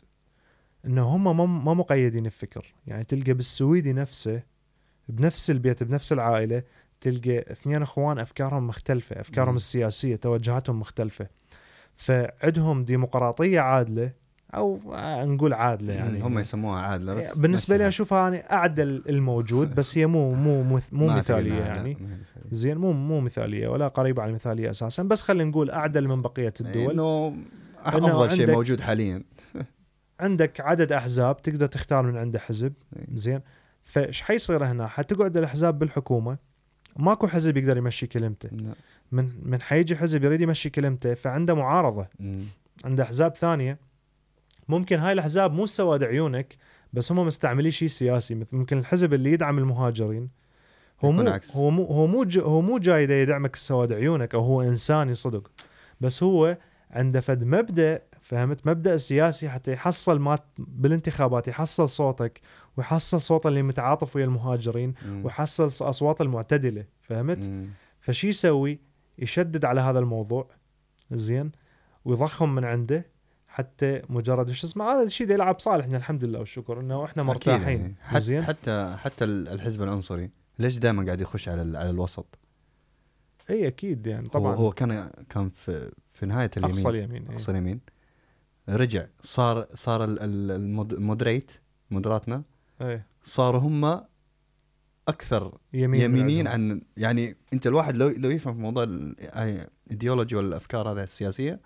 [0.85, 4.43] إنه هم ما ما مقيدين بفكر، يعني تلقى بالسويدي نفسه
[5.09, 6.63] بنفس البيت بنفس العائلة
[7.01, 9.57] تلقى اثنين اخوان افكارهم مختلفة، افكارهم مم.
[9.57, 11.27] السياسية، توجهاتهم مختلفة.
[11.97, 14.13] فعندهم ديمقراطية عادلة
[14.55, 14.81] أو
[15.25, 17.89] نقول عادلة يعني هم يسموها عادلة بس بالنسبة لي.
[17.89, 21.99] أشوفها يعني أعدل الموجود بس هي مو مو مو, مثالية يعني.
[22.51, 26.55] زين مو مو مثالية ولا قريبة على المثالية أساسا بس خلينا نقول أعدل من بقية
[26.61, 27.29] الدول إنه
[27.87, 29.23] إنه أفضل شيء موجود حاليا
[30.21, 33.07] عندك عدد أحزاب تقدر تختار من عنده حزب إيه.
[33.15, 33.41] زين
[33.85, 36.39] فايش حيصير هنا حتقعد الأحزاب بالحكومة
[36.99, 38.75] ماكو حزب يقدر يمشي كلمته لا.
[39.13, 42.43] من من حيجي حزب يريد يمشي كلمته فعنده معارضة مم.
[42.85, 43.79] عنده أحزاب ثانية
[44.69, 46.57] ممكن هاي الأحزاب مو سواد عيونك
[46.93, 50.29] بس هم مستعملين شيء سياسي مثل ممكن الحزب اللي يدعم المهاجرين
[51.05, 51.57] هو مو عكس.
[51.57, 55.51] هو مو هو مو ج- هو مو جاي يدعمك السواد عيونك أو هو إنساني صدق
[56.01, 56.57] بس هو
[56.91, 62.41] عنده فد مبدأ فهمت؟ مبدأ سياسي حتى يحصل مات بالانتخابات يحصل صوتك
[62.77, 65.25] ويحصل صوت اللي متعاطف ويا المهاجرين مم.
[65.25, 67.69] ويحصل أصوات المعتدلة فهمت؟ مم.
[68.01, 68.79] فشي يسوي؟
[69.19, 70.49] يشدد على هذا الموضوع.
[71.13, 71.53] زين.
[72.05, 73.07] ويضخم من عنده
[73.49, 77.97] حتى مجرد شو اسمه؟ هذا الشيء يلعب صالحنا الحمد لله والشكر إنه إحنا مرتاحين.
[78.11, 78.21] يعني.
[78.21, 78.45] زين.
[78.45, 82.39] حتى حتى ال- الحزب العنصري ليش دائما قاعد يخش على على الوسط؟
[83.51, 84.55] إي أكيد يعني طبعا.
[84.55, 87.23] هو, هو كان كان في في نهاية اليمين أقصى اليمين.
[87.27, 87.33] إيه.
[87.35, 87.81] أقصى اليمين.
[88.69, 89.07] رجع.
[89.21, 91.53] صار صار ال- ال- المود- ال moderate
[91.91, 92.43] Moderaterna
[92.81, 93.07] إيه.
[93.23, 94.05] صاروا هم
[95.09, 96.73] أكثر يمين عندهم.
[96.73, 101.61] عن يعني أنت الواحد لو لو يفهم في موضوع الايديولوجي والأفكار هذه السياسية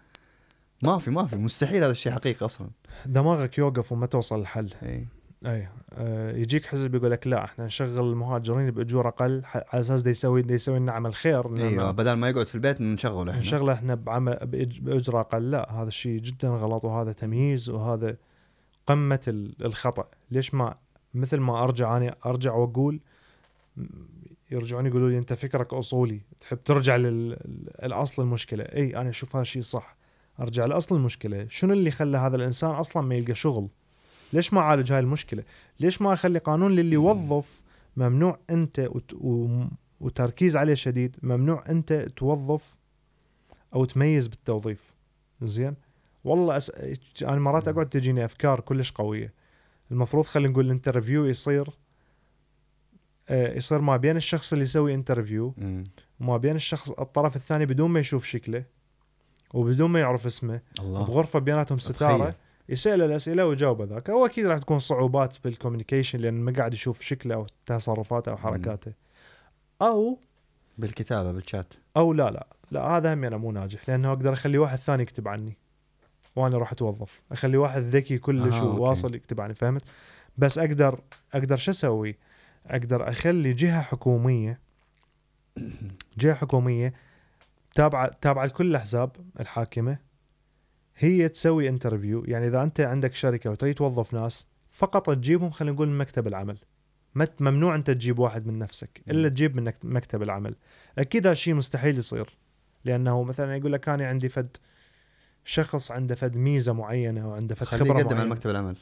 [0.82, 1.36] ما في ما في.
[1.36, 2.70] مستحيل هذا الشيء حقيقي أصلا.
[3.06, 5.06] دماغك يوقف وما توصل الحل اي
[5.46, 5.68] أي.
[5.92, 10.78] آه يجيك حزب يقول لك لا إحنا نشغل المهاجرين بأجور أقل على أساس يسوي يسوي
[10.78, 13.40] لنا عمل خير إيوه بدل ما يقعد في البيت نشغله إحنا.
[13.40, 14.38] نشغله إحنا بعمل
[14.80, 15.50] باجره أقل.
[15.50, 18.16] لا هذا الشيء جدا غلط وهذا تمييز وهذا
[18.86, 20.08] قمة ال- الخطأ.
[20.30, 20.74] ليش ما
[21.14, 23.00] مثل ما أرجع أنا أرجع وأقول
[24.50, 28.64] يرجعون يقولوا لي أنت فكرك أصولي تحب ترجع للأصل المشكلة.
[28.64, 29.96] إي أنا أشوف هذا الشيء صح.
[30.40, 31.46] أرجع لأصل المشكلة.
[31.50, 33.68] شنو اللي خلى هذا الإنسان أصلا ما يلقى شغل؟
[34.32, 35.42] ليش ما أعالج هاي المشكلة؟
[35.80, 37.62] ليش ما أخلي قانون للي يوظف
[37.96, 39.14] ممنوع أنت وت...
[39.14, 39.64] و...
[40.00, 42.76] وتركيز عليه شديد ممنوع أنت توظف
[43.74, 44.94] أو تميز بالتوظيف.
[45.42, 45.74] زين؟
[46.24, 46.72] والله أس...
[47.22, 49.32] أنا مرات أقعد تجيني أفكار كلش قوية.
[49.90, 51.68] المفروض خلينا نقول ال interview يصير
[53.28, 55.54] آه، يصير ما بين الشخص اللي يسوي interview.
[56.20, 58.64] وما بين الشخص الطرف الثاني بدون ما يشوف شكله
[59.54, 61.06] وبدون ما يعرف اسمه الله.
[61.06, 62.34] بغرفة بيناتهم ستارة.
[62.68, 67.34] يسأل الأسئلة ويجاوب ذاك هو أكيد راح تكون صعوبات بالكوميونيكيشن لأن ما قاعد يشوف شكله
[67.34, 68.92] أو تصرفاته أو حركاته.
[69.82, 70.18] أو
[70.78, 72.46] بالكتابة بالشات أو لا لا.
[72.70, 73.88] لا هذا هم أنا مو ناجح.
[73.88, 75.56] لأنه أقدر أخلي واحد ثاني يكتب عني.
[76.36, 77.22] وأنا أروح أتوظف.
[77.32, 78.64] أخلي واحد ذكي كلش آه،.
[78.64, 79.82] وواصل يكتب عني فهمت؟
[80.38, 81.00] بس أقدر
[81.34, 82.16] أقدر شو أسوي؟
[82.66, 84.60] أقدر أخلي جهة حكومية
[86.18, 86.94] جهة حكومية
[87.74, 89.10] تابعة تابعة لكل الأحزاب
[89.40, 90.11] الحاكمة.
[90.96, 95.88] هي تسوي انترفيو يعني إذا أنت عندك شركة وتريد توظف ناس فقط تجيبهم خلينا نقول
[95.88, 96.58] من مكتب العمل.
[97.14, 100.54] مت- ممنوع أنت تجيب واحد من نفسك إلا تجيب من مكت- مكتب العمل.
[100.98, 102.36] أكيد هذا الشيء مستحيل يصير
[102.84, 104.56] لأنه مثلا يقول لك أنا عندي فد
[105.44, 108.76] شخص عنده فد ميزة معينة وعنده فد خبرة يقدم على مكتب العمل.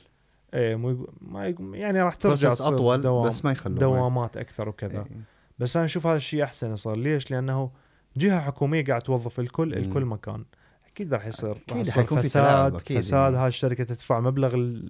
[0.55, 4.99] إيه مو ما يعني راح ترجع أطول دوام بس ما يخلوه دوامات أكثر وكذا.
[4.99, 5.21] إيه.
[5.59, 6.97] بس أنا أشوف هذا الشيء أحسن يصير.
[6.97, 7.71] ليش؟ لأنه
[8.17, 9.75] جهة حكومية قاعد توظف الكل.
[9.75, 10.45] الكل مكان.
[11.01, 13.37] أكيد راح يصير راح حيكون في تلاعب، فساد أكيد فساد يعني.
[13.37, 14.81] هاي الشركة تدفع مبلغ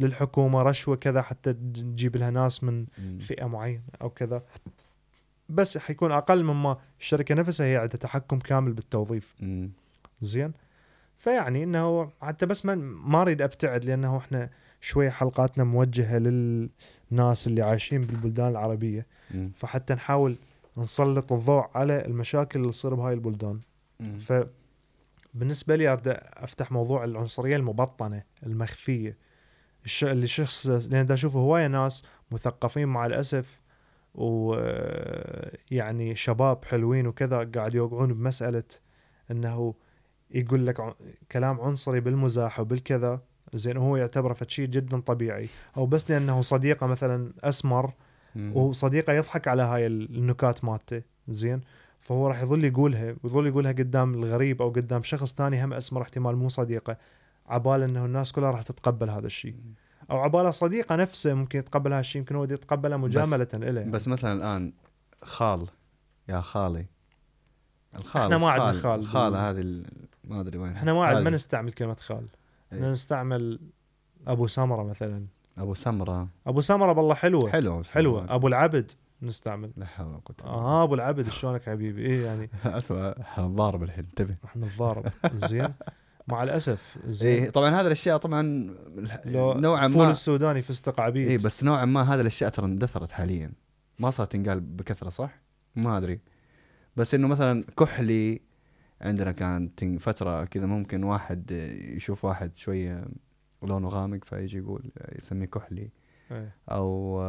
[0.00, 3.18] للحكومة رشوة كذا حتى تجيب لها ناس من مم.
[3.18, 4.42] فئة معينة أو كذا
[5.48, 9.70] بس حيكون أقل مما الشركة نفسها هي عندها تحكم كامل بالتوظيف مم.
[10.22, 10.52] زين
[11.16, 14.50] فيعني إنه حتى بس ما ما أريد أبتعد لأنه إحنا
[14.80, 19.50] شوية حلقاتنا موجهة للناس اللي عايشين بالبلدان العربية مم.
[19.56, 20.36] فحتى نحاول
[20.76, 23.60] نسلط الضوء على المشاكل اللي تصير بهاي البلدان
[24.00, 24.18] مم.
[25.36, 29.16] فبالنسبه لي أريد أفتح موضوع العنصرية المبطنة المخفية.
[29.84, 30.04] الش...
[30.04, 33.60] اللي شخص لأن دا أشوف هواية ناس مثقفين مع الأسف
[34.14, 38.64] ويعني شباب حلوين وكذا قاعد يوقعون بمسألة
[39.30, 39.74] إنه
[40.30, 40.96] يقول لك
[41.32, 43.20] كلام عنصري بالمزاح وبالكذا.
[43.54, 45.48] زين هو يعتبره فد شيء جدا طبيعي.
[45.76, 47.92] أو بس لأنه صديقه مثلا أسمر.
[48.52, 51.02] وصديقه يضحك على هاي النكات مالته.
[51.28, 51.60] زين؟
[51.98, 56.36] فهو راح يظل يقولها ويظل يقولها قدام الغريب أو قدام شخص ثاني هم أسمر احتمال
[56.36, 56.96] مو صديقة.
[57.46, 59.54] عبال إنه الناس كلها راح تتقبل هذا الشيء.
[60.10, 63.90] أو عباله صديقة نفسه ممكن يتقبل هذا الشيء يمكن هو يتقبله مجاملة له يعني.
[63.90, 64.72] بس مثلا الآن
[65.22, 65.66] خال
[66.28, 66.86] يا خالي.
[67.94, 69.00] الخال إحنا ما عندنا خال.
[69.00, 69.86] الخاله هذه ال-
[70.24, 70.72] ما أدري وين.
[70.72, 71.30] إحنا ما عاد ما.
[71.30, 72.26] نستعمل كلمة خال.
[72.72, 72.90] إحنا إيه.
[72.90, 73.60] نستعمل
[74.26, 75.26] أبو سمرة مثلا.
[75.58, 76.28] أبو سمرة.
[76.46, 77.50] أبو سمرة بالله حلوة.
[77.50, 78.34] حلوة حلوة.
[78.34, 78.92] أبو العبد.
[79.22, 79.72] نستعمل.
[79.76, 82.50] لا حول ولا قوة آه أبو العبد شلونك حبيبي؟ إيه يعني.
[82.64, 84.36] اسوء حنضارب الحين انتبه.
[84.44, 85.74] إحنا نتضارب زين.
[86.28, 87.42] مع الأسف زين.
[87.42, 88.42] إيه طبعا هذه الأشياء طبعا
[89.60, 93.52] نوعا فول ما السوداني فستق عبيد اي بس نوعا ما هذه الأشياء ترى اندثرت حاليا.
[93.98, 95.40] ما صارت تنقال بكثرة صح؟
[95.76, 96.20] ما أدري.
[96.96, 98.40] بس إنه مثلا كحلي
[99.00, 101.50] عندنا كانت تن- فترة كذا ممكن واحد
[101.96, 103.04] يشوف واحد شوية
[103.62, 105.90] لونه غامق فيجي يقول يسميه كحلي.
[106.32, 106.54] إيه.
[106.70, 107.20] أو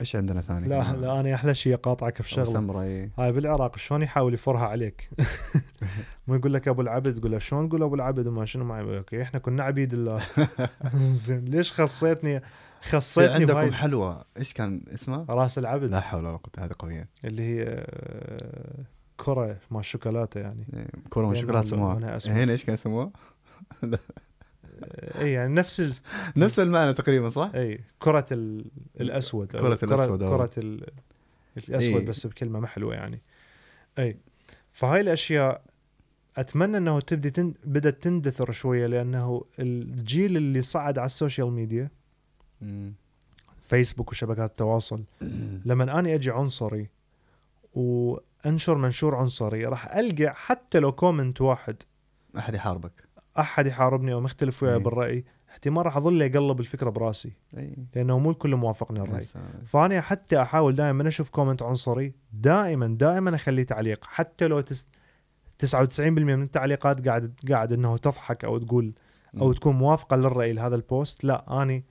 [0.00, 3.10] إيش عندنا ثاني لا كمان؟ لا أنا أحلى شيء اقاطعك بشغله سمرة إيه.
[3.18, 5.10] هاي بالعراق شلون يحاول يفرها عليك؟
[6.28, 9.22] مو يقول لك أبو العبد تقول له شلون؟ تقول أبو العبد وما شنو معي أوكي
[9.22, 10.22] إحنا كنا عبيد الله.
[11.24, 12.42] زين ليش خصيتني؟
[12.82, 13.58] خصيتني بهاي.
[13.58, 15.90] عندكم حلوى إيش كان اسمها؟ راس العبد.
[15.90, 17.08] لا حول ولا قوة هذه قوية.
[17.24, 18.84] اللي هي آه،
[19.16, 20.66] كرة مع الشوكولاتة يعني.
[20.74, 22.44] إيه، بينها شوكولاتة لونها سموها.
[22.44, 23.10] هنا إيش كان يسموها؟
[25.20, 25.94] اي يعني نفس ال...
[26.36, 28.64] نفس المعنى تقريبا صح؟ اي كرة ال...
[29.00, 30.36] الأسود كرة الأسود، أو.
[30.36, 30.86] كرة ال...
[31.68, 32.06] الأسود إي.
[32.06, 33.20] بس بكلمة ما حلوة يعني
[33.98, 34.16] اي
[34.72, 35.62] فهاي الأشياء
[36.36, 37.54] أتمنى إنه تبدي تن...
[37.64, 41.90] بدأت تندثر شوية لأنه الجيل اللي صعد على ال social media
[42.60, 42.92] مم.
[43.62, 45.02] فيسبوك وشبكات التواصل
[45.66, 46.88] لما اني أجي عنصري
[47.74, 51.76] وأنشر منشور عنصري راح ألقى حتى لو comment واحد
[52.38, 54.80] أحد يحاربك أحد يحاربني أو مختلف وياي إي.
[54.80, 57.32] بالرأي احتمال راح أظل أقلب الفكرة براسي.
[57.56, 59.26] اي لأنه مو الكل موافقني الرأي.
[59.36, 64.04] آه، فأنا حتى أحاول دائما أشوف comment عنصري دائما دائما اخلي تعليق.
[64.04, 64.88] حتى لو تس
[65.58, 68.92] 99% من التعليقات قاعد قاعد إنه تضحك أو تقول
[69.40, 69.52] أو مم.
[69.52, 71.84] تكون موافقة للرأي لهذا ال post لا اني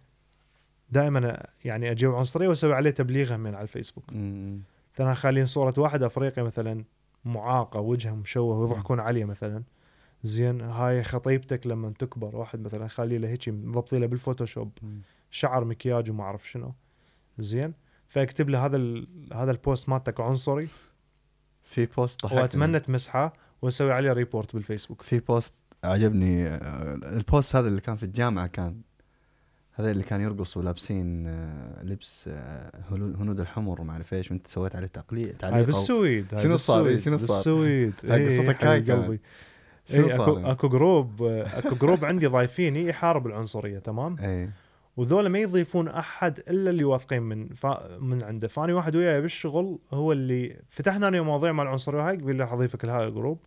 [0.89, 4.13] دائما يعني أجيب عنصريه وأسوي عليه تبليغ من على الفيسبوك.
[4.13, 4.61] مم.
[4.93, 6.83] مثلا خالين صورة واحد أفريقي مثلا
[7.25, 9.63] معاقة وجهه مشوه ويضحكون عليه مثلا.
[10.23, 14.71] زين هاي خطيبتك لما تكبر واحد مثلا خلي له هيك مضبطي له بال Photoshop.
[15.31, 16.73] شعر مكياج وما أعرف شنو
[17.39, 17.73] زين
[18.07, 19.05] فاكتب له هذا.
[19.33, 20.67] هذا ال post مالتك عنصري
[21.63, 25.53] في post ضحكني وأتمنى تمسحه وأسوي عليه report بالفيسبوك في post
[25.83, 28.81] عجبني آه، ال post هذا اللي كان في الجامعة كان
[29.73, 34.75] هذا اللي كان يرقصوا لابسين آه، لبس آه، هنود الحمر وما أعرف إيش وأنت سويت
[34.75, 38.55] عليه تعليق هاي تعليق بالسويد شنو صار؟ إيه، بالسويد، شنو صار؟ بالسويد هاي إيه، قصتك
[38.55, 39.01] حبيب هاي.
[39.01, 39.19] قلبي
[39.93, 44.49] إيه، صار أكو؟ اكو group أكو group عندي ضايفيني يحارب العنصرية تمام إي
[44.97, 49.79] وذولا ما يضيفون أحد إلا اللي واثقين من فا من عنده فاني واحد وياي بالشغل
[49.93, 53.39] هو اللي فتحنا أنا مواضيع مع العنصرية وهاي قبل راح أضيفك لهذا ال group.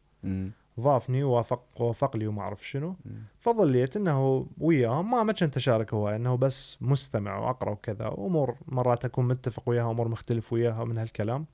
[0.81, 2.97] ضافني ووافق وافق لي وما أعرف شنو.
[3.39, 9.05] فظليت إنه وياهم ما ما كنت اشارك هواي إنه بس مستمع وأقرأ وكذا امور مرات
[9.05, 11.47] أكون متفق وياها امور مختلف وياها من هالكلام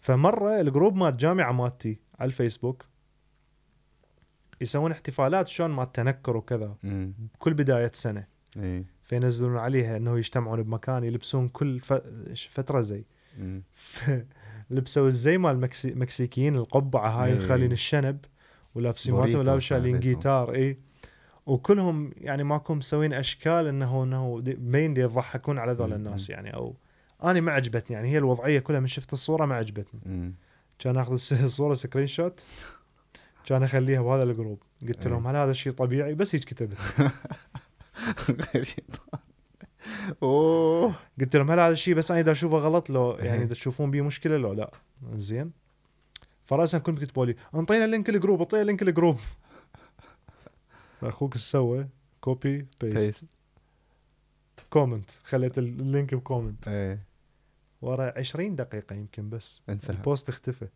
[0.00, 2.84] فمرة ال group مال الجامعة مالتي على الفيسبوك
[4.60, 7.12] يسوون احتفالات شلون مال تنكر وكذا مم.
[7.38, 8.24] كل بداية سنة
[8.58, 11.80] إي فينزلون عليها إنه يجتمعون بمكان يلبسون كل.
[12.50, 13.04] فترة زي.
[14.70, 15.88] لبسوا الزي مال المكسي...
[15.88, 17.40] المكسيكيين القبعة هاي.
[17.40, 18.18] خالين الشنب
[18.74, 20.10] ولابسين مالتهم شايلين عليكم.
[20.10, 20.78] جيتار إي
[21.46, 25.92] وكلهم يعني ماكو مسوين أشكال إنه إنه دي يضحكون على ذول.
[25.92, 26.74] الناس يعني أو
[27.22, 30.34] أنا ما عجبتني يعني هي الوضعية كلها من شفت الصورة ما عجبتني.
[30.78, 31.12] كان آخذ
[31.44, 32.46] الصورة screenshot
[33.50, 34.62] كان أخليها بهذا ال group.
[34.88, 35.12] قلت إيه.
[35.12, 36.78] لهم هل هذا الشيء طبيعي؟ بس هيك كتبت.
[40.22, 40.94] أوه.
[41.20, 43.42] قلت لهم هل هذا الشيء بس أنا إذا أشوفه غلط؟ لو يعني إيه.
[43.44, 44.70] إذا تشوفون بيه مشكلة؟ لو لا.
[45.14, 45.52] زين.
[46.44, 49.18] فرأسا كنت كتبوا لي أنطينا link ال group اعطينا link ال group.
[51.00, 51.88] فاخوك إيش سوى؟
[52.20, 53.24] copy paste
[54.70, 57.06] comment خليت ال link ب comment إيه.
[57.82, 59.62] ورا 20 دقيقة يمكن بس.
[59.68, 59.94] انسحب.
[59.94, 60.68] ال post اختفى.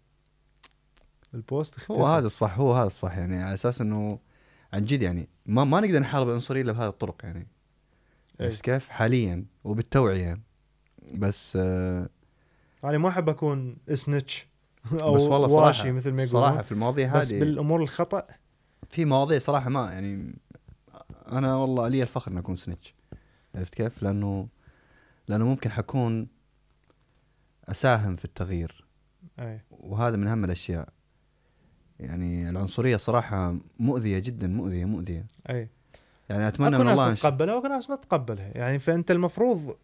[1.34, 4.18] ال post اختفى هو هذا الصح هو هذا الصح يعني على أساس إنه
[4.72, 7.46] عن جد يعني ما ما نقدر نحارب العنصرية إلا بهذه الطرق يعني.
[8.40, 10.40] عرفت كيف؟ حاليا وبالتوعية.
[11.14, 12.08] بس آه
[12.82, 14.46] يعني ما أحب أكون snitch
[15.02, 18.26] أو بس والله واشي صراحة مثل ما صراحة يقولون في المواضيع بس هذه بالأمور الخطأ.
[18.90, 20.34] في مواضيع صراحة ما يعني
[21.32, 22.94] أنا والله لي الفخر ان أكون snitch
[23.54, 24.48] عرفت كيف؟ لأنه
[25.28, 26.28] لأنه ممكن حكون
[27.68, 28.84] أساهم في التغيير.
[29.38, 29.60] أي.
[29.70, 30.88] وهذا من أهم الأشياء.
[32.04, 35.26] يعني العنصرية صراحة مؤذية جدا مؤذية مؤذية.
[35.50, 35.68] أي.
[36.28, 38.50] يعني أتمنى من ناس الله إن شاء- تتقبلها وأكو ناس ما تتقبلها.
[38.54, 39.76] يعني فأنت المفروض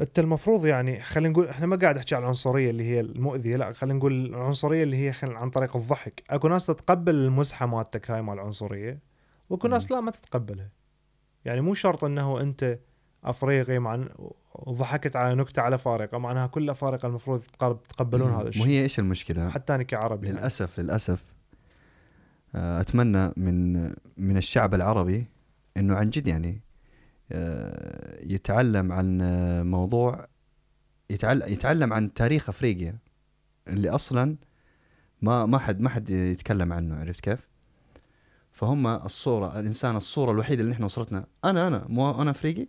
[0.00, 3.72] أنت المفروض يعني خلينا نقول إحنا ما قاعد أحكي عن العنصرية اللي هي المؤذية لا
[3.72, 5.12] خلينا نقول العنصرية اللي هي.
[5.22, 6.22] عن طريق الضحك.
[6.30, 8.98] أكو ناس تتقبل المزحة مالتك هاي مال العنصرية
[9.50, 10.68] وأكو ناس لا ما تتقبلها.
[11.44, 12.78] يعني مو شرط إنه أنت
[13.24, 14.04] أفريقي مع
[14.54, 18.98] وضحكت على نكتة على فارقه معناها كل الأفارقة المفروض يتقبلون هذا مو الشيء هي إيش
[18.98, 20.38] المشكلة؟ حتى أنا كعربي يعني.
[20.38, 21.22] للأسف للأسف
[22.54, 23.82] آه، أتمنى من
[24.16, 25.26] من الشعب العربي
[25.76, 26.60] إنه عن جد يعني
[27.32, 30.26] آه، يتعلم عن آه، موضوع
[31.10, 32.98] يتعلم يتعلم عن تاريخ أفريقيا
[33.68, 34.36] اللي أصلا
[35.22, 37.48] ما ما حد ما حد يتكلم عنه عرفت كيف؟
[38.52, 42.66] فهم الصورة الإنسان الصورة الوحيدة اللي إحنا وصلتنا أنا أنا مو أنا أفريقي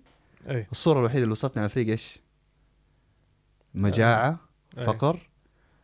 [0.50, 2.20] أي الصورة الوحيدة اللي وصلتنا على افريقيا إيش؟
[3.74, 4.40] مجاعة
[4.78, 4.84] أي.
[4.84, 5.30] فقر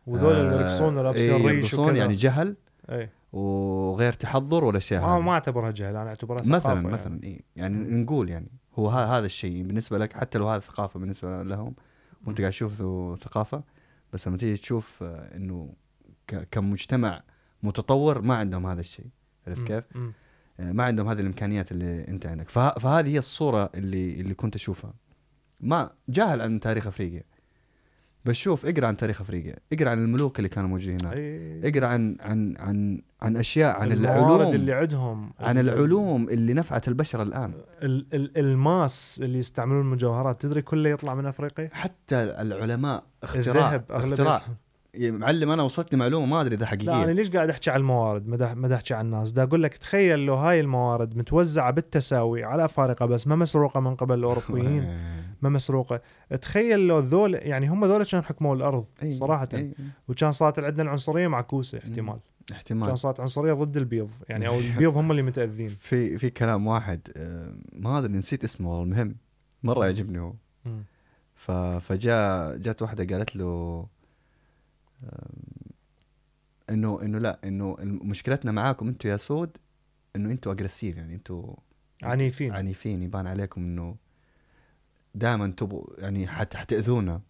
[0.06, 2.56] وذول اللي آه، يرقصون ولابسين إيه، ريش وكذا يعني جهل
[2.90, 5.20] أي وغير تحضر والاشياء ما هذه.
[5.20, 6.92] ما أعتبرها جهل أنا أعتبرها ثقافة مثلا يعني.
[6.92, 11.00] مثلا إيه يعني نقول يعني هو ها- هذا الشيء بالنسبة لك حتى لو هذا ثقافة
[11.00, 11.74] بالنسبة لهم
[12.26, 12.74] وأنت قاعد تشوف
[13.20, 13.62] ثقافة
[14.12, 15.72] بس لما تيجي تشوف آه، إنه
[16.50, 17.22] كمجتمع
[17.62, 19.06] متطور ما عندهم هذا الشيء
[19.46, 19.62] عرفت.
[19.62, 20.12] كيف؟ مم.
[20.60, 22.48] آه، ما عندهم هذه الإمكانيات اللي أنت عندك.
[22.48, 24.94] فه- فهذه هي الصورة اللي اللي كنت أشوفها.
[25.60, 27.22] ما جاهل عن تاريخ أفريقيا.
[28.24, 29.56] بس شوف اقرأ عن تاريخ أفريقيا.
[29.72, 31.14] اقرأ عن الملوك اللي كانوا موجودين هناك.
[31.64, 34.42] اقرأ عن عن عن عن أشياء عن العلوم.
[34.54, 35.32] اللي عندهم.
[35.38, 37.52] عن ال- العلوم اللي نفعت البشر الآن.
[37.82, 43.84] ال- ال- الماس اللي يستعملون المجوهرات تدري كله يطلع من أفريقيا؟ حتى العلماء اختراع الذهب
[43.90, 44.42] اختراع.
[44.96, 48.26] معلم أنا وصلتني معلومه ما أدري إذا لا أنا حقيقيه ليش قاعد أحكي عن الموارد؟
[48.56, 49.32] ما احكي عن الناس.
[49.32, 53.94] دا أقول لك تخيل لو هاي الموارد متوزعة بالتساوي على أفارقة بس ما مسروقة من
[53.94, 54.98] قبل الأوروبيين.
[55.42, 56.00] ما مسروقة.
[56.40, 59.46] تخيل لو ذول يعني هم ذول كانوا حكموا الأرض أي- صراحة.
[59.46, 59.64] أي-
[60.08, 62.18] وكان صارت عندنا العنصرية معكوسة احتمال.
[62.46, 64.10] كان احتمال صارت عنصرية ضد البيض.
[64.28, 65.68] يعني أو البيض هم اللي متأذين.
[65.68, 69.16] في في كلام واحد آه، ما أدري نسيت اسمه والله المهم
[69.62, 70.32] مرة يعجبني هو.
[71.80, 73.86] فجاء جات واحدة قالت له
[76.70, 79.56] انه إنه لا إنه مشكلتنا معاكم أنتم يا سود
[80.16, 81.54] إنه أنتم اجريسيف يعني أنتم
[82.02, 82.52] عنيفين.
[82.52, 83.96] عنيفين يبان عليكم إنه
[85.14, 87.20] دائما تبغوا يعني حت حتأذونا.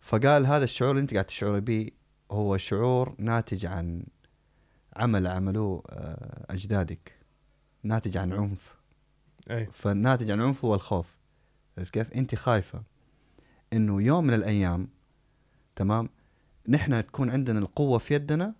[0.00, 1.90] فقال هذا الشعور اللي أنت قاعد تشعر به
[2.30, 4.06] هو شعور ناتج عن
[4.96, 7.12] عمل عملوه آه، أجدادك
[7.82, 8.74] ناتج عن عنف.
[9.50, 9.66] أي.
[9.72, 11.16] فالناتج عن عنف هو الخوف.
[11.78, 12.82] عرفت كيف؟ أنت خايفة
[13.72, 14.88] إنه يوم من الأيام
[15.76, 16.08] تمام؟
[16.68, 18.54] نحن تكون عندنا القوة في يدنا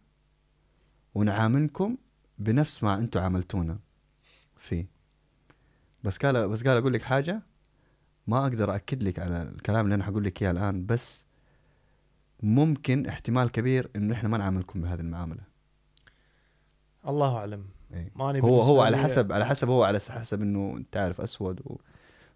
[1.15, 1.97] ونعاملكم
[2.39, 3.79] بنفس ما أنتم عاملتونا
[4.59, 4.87] فيه.
[6.05, 7.43] بس قال بس قال أقول لك حاجة
[8.27, 11.27] ما أقدر اكد لك على الكلام اللي أنا حقول لك إياه الآن بس
[12.43, 15.43] ممكن احتمال كبير إنه إحنا ما نعاملكم بهذه المعاملة.
[17.09, 17.65] الله أعلم.
[17.95, 18.11] إيه.
[18.17, 21.77] ماني هو هو على حسب على حسب هو على حسب إنه انت عارف أسود و...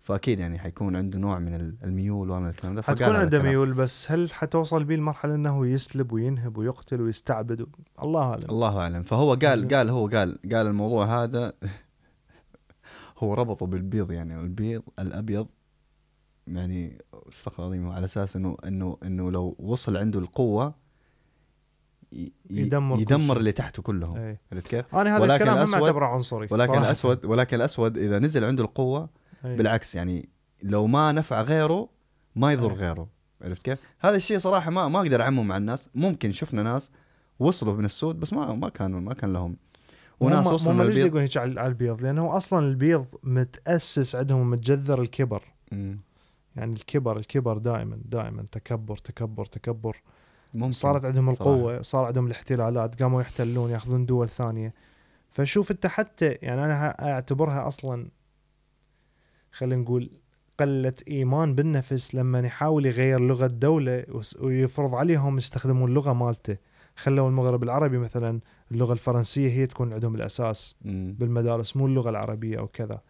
[0.03, 3.43] فأكيد يعني حيكون عنده نوع من ال- الميول ومن الكلام ده حتكون عنده.
[3.43, 7.67] ميول بس هل حتوصل بيه المرحله إنه يسلب وينهب ويقتل ويستعبد.
[8.05, 9.69] الله أعلم الله أعلم فهو قال.
[9.69, 11.53] قال هو قال قال الموضوع هذا
[13.19, 15.47] هو ربطه بالبيض يعني البيض الأبيض
[16.47, 16.99] يعني
[17.29, 20.75] استغفر الله العظيم على أساس انه انه إنه لو وصل عنده القوة
[22.51, 23.37] يدمر يدمر.
[23.37, 26.87] اللي تحته كلهم اي عرفت كيف؟ أنا هذا ولكن الكلام الأسود- أعتبره عنصري ولكن صراحة.
[26.87, 29.09] الاسود ولكن الأسود إذا نزل عنده القوة
[29.45, 29.57] أي.
[29.57, 30.29] بالعكس يعني
[30.63, 31.89] لو ما نفع غيره
[32.37, 32.77] ما يضر أي.
[32.77, 33.09] غيره
[33.43, 36.91] عرفت كيف؟ هذا الشيء صراحة ما ما أقدر أعمم مع الناس ممكن شفنا ناس
[37.39, 39.57] وصلوا من السود بس ما ما كانوا ما كان لهم
[40.21, 45.03] وناس وصلوا من ليش البيض يقولون هيك على البيض؟ لأنه أصلا البيض متأسس عندهم متجذر
[45.03, 45.43] الكبر
[45.73, 45.99] مم.
[46.57, 49.97] يعني الكبر الكبر دائما دائما تكبر تكبر تكبر
[50.55, 51.51] ممكن صارت عندهم صراحة.
[51.51, 54.75] القوة صار عندهم الاحتلالات قاموا يحتلون يأخذون دول ثانية
[55.31, 58.09] فشوف أنت حتى يعني أنا أعتبرها أصلا
[59.53, 60.11] خلينا نقول
[60.59, 64.05] قلة إيمان بالنفس لما يحاول يغير لغة دولة
[64.41, 66.57] ويفرض عليهم يستخدمون اللغة مالته
[66.97, 68.41] خلوا المغرب العربي مثلا
[68.73, 70.77] اللغة الفرنسية هي تكون عندهم الأساس.
[71.19, 73.01] بالمدارس مو اللغة العربية أو كذا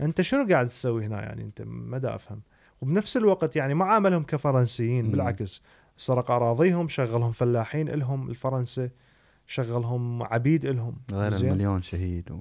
[0.00, 2.40] أنت شنو قاعد تسوي هنا يعني أنت ما دا أفهم
[2.82, 5.10] وبنفس الوقت يعني ما عاملهم كفرنسيين.
[5.10, 5.62] بالعكس
[5.96, 8.90] سرق أراضيهم شغلهم فلاحين إلهم الفرنسة
[9.46, 12.40] شغلهم عبيد إلهم غير؟ المليون شهيد و...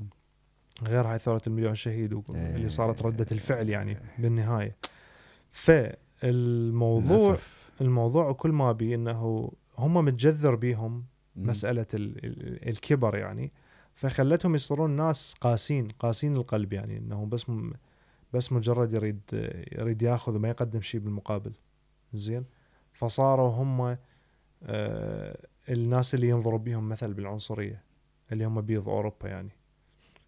[0.83, 2.55] غير هاي ثورة المليون شهيد و- إيه.
[2.55, 4.75] اللي صارت ردة الفعل يعني بالنهاية
[5.51, 7.37] فالموضوع.
[7.81, 11.05] الموضوع كل ما بي إنه هم متجذر بيهم
[12.25, 13.51] ال- الكبر يعني
[13.93, 17.45] فخلتهم يصيرون ناس قاسين قاسين القلب يعني إنه بس
[18.33, 19.21] بس مجرد يريد
[19.71, 21.51] يريد ياخذ وما يقدم شيء بالمقابل
[22.13, 22.45] زين
[22.93, 23.97] فصاروا هم
[24.63, 25.37] آه،
[25.69, 27.83] الناس اللي ينظروا بيهم مثل بالعنصرية
[28.31, 29.49] اللي هم بيض أوروبا يعني.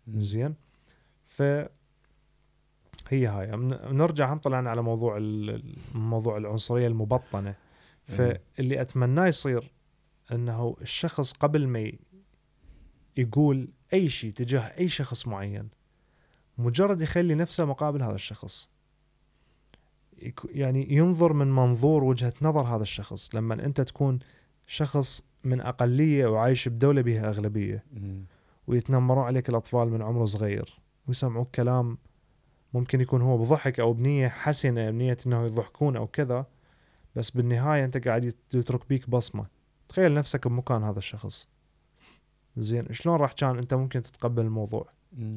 [0.07, 0.55] زين.
[1.25, 1.41] ف
[3.09, 3.57] هي هاي.
[3.57, 5.17] من- نرجع هم طلعنا على موضوع
[5.95, 7.55] موضوع العنصرية المبطنة.
[8.05, 9.71] فاللي اتمناه يصير
[10.31, 11.91] إنه الشخص قبل ما
[13.17, 15.69] يقول أي شيء تجاه أي شخص معين
[16.57, 18.69] مجرد يخلي نفسه مقابل هذا الشخص.
[20.49, 23.35] يعني ينظر من منظور وجهة نظر هذا الشخص.
[23.35, 24.19] لما أنت تكون
[24.67, 27.83] شخص من أقلية وعايش بدولة بها أغلبية.
[28.67, 31.97] ويتنمرون عليك الأطفال من عمر صغير ويسمعوك كلام
[32.73, 36.45] ممكن يكون هو بضحك أو بنية حسنة بنية إنه يضحكون أو كذا
[37.15, 39.45] بس بالنهاية أنت قاعد يت- يترك بيك بصمة.
[39.89, 41.47] تخيل نفسك بمكان هذا الشخص.
[42.57, 44.87] زين شلون راح كان أنت ممكن تتقبل الموضوع.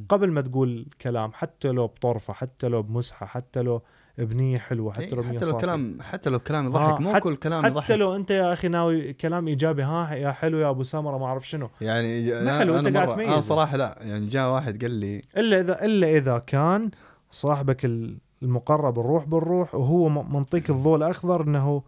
[0.08, 3.82] قبل ما تقول كلام حتى لو بطرفة حتى لو بمزحة حتى لو
[4.18, 5.56] بنيه حلوة حتى لو إيه، حتى لو.
[5.56, 9.12] كلام حتى لو كلام يضحك مو كل كلام حتى يضحك لو أنت يا أخي ناوي
[9.12, 12.96] كلام إيجابي ها يا حلو يا أبو سمره ما أعرف شنو يعني ما حلو، أنت
[12.96, 13.28] قاعد تميز.
[13.28, 16.90] أنا صراحة لا يعني جاء واحد قال لي إلا اذا إلا إذا كان
[17.30, 21.82] صاحبك ال- المقرب الروح بالروح وهو منطيك الضوء الأخضر انه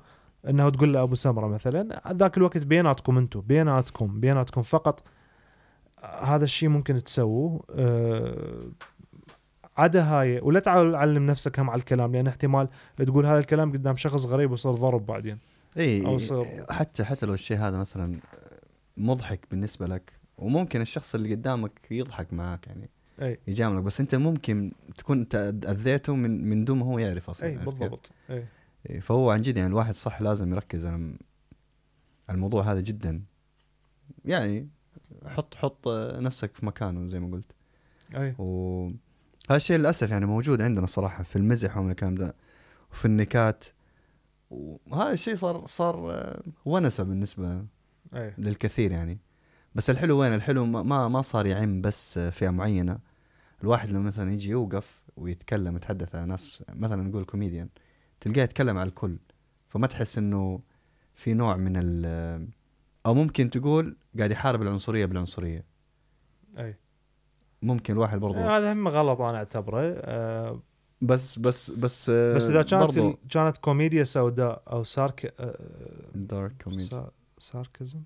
[0.49, 5.03] إنه تقول له ابو سمره مثلا ذاك الوقت بيناتكم أنتم بيناتكم بيناتكم فقط
[6.21, 8.35] هذا الشيء ممكن تسووه أه
[9.79, 13.97] عدا هاي ولا تعال علم نفسك هم على الكلام لأن احتمال تقول هذا الكلام قدام
[13.97, 15.39] شخص غريب ويصير ضرب بعدين.
[15.79, 18.19] إي أو يصير- حتى حتى لو الشيء هذا مثلا
[18.97, 22.91] مضحك بالنسبة لك وممكن الشخص اللي قدامك يضحك معاك يعني
[23.23, 23.39] إي.
[23.49, 25.35] يجاملك بس أنت ممكن تكون أنت
[25.69, 28.45] أذيته من من دون ما هو يعرف أصلا إي؟ بالضبط إي.
[29.01, 31.15] فهو عن جد يعني الواحد صح لازم يركز على
[32.31, 33.23] الموضوع هذا جدا.
[34.25, 34.69] يعني
[35.27, 35.89] حط حط
[36.19, 37.53] نفسك في مكانه زي ما قلت.
[38.17, 38.35] إي.
[38.39, 38.91] و
[39.51, 42.35] هالشيء للأسف يعني موجود عندنا صراحة في المزح ومن الكلام ده
[42.93, 43.65] وفي النكات
[44.51, 47.65] وهذا الشيء صار صار آه، ونسة بالنسبة
[48.15, 48.35] أي.
[48.39, 49.19] للكثير يعني.
[49.75, 52.99] بس الحلو وين؟ الحلو ما- ما ما صار يعم بس فئة معينة.
[53.63, 57.69] الواحد لما مثلا يجي يوقف ويتكلم يتحدث على ناس مثلا نقول كوميديان
[58.21, 59.19] تلقاه يتكلم على الكل.
[59.69, 60.61] فما تحس إنه
[61.15, 62.49] في نوع من ال
[63.07, 65.65] أو ممكن تقول قاعد يحارب العنصرية بالعنصرية.
[66.59, 66.75] أي.
[67.63, 68.39] ممكن الواحد برضو.
[68.39, 69.81] هذا هم غلط أنا أعتبره.
[69.83, 70.61] أه
[71.03, 73.19] بس بس بس بس إذا كانت برضو.
[73.31, 75.59] كانت كوميديا سوداء أو sarc- آه،
[76.15, 77.11] dark comedy sa...
[77.39, 78.01] sarcasm؟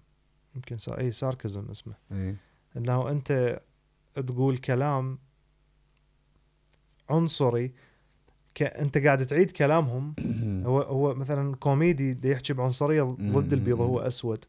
[0.54, 0.98] يمكن sa...
[0.98, 1.94] إي sarcasm اسمه.
[2.12, 2.36] إيه
[2.76, 3.60] إنه أنت
[4.14, 5.18] تقول كلام
[7.10, 7.72] عنصري
[8.54, 8.62] ك...
[8.62, 10.14] أنت قاعد تعيد كلامهم.
[10.66, 14.44] هو هو مثلا كوميدي يحكي بعنصرية ضد البيض هو أسود.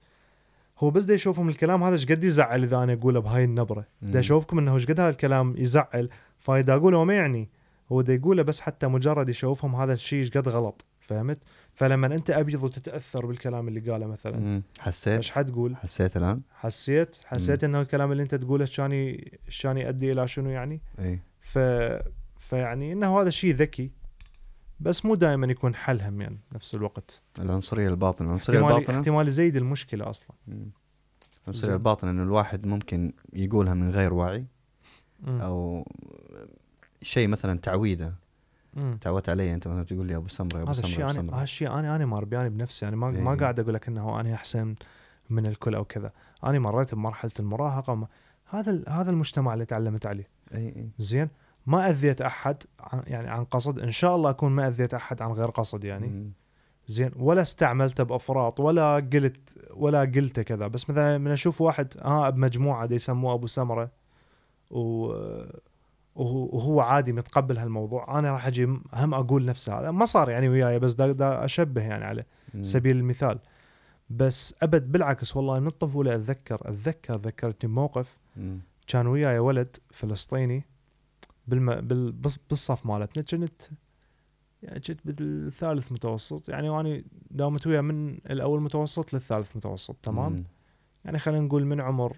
[0.84, 3.86] هو بس دا يشوفهم الكلام هذا إيش قد يزعل إذا أنا أقوله بهاي النبرة.
[4.02, 6.10] دا يشوفكم إنه إيش قد هذا الكلام يزعل.
[6.40, 7.50] فإذا أقوله ما يعني
[7.92, 11.44] هو دا يقوله بس حتى مجرد يشوفهم هذا الشيء إيش قد غلط فهمت؟
[11.74, 14.40] فلما أنت أبيض وتتأثر بالكلام اللي قاله مثلا.
[14.40, 14.64] مم.
[14.80, 17.18] حسيت؟ إيش حتقول؟ حسيت الآن؟ حسيت.
[17.26, 19.32] حسيت إنه الكلام اللي أنت تقوله كان ي-
[19.62, 21.60] كان يؤدي إلى شنو يعني؟ إيه ف
[22.38, 23.92] فيعني إنه هذا شيء ذكي.
[24.84, 29.28] بس مو دائما يكون حل هم يعني نفس الوقت العنصرية الباطنة العنصرية احتمال الباطنة احتمال
[29.28, 30.36] يزيد المشكلة أصلا.
[31.48, 31.74] العنصرية.
[31.74, 34.46] الباطنة إنه الواحد ممكن يقولها من غير وعي
[35.20, 35.42] مم.
[35.42, 35.88] أو
[37.02, 38.14] شيء مثلا تعويده.
[39.02, 41.36] تعودت علي أنت مثلا تقول لي أبو سمرة أبو سمرة أنا.
[41.36, 43.22] هذا الشيء أنا أنا مار بياني بنفسي يعني ما إيه.
[43.22, 44.76] ما قاعد أقول لك إنه أنا أحسن
[45.30, 46.12] من الكل أو كذا
[46.44, 48.08] أنا مريت بمرحلة المراهقة
[48.46, 51.30] هذا هذا المجتمع اللي تعلمت عليه اي اي زين
[51.66, 53.80] ما أذيت أحد عن يعني عن قصد.
[53.80, 56.32] إن شاء الله أكون ما أذيت أحد عن غير قصد يعني.
[56.88, 59.38] زين ولا استعملته بأفراط ولا قلت
[59.74, 60.68] ولا قلته كذا.
[60.68, 63.92] بس مثلا من أشوف واحد آه بمجموعة دي يسموه أبو سمرة
[64.72, 65.14] و
[66.16, 68.20] وهو عادي متقبل هالموضوع.
[68.20, 68.64] أنا راح أجي
[68.94, 69.92] هم أقول نفس هذا.
[69.92, 72.24] ما صار يعني وياي بس دا, دا أشبه يعني على.
[72.62, 73.40] سبيل المثال.
[74.10, 76.62] بس أبد بالعكس والله من الطفوله أتذكر.
[76.62, 78.18] أتذكر ذكرتني بموقف.
[78.88, 80.66] كان وياي ولد فلسطيني.
[81.48, 81.76] بالم...
[81.82, 82.12] بال...
[82.50, 83.24] بالصف مالتنا.
[83.24, 83.34] كنت
[84.64, 86.50] يعني كنت بالثالث متوسط.
[86.50, 90.44] يعني واني داومت وياه من الأول متوسط للثالث متوسط تمام؟ مم.
[91.06, 92.18] يعني خلينا نقول من عمر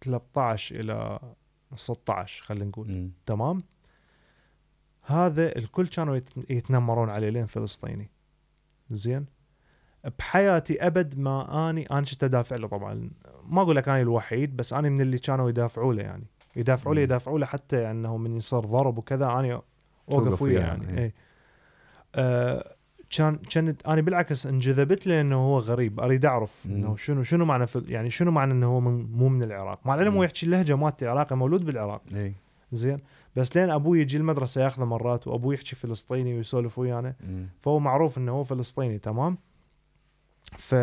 [0.00, 1.18] 13 إلى
[1.76, 3.10] 16 خلينا نقول مم.
[3.26, 3.62] تمام؟
[5.02, 8.10] هذا الكل كانوا يت- يتنمرون عليه لين فلسطيني.
[8.90, 9.26] زين؟
[10.18, 13.10] بحياتي أبد ما أني أنا كنت أدافع له طبعا.
[13.44, 16.24] ما أقول لك أنا الوحيد بس أنا من اللي كانوا يدافعوا له يعني.
[16.56, 17.00] يدافعوا مم.
[17.00, 19.62] يدافعوا له حتى إنه من يصير ضرب وكذا أنا
[20.10, 21.04] أوقف وياه يعني إيه.
[21.04, 21.12] اي
[22.14, 22.74] آه،
[23.10, 26.66] كان كانت أنا بالعكس انجذبت له إنه هو غريب أريد أعرف.
[26.66, 30.14] إنه شنو شنو معنى يعني شنو معنى إنه هو من مو من العراق مع العلم.
[30.14, 32.34] هو يحكي اللهجه مالتي عراقي مولود بالعراق اي
[32.72, 32.98] زين
[33.36, 37.14] بس لين أبوي يجي المدرسة ياخذه مرات وابوي يحكي فلسطيني ويسولف ويانا.
[37.60, 39.38] فهو معروف إنه هو فلسطيني تمام
[40.56, 40.74] ف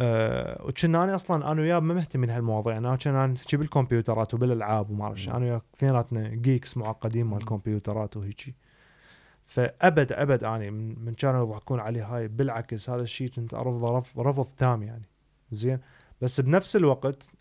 [0.00, 5.04] آه وكنا أنا أصلا أنا وياه ما مهتمين هالمواضيع أنا كنا نحكي بالكمبيوترات وبالألعاب وما
[5.04, 5.28] أعرف.
[5.28, 8.54] أنا وياه اثنيناتنا geeks معقدين مال الكمبيوترات وهيجي.
[9.46, 12.28] فأبد أبد اني من, من كانوا يضحكون علي هاي.
[12.28, 15.08] بالعكس هذا الشيء كنت أرفضه رفض, رفض تام يعني.
[15.52, 15.78] زين.
[16.20, 17.32] بس بنفس الوقت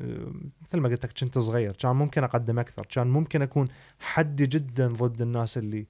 [0.00, 0.32] آه،
[0.62, 1.72] مثل ما قلت لك كنت صغير.
[1.72, 2.86] كان ممكن أقدم أكثر.
[2.86, 3.68] كان ممكن أكون
[4.00, 5.86] حدي جدا ضد الناس اللي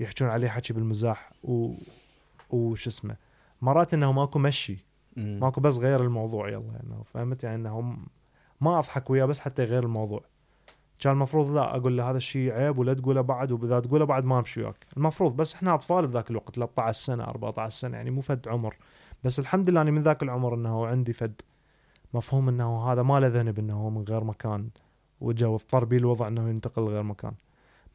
[0.00, 1.74] يحجون عليه حكي بالمزاح و
[2.50, 3.16] وش اسمه.
[3.62, 4.89] مرات إنه ماكو مشي.
[5.16, 8.06] ماكو بس غير الموضوع يلا انه فهمت؟ يعني انه م-
[8.60, 10.20] ما أضحك وياه بس حتى يغير الموضوع.
[10.98, 14.38] كان المفروض لا أقول له هذا الشيء عيب ولا تقوله بعد واذا تقوله بعد ما
[14.38, 14.86] أمشي وياك.
[14.96, 18.76] المفروض بس إحنا أطفال بذاك الوقت 13 سنة 14 سنة يعني مو فد عمر.
[19.24, 21.40] بس الحمد لله أني من ذاك العمر إنه عندي فد.
[22.14, 24.68] مفهوم إنه هذا ما له ذنب إنه من غير مكان
[25.20, 27.32] وجا واضطر بيه الوضع إنه ينتقل لغير مكان.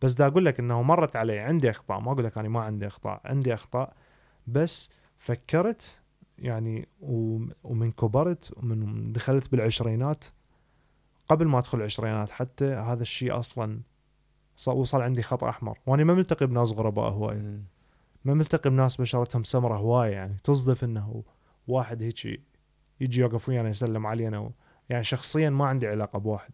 [0.01, 2.87] بس دا أقول لك إنه مرت علي عندي أخطاء ما أقول لك أنا ما عندي
[2.87, 3.93] أخطاء عندي أخطاء
[4.47, 5.99] بس فكرت
[6.39, 6.87] يعني
[7.63, 10.25] ومن كبرت ومن دخلت بالعشرينات
[11.27, 13.79] قبل ما أدخل العشرينات حتى هذا الشيء أصلا
[14.67, 17.63] وصل عندي خط أحمر وأنا ما ملتقي بناس غرباء هوايه مم.
[18.25, 20.37] ما ملتقي بناس بشرتهم سمرة هوايه يعني.
[20.43, 21.23] تصدف إنه
[21.67, 22.41] واحد هيك
[22.99, 24.51] يجي يوقف ويانا يسلم علينا و...
[24.89, 26.53] يعني شخصيا ما عندي علاقة بواحد.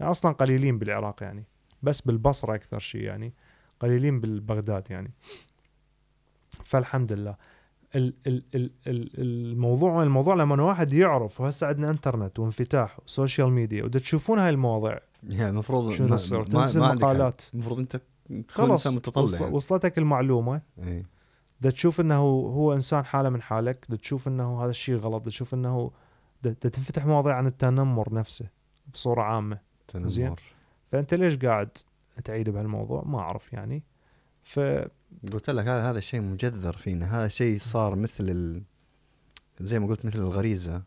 [0.00, 1.44] يعني أصلا قليلين بالعراق يعني
[1.82, 3.32] بس بالبصرة أكثر شيء يعني
[3.80, 5.10] قليلين بالبغداد يعني.
[6.64, 7.36] فالحمد لله.
[9.18, 14.98] الموضوع الموضوع لما واحد يعرف وهسه عندنا انترنت وانفتاح وسوشيال ميديا ودا تشوفون هاي المواضيع
[15.28, 16.08] يعني المفروض شو ما,
[16.42, 16.80] تنزل.
[16.80, 18.00] مقالات المفروض انت
[18.48, 19.54] خلص متطلع يعني.
[19.54, 21.06] وصلتك المعلومة إيه.
[21.60, 25.30] دا تشوف إنه هو إنسان حالة من حالك دا تشوف إنه هذا الشيء غلط دا
[25.30, 25.90] تشوف إنه
[26.42, 28.48] دا تنفتح مواضيع عن التنمر نفسه
[28.92, 29.58] بصورة عامة
[29.94, 30.24] زين.
[30.24, 30.40] تنمر
[30.92, 31.68] فأنت ليش قاعد
[32.24, 33.82] تعيد بهالموضوع ما أعرف يعني
[34.42, 34.60] ف
[35.32, 37.18] قلت لك هذا هذا الشيء مجذر فينا.
[37.18, 38.62] هذا شيء صار مثل ال...
[39.60, 40.82] زي ما قلت مثل الغريزة.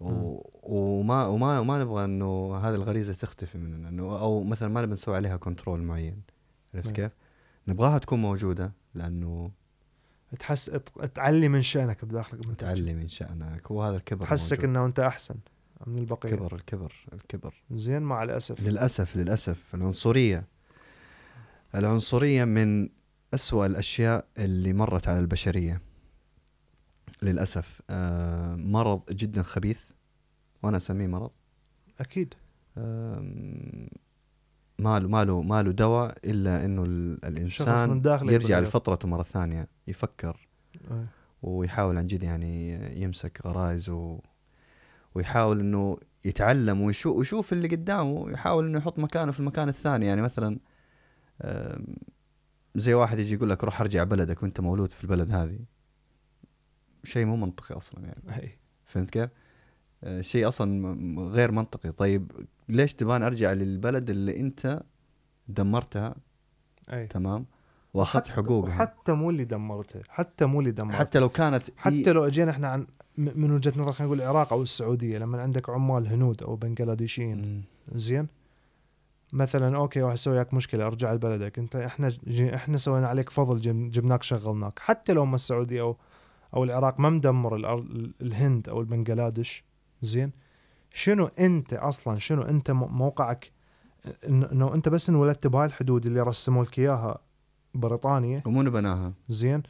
[0.00, 0.40] و...
[0.62, 3.88] وما وما وما نبغى إنه هذه الغريزة تختفي مننا.
[3.88, 6.22] إنه أو مثلا ما نبي نسوي عليها كنترول معين.
[6.74, 6.94] عرفت نعم.
[6.94, 7.12] كيف؟
[7.68, 9.50] نبغاها تكون موجودة لأنه
[10.38, 10.70] تحس
[11.14, 13.70] تعلي من شأنك بداخلك من تعلي من شأنك.
[13.70, 14.64] وهذا الكبر تحسك.
[14.64, 15.34] إنه أنت أحسن
[15.86, 16.30] من البقية.
[16.30, 18.62] الكبر الكبر الكبر زين مع الأسف.
[18.62, 19.74] للأسف للأسف.
[19.74, 20.46] العنصرية.
[21.74, 22.88] العنصرية من
[23.34, 25.80] أسوأ الأشياء اللي مرت على البشرية
[27.22, 27.80] للأسف.
[27.90, 29.90] آه مرض جدا خبيث
[30.62, 31.30] وأنا أسميه مرض.
[32.00, 32.34] أكيد.
[32.78, 33.88] آم،
[34.78, 36.84] ما له ما له ما له دواء إلا إنه
[37.24, 38.60] الإنسان يرجع.
[38.60, 40.48] لفطرته مرة ثانية يفكر.
[41.42, 44.20] ويحاول عن جد يعني يمسك غرائزه
[45.14, 50.06] ويحاول إنه يتعلم ويشوف ويشوف اللي قدامه يحاول إنه يحط مكانه في المكان الثاني.
[50.06, 50.58] يعني مثلا
[52.76, 55.58] زي واحد يجي يقول لك روح ارجع بلدك وانت مولود في البلد هذه.
[57.04, 58.42] شيء مو منطقي أصلا يعني.
[58.42, 58.58] أي.
[58.84, 59.30] فهمت كيف؟
[60.04, 60.96] آه، شيء أصلا
[61.30, 61.92] غير منطقي.
[61.92, 62.32] طيب
[62.68, 64.82] ليش تبان أرجع للبلد اللي أنت
[65.48, 66.14] دمرتها؟
[66.92, 67.06] أي.
[67.06, 67.46] تمام.
[67.94, 68.72] وأخذت حقوقها.
[68.72, 70.00] حتى مو اللي دمرته.
[70.08, 70.98] حتى مو اللي دمرته.
[70.98, 72.86] حتى لو كانت حتى لو أجينا إحنا عن
[73.18, 77.64] من وجهة نظر خلينا نقول العراق أو السعودية لما عندك عمال هنود أو بنغلاديشيين.
[77.94, 78.26] زين؟
[79.32, 81.58] مثلا okay راح أسوي لك مشكلة أرجع لبلدك.
[81.58, 84.78] أنت إحنا جي إحنا سوينا عليك فضل جب- جبناك شغلناك.
[84.78, 85.96] حتى لو ما السعودية أو
[86.54, 89.64] أو العراق ما مدمر الأرض الهند أو البنغلاديش.
[90.02, 90.32] زين؟
[90.90, 93.52] شنو أنت أصلا؟ شنو أنت موقعك؟
[94.28, 97.18] إنه أنت بس انولدت بهاي الحدود اللي رسموا لك إياها
[97.74, 98.42] بريطانيا.
[98.46, 99.62] ومنو بناها؟ زين؟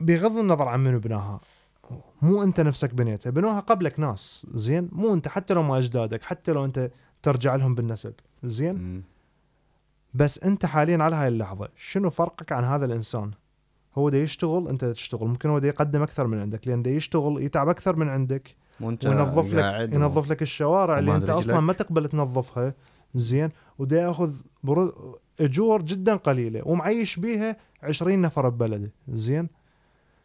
[0.00, 1.40] بغض النظر عن منو بناها.
[2.22, 3.30] مو أنت نفسك بنيتها.
[3.30, 4.46] بنوها قبلك ناس.
[4.54, 5.28] زين؟ مو أنت.
[5.28, 6.90] حتى لو ما أجدادك حتى لو أنت
[7.24, 8.12] ترجع لهم بالنسب.
[8.44, 9.02] زين؟ مم.
[10.14, 13.30] بس انت حاليا على هاي اللحظة شنو فرقك عن هذا الإنسان؟
[13.98, 15.28] هو دا يشتغل انت تشتغل.
[15.28, 18.56] ممكن هو دا يقدم أكثر من عندك لأن دا يشتغل يتعب أكثر من عندك.
[18.80, 21.60] وانت وينظف لك و- ينظف لك الشوارع اللي انت أصلا.
[21.60, 22.74] ما تقبل تنظفها.
[23.14, 24.32] زين؟ ودا ياخذ
[24.64, 28.90] برو- أجور جدا قليلة ومعيش بيها 20 نفر ببلده.
[29.08, 29.48] زين؟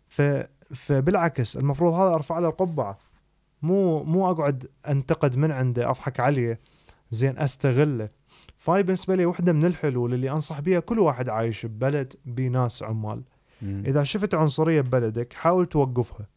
[0.07, 0.21] ف
[0.75, 2.97] فبالعكس المفروض هذا أرفع له القبعة.
[3.61, 6.59] مو مو أقعد أنتقد من عنده أضحك عليه.
[7.11, 8.09] زين أستغله.
[8.57, 13.21] فهاي بالنسبة لي وحدة من الحلول اللي أنصح بيها كل واحد عايش ببلد بناس عمال.
[13.61, 13.83] مم.
[13.85, 16.27] إذا شفت عنصرية ببلدك حاول توقفها.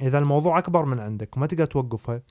[0.00, 2.22] إذا الموضوع أكبر من عندك وما تقدر توقفها.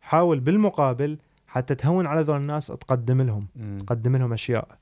[0.00, 3.46] حاول بالمقابل حتى تهون على ذول الناس تقدم لهم.
[3.56, 3.78] مم.
[3.78, 4.78] تقدم لهم أشياء.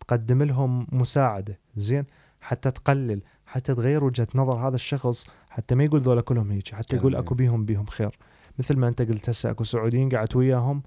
[0.00, 1.58] تقدم لهم مساعدة.
[1.76, 2.04] زين؟
[2.40, 6.96] حتى تقلل حتى تغير وجهة نظر هذا الشخص حتى ما يقول ذولا كلهم هيك حتى
[6.96, 7.16] يقول.
[7.16, 8.18] أكو بيهم بيهم خير.
[8.58, 10.82] مثل ما أنت قلت هسه أكو سعوديين قعدت وياهم.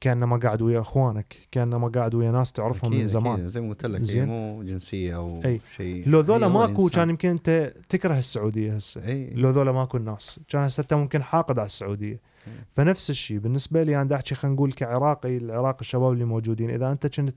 [0.00, 3.68] كأنما قاعد ويا أخوانك كأنما قاعد ويا ناس تعرفهم أكيد من زمان أكيد زي ما
[3.68, 4.24] قلت لك هي.
[4.24, 5.60] مو جنسية أو أي.
[5.76, 6.88] شيء لو ذولا هو ماكو.
[6.88, 11.58] كان يمكن أنت تكره السعودية هسه لو ذولا ماكو الناس كان هسه أنت ممكن حاقد
[11.58, 12.52] على السعودية مم.
[12.68, 17.06] فنفس الشيء بالنسبة لي أنا احكي خلينا نقول كعراقي العراق الشباب اللي موجودين إذا أنت
[17.06, 17.36] كنت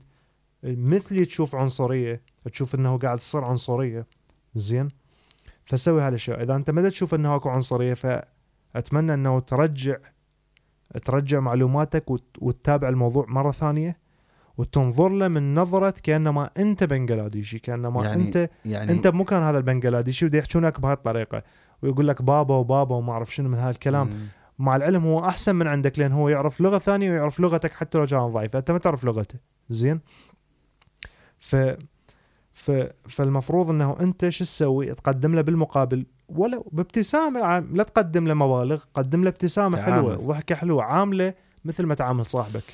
[0.64, 2.22] مثلي تشوف عنصرية
[2.52, 4.06] تشوف إنه قاعد تصير عنصرية
[4.54, 4.88] زين
[5.64, 9.96] فسوي هالأشياء إذا أنت ما تشوف إنه أكو عنصرية فأتمنى إنه ترجع
[11.04, 13.98] ترجع معلوماتك وت- وتتابع الموضوع مرة ثانية
[14.58, 20.30] وتنظر له من نظرة كأنما أنت بنغلاديشي كأنما يعني- انت يعني أنت بمكان هذا البنغلاديشي
[20.34, 21.42] يحجونك بهاي الطريقة
[21.82, 24.06] ويقول لك بابا وبابا وما أعرف شنو من هذا الكلام.
[24.06, 24.26] مم.
[24.58, 28.06] مع العلم هو أحسن من عندك لأن هو يعرف لغة ثانية ويعرف لغتك حتى لو
[28.06, 29.38] كانت ضعيفه أنت ما تعرف لغته.
[29.70, 30.00] زين؟
[31.38, 31.56] ف
[32.54, 32.70] ف...
[33.08, 39.24] فالمفروض إنه أنت شو تسوي؟ تقدم له بالمقابل ولو بابتسامة لا تقدم له مبالغ قدم
[39.24, 39.92] له ابتسامة تعامل.
[39.92, 41.34] حلوة وضحكه حلوة عاملة
[41.64, 42.64] مثل ما تعامل صاحبك.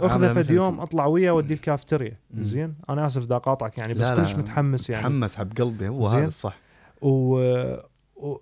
[0.00, 2.16] أخذه فد يوم أطلع وياه ودي الكافتيريا.
[2.34, 5.02] زين؟ أنا آسف دا قاطعك يعني بس كلش متحمس يعني.
[5.02, 6.06] تحمس حب قلبي هو.
[6.06, 6.56] هذا الصح.
[7.02, 7.36] و...
[8.16, 8.36] و...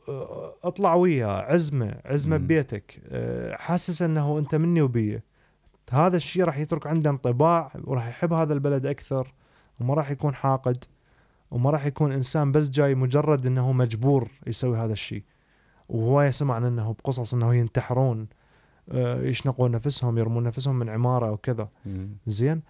[0.65, 2.36] أطلع وياه عزمه عزمه.
[2.36, 3.01] ببيتك.
[3.09, 5.24] أه، حاسس إنه أنت مني وبيه
[5.90, 9.35] هذا الشيء راح يترك عنده انطباع وراح يحب هذا البلد أكثر
[9.81, 10.85] وما راح يكون حاقد.
[11.51, 15.23] وما راح يكون إنسان بس جاي مجرد إنه مجبور يسوي هذا الشيء.
[15.89, 18.28] وهوايه سمعنا إنه بقصص إنه ينتحرون
[18.90, 21.68] أه، يشنقون نفسهم يرمون نفسهم من عمارة وكذا.
[22.27, 22.62] زين؟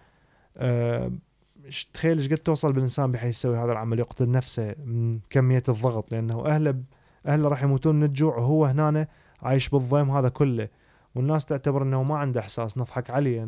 [0.57, 1.11] أه
[1.93, 6.45] تخيل إيش قد توصل بالإنسان بحيث يسوي هذا العمل يقتل نفسه من كمية الضغط لأنه
[6.45, 6.75] اهله
[7.25, 9.07] اهله راح يموتون من الجوع وهو هنا
[9.41, 10.67] عايش بالضيم هذا كله.
[11.15, 13.47] والناس تعتبر إنه ما عنده إحساس نضحك عليه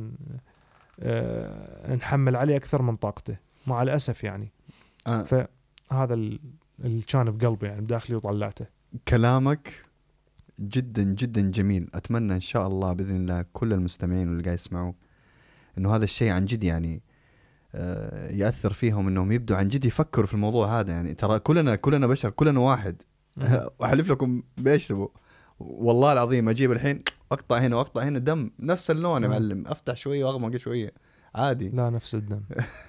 [0.99, 3.38] أه نحمل عليه أكثر من طاقته.
[3.68, 4.51] مع الأسف يعني.
[5.10, 5.23] آه.
[5.23, 6.40] فهذا ال-
[6.84, 8.65] اللي كان بقلبي يعني بداخلي وطلعته.
[9.07, 9.73] كلامك
[10.60, 11.90] جدا جدا جميل.
[11.94, 14.95] أتمنى إن شاء الله بإذن الله كل المستمعين واللي قاعد يسمعوك
[15.77, 17.02] إنه هذا الشيء عن جد يعني
[17.76, 21.14] آه، يأثر فيهم إنهم يبدوا عن جد يفكروا في الموضوع هذا يعني.
[21.14, 23.02] ترى كلنا كلنا بشر كلنا واحد.
[23.80, 25.07] واحلف لكم بإيش تبوا.
[25.60, 29.27] والله العظيم أجيب الحين أقطع هنا وأقطع هنا دم نفس اللون يا.
[29.27, 29.68] معلم.
[29.68, 30.91] أفتح شوية وأغمق شوية.
[31.36, 31.69] عادي.
[31.69, 32.41] لا نفس الدم.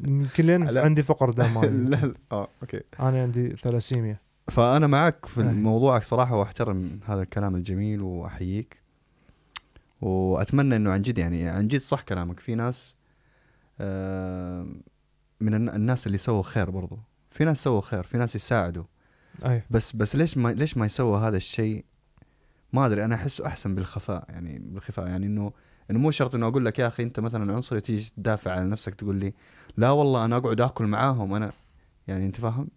[0.00, 0.82] يمكن لين لا.
[0.84, 1.96] عندي فقر دم لا.
[1.96, 2.80] لا آه أوكي.
[3.00, 4.16] أنا عندي ثلاسيميا.
[4.48, 5.44] فأنا معك في أي.
[5.44, 8.80] موضوعك صراحة وأحترم هذا الكلام الجميل وأحييك.
[10.00, 12.40] وأتمنى إنه عن جد يعني عن جد صح كلامك.
[12.40, 12.94] في ناس
[13.80, 14.66] آه،
[15.40, 16.98] من الن- الناس اللي سووا خير برضو.
[17.30, 18.84] في ناس سووا خير في ناس يساعدوا.
[19.44, 19.62] أي.
[19.70, 21.84] بس بس ليش ما ليش ما يسووا هذا الشيء؟
[22.72, 25.06] ما أدري أنا احسه أحسن بالخفاء يعني بالخفاء.
[25.06, 25.52] يعني إنه
[25.90, 28.94] إنه مو شرط إنه أقول لك يا أخي أنت مثلا عنصري تيجي تدافع عن نفسك
[28.94, 29.32] تقول لي
[29.76, 31.52] لا والله أنا أقعد آكل معاهم أنا.
[32.08, 32.68] يعني أنت فاهم؟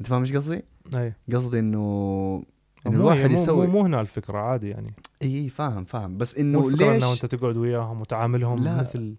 [0.00, 0.62] أنت فاهم إيش قصدي؟
[0.94, 1.14] أي.
[1.34, 2.42] قصدي إنه
[2.86, 4.94] إنه مو الواحد يسوي مو, مو هنا الفكرة عادي يعني.
[5.22, 6.18] إي إي فاهم فاهم.
[6.18, 8.80] بس إنه ليش إنه أنت تقعد وياهم وتعاملهم لا.
[8.80, 9.14] مثل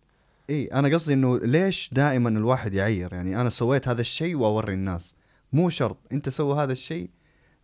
[0.50, 5.16] إي أنا قصدي إنه ليش دائما الواحد يعير؟ يعني أنا سويت هذا الشيء وأوري الناس.
[5.54, 5.98] مو شرط.
[6.12, 7.10] أنت سوى هذا الشيء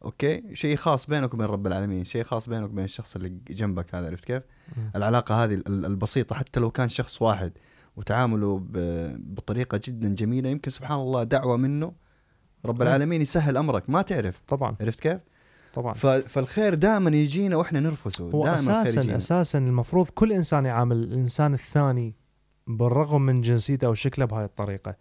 [0.05, 4.07] okay شيء خاص بينك وبين رب العالمين شيء خاص بينك وبين الشخص اللي جنبك هذا
[4.07, 4.43] عرفت كيف
[4.77, 4.91] مم.
[4.95, 7.51] العلاقة هذه ال- البسيطة حتى لو كان شخص واحد
[7.95, 8.61] وتعامله
[9.19, 11.91] بطريقة جدا جميلة يمكن سبحان الله دعوة منه
[12.65, 12.87] رب أي.
[12.87, 15.19] العالمين يسهل أمرك ما تعرف طبعا عرفت كيف
[15.73, 19.15] طبعا فالخير دائما يجينا وإحنا نرفسه هو أساسا.
[19.15, 22.15] أساسا المفروض كل إنسان يعامل الإنسان الثاني
[22.67, 24.95] بالرغم من جنسيته أو شكله بهاي الطريقة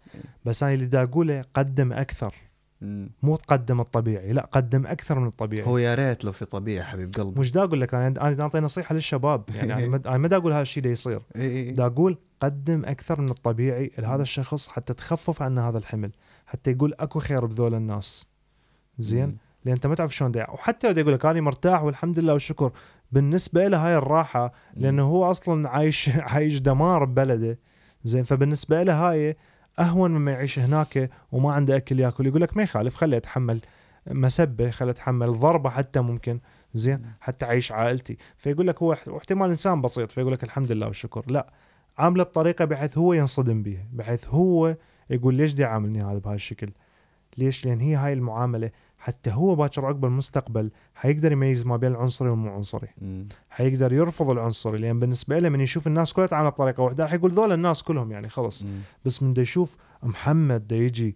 [0.45, 2.33] بس أنا اللي دا أقوله قدم أكثر.
[3.23, 5.67] مو تقدم الطبيعي لا قدم أكثر من الطبيعي.
[5.67, 7.39] هو يا ريت لو في طبيعه حبيب قلبي.
[7.39, 10.37] مش دا أقول لك أنا أنا اعطي نصيحة للشباب يعني أنا ما- أنا ما دا
[10.37, 11.21] أقول هذا الشيء دا يصير.
[11.35, 16.11] اي اي دا أقول قدم أكثر من الطبيعي لهذا الشخص حتى تخفف عنه هذا الحمل
[16.45, 18.27] حتى يقول أكو خير بذول الناس.
[18.99, 22.33] زين؟ لأن أنت ما تعرف شلون دا وحتى لو يقول لك أنا مرتاح والحمد لله
[22.33, 22.71] والشكر
[23.11, 27.59] بالنسبة له هاي الراحة لأنه هو أصلا عايش عايش دمار ببلده
[28.03, 29.37] زين؟ فبالنسبة له هاي
[29.79, 32.27] أهون مما يعيش هناك وما عنده أكل يأكل.
[32.27, 33.61] يقول لك ما يخالف خليه اتحمل
[34.11, 36.39] مسبة خليه اتحمل ضربة حتى ممكن.
[36.73, 38.17] زين حتى أعيش عائلتي.
[38.37, 40.11] فيقول لك هو احت- واحتمال إنسان بسيط.
[40.11, 41.23] فيقول لك الحمد لله والشكر.
[41.27, 41.47] لا
[41.97, 44.75] عامله بطريقة بحيث هو ينصدم بها بحيث هو
[45.09, 46.69] يقول ليش دي عاملني هذا بهالشكل
[47.37, 52.29] ليش؟ لأن هي هاي المعاملة حتى هو باكر عقب المستقبل حيقدر يميز ما بين العنصري
[52.29, 52.87] والمو عنصري.
[53.49, 57.31] حيقدر يرفض العنصري لأن بالنسبة له من يشوف الناس كلها تعامل بطريقة واحدة راح يقول
[57.31, 58.79] ذول الناس كلهم يعني خلص مم.
[59.05, 61.15] بس من دا يشوف محمد دا يجي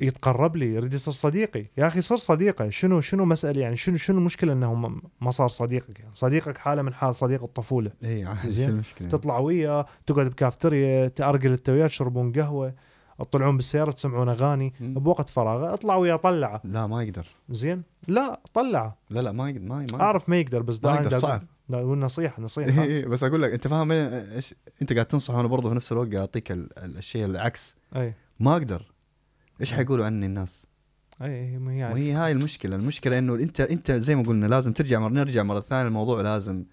[0.00, 1.66] يتقرب لي يريد يصير صديقي.
[1.76, 4.74] يا أخي صر صديقة شنو شنو مسألة يعني شنو شنو المشكلة إنه
[5.20, 7.90] ما- صار صديقك؟ يعني صديقك حالة من حال صديق الطفولة.
[8.04, 8.70] اي زين.
[8.70, 12.74] المشكلة؟ تطلع وياه تقعد بكافتيريا تارجل انت وياه تشربون قهوة.
[13.18, 14.94] تطلعون بالسيارة تسمعون أغاني مم.
[14.94, 16.60] بوقت فراغه اطلع وياه طلعة.
[16.64, 18.96] لا ما يقدر زين؟ لا طلعة.
[19.10, 21.42] لا لا ما يقدر ما ما أعرف ما يقدر بس ما دا يقدر صعب.
[21.68, 25.34] دا أقول نصيحة إيه إيه بس أقول لك أنت فاهم إيه- إيش؟ أنت قاعد تنصح
[25.34, 27.76] وأنا برضه في نفس الوقت قاعد أعطيك ال- ال- الشيء العكس.
[27.96, 28.14] أي.
[28.40, 28.92] ما أقدر.
[29.60, 30.66] إيش حيقولوا عني الناس؟
[31.22, 32.76] أي أي ما هي وهي هاي المشكلة.
[32.76, 36.64] المشكلة إنه انت أنت زي ما قلنا لازم ترجع مرة نرجع مرة ثانية الموضوع لازم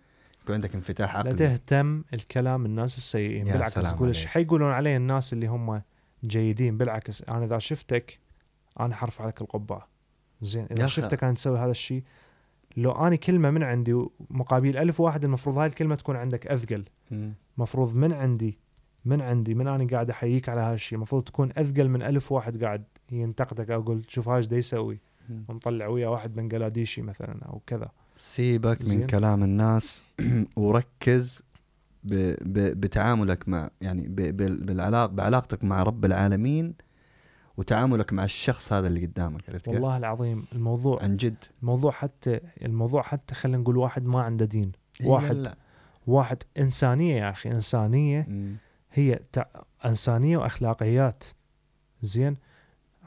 [0.42, 1.34] يكون عندك انفتاح لا عقلي.
[1.34, 3.48] تهتم الكلام الناس السيئين.
[3.48, 4.26] يا بالعكس تقول إيش.
[4.26, 5.82] حيقولون علي الناس اللي هم
[6.24, 8.20] جيدين بالعكس أنا إذا شفتك
[8.80, 9.88] أنا حرفع عليك القبعة
[10.42, 10.88] زين إذا.
[10.88, 12.04] شفتك أنا تسوي هذا الشيء
[12.78, 16.86] لو اني كلمة من عندي مقابل ألف واحد المفروض هاي الكلمة تكون عندك أثقل.
[17.58, 18.58] مفروض من عندي
[19.06, 22.84] من عندي من أنا قاعد أحييك على هالشيء المفروض تكون أثقل من ألف واحد قاعد
[23.12, 25.46] ينتقدك أو أقول شوف هاي إيش دا يسوي مم.
[25.50, 29.08] ومطلع وياه واحد بنجلاديشي مثلا أو كذا سيبك من.
[29.08, 30.04] كلام الناس
[30.56, 31.44] وركز
[32.06, 36.74] بتعاملك مع يعني بالعلاق بعلاقتك مع رب العالمين
[37.58, 42.40] وتعاملك مع الشخص هذا اللي قدامك عرفت كيف؟ والله العظيم الموضوع عن جد الموضوع حتى
[42.62, 44.72] الموضوع حتى خلينا نقول واحد ما عنده دين
[45.04, 45.56] واحد لا.
[46.08, 48.56] واحد إنسانية يا أخي إنسانية مم.
[48.92, 49.46] هي تع...
[49.86, 51.24] إنسانية وأخلاقيات
[52.02, 52.38] زين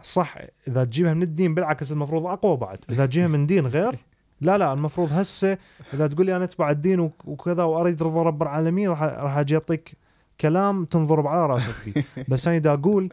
[0.03, 3.99] صح إذا تجيبها من الدين بالعكس المفروض أقوى بعد إذا تجيبها من دين غير
[4.41, 5.59] لا لا المفروض هسه
[5.95, 9.55] إذا تقول لي أنا أتبع الدين وك- وكذا وأريد رضا رب العالمين راح راح أجي
[9.55, 9.93] أعطيك
[10.41, 12.05] كلام تنضرب على راسك فيه.
[12.31, 13.13] بس أنا إذا أقول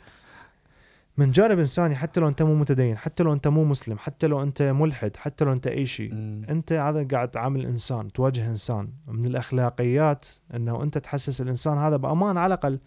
[1.18, 4.42] من جانب إنساني حتى لو أنت مو متدين حتى لو أنت مو مسلم حتى لو
[4.44, 6.14] أنت ملحد حتى لو أنت أي شيء.
[6.50, 12.38] أنت هذا قاعد تعامل إنسان تواجه إنسان من الأخلاقيات إنه أنت تحسس الإنسان هذا بأمان
[12.38, 12.80] على الأقل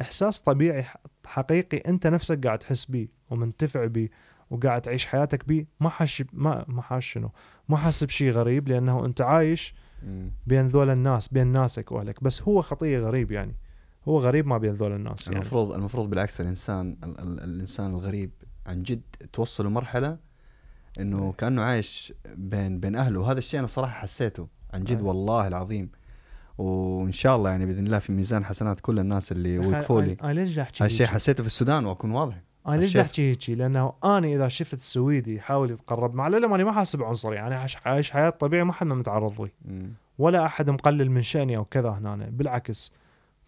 [0.00, 0.84] إحساس طبيعي
[1.26, 4.08] حقيقي أنت نفسك قاعد تحس بيه ومنتفع بيه
[4.50, 5.66] وقاعد تعيش حياتك بيه.
[5.80, 7.30] ما حش ما ما حاش شنو.
[7.72, 9.74] ما حاسس بشيء غريب لأنه أنت عايش.
[10.46, 12.24] بين ذول الناس بين ناسك وأهلك.
[12.24, 13.54] بس هو خطيه غريب يعني.
[14.08, 15.36] هو غريب ما بين ذول الناس يعني.
[15.40, 18.30] المفروض المفروض بالعكس الانسان ال- ال- الإنسان الغريب
[18.66, 20.16] عن جد توصله مرحلة
[21.00, 23.20] إنه كأنه عايش بين بين أهله.
[23.20, 25.02] وهذا الشيء أنا صراحة حسيته عن جد أي.
[25.02, 25.90] والله العظيم.
[26.58, 30.16] وإن شاء الله يعني بإذن الله في ميزان حسنات كل الناس اللي وقفوا لي.
[30.22, 32.42] أنا ليش أحكي هالشيء؟ حسيته في السودان وأكون واضح.
[32.68, 32.96] أنا ليش.
[32.96, 37.36] بحكي هيك لأنه أنا إذا شفت السويدي يحاول يتقرب مع لما أنا ما حاسب عنصري
[37.36, 39.50] يعني عايش- عايش حياة طبيعية ما حد ما متعرض لي.
[40.18, 42.92] ولا أحد مقلل من شأني أو كذا هنا بالعكس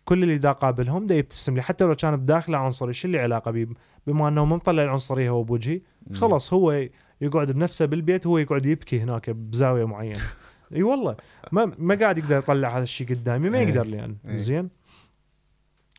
[0.04, 3.50] كل اللي دا قابلهم دا يبتسم لي حتى لو كان بداخله عنصري شو اللي علاقة
[3.50, 3.68] بي
[4.06, 5.80] بما إنه ما مطلع العنصرية هو بوجهي.
[6.14, 6.86] خلص هو
[7.20, 10.18] يقعد بنفسه بالبيت هو يقعد يبكي هناك بزاوية معينة
[10.74, 11.16] إي والله
[11.52, 13.68] ما ما قاعد يقدر يطلع هذا الشيء قدامي ما إيه.
[13.68, 14.34] يقدر لي أنا إيه.
[14.34, 14.68] زين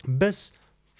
[0.08, 0.54] بس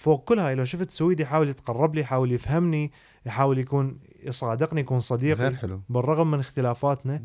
[0.06, 2.92] فوق كل هاي لو شفت سويدي يحاول يتقرب لي يحاول يفهمني
[3.26, 5.40] يحاول يكون يصادقني يكون صديقي.
[5.40, 5.80] غير حلو.
[5.88, 7.22] بالرغم من اختلافاتنا.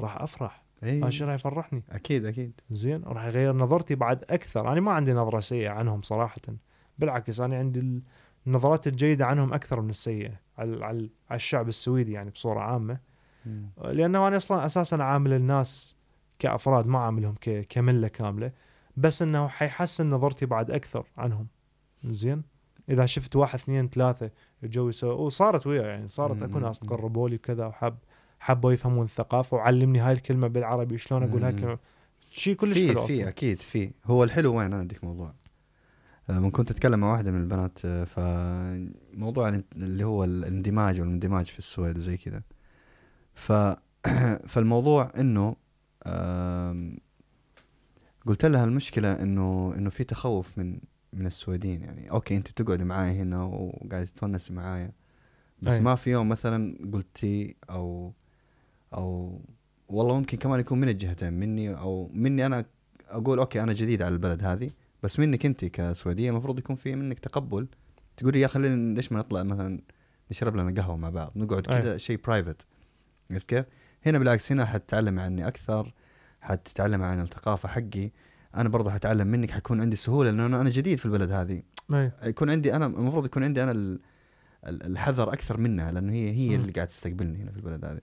[0.00, 0.62] راح أفرح.
[0.84, 0.98] إي.
[0.98, 1.82] هذا الشيء راح يفرحني.
[1.90, 2.60] أكيد أكيد.
[2.70, 3.02] زين.
[3.04, 4.72] راح يغير نظرتي بعد أكثر.
[4.72, 6.40] أنا ما عندي نظرة سيئة عنهم صراحة.
[6.98, 8.02] بالعكس أنا عندي ال-
[8.46, 12.98] النظرات الجيدة عنهم أكثر من السيئة على على الشعب السويدي يعني بصورة عامة.
[13.84, 15.96] لأنه أنا أصلا أساسا عامل الناس
[16.38, 17.34] كأفراد ما عاملهم
[17.68, 18.52] كملة كاملة.
[18.96, 21.46] بس إنه حيحسن نظرتي بعد أكثر عنهم.
[22.04, 22.42] زين.
[22.88, 24.30] إذا شفت واحد اثنين ثلاثة
[24.62, 26.58] جو يسوي وصارت ويا يعني صارت اكو.
[26.58, 27.96] ناس تقربوا لي وكذا وحب
[28.40, 31.50] حبوا يفهمون الثقافة وعلمني هاي الكلمة بالعربي شلون أقول هاي.
[31.52, 31.78] الكلمة؟
[32.30, 33.90] شيء كلش في حلو في أكيد في.
[34.04, 35.34] هو الحلو وين؟ أنا اديك موضوع.
[36.30, 41.58] آه، من كنت أتكلم مع واحدة من البنات آه، فموضوع اللي هو الاندماج والاندماج في
[41.58, 42.42] السويد وزي كذا.
[43.34, 43.52] ف
[44.52, 45.56] فالموضوع إنه
[48.26, 50.80] قلت لها المشكلة إنه إنه في تخوف من
[51.12, 54.92] من السويديين يعني okay أنت تقعد معاي هنا وقاعد تتونس معايا
[55.62, 55.80] بس أي.
[55.80, 58.12] ما في يوم مثلا قلتي أو
[58.94, 59.40] أو
[59.88, 62.64] والله ممكن كمان يكون من الجهتين مني أو مني أنا
[63.08, 64.70] أقول okay أنا جديد على البلد هذه
[65.02, 67.68] بس منك أنت كسويدية المفروض يكون في منك تقبل
[68.16, 69.80] تقولي يا خلينا ليش ما نطلع مثلا
[70.30, 71.66] نشرب لنا قهوة مع بعض نقعد.
[71.66, 72.66] كذا شيء private
[73.30, 73.66] عرفت كيف؟
[74.06, 75.92] هنا بالعكس هنا حتتعلم عني أكثر
[76.40, 78.10] حتتعلم عن الثقافة حقي
[78.56, 81.62] أنا برضه حتعلم منك حيكون عندي سهولة لأنه أنا جديد في البلد هذه.
[81.92, 82.12] أي.
[82.24, 84.00] يكون عندي أنا المفروض يكون عندي أنا ال-
[84.66, 86.54] ال- الحذر أكثر منها لأنه هي هي مم.
[86.62, 88.00] اللي قاعد تستقبلني هنا في البلد هذه.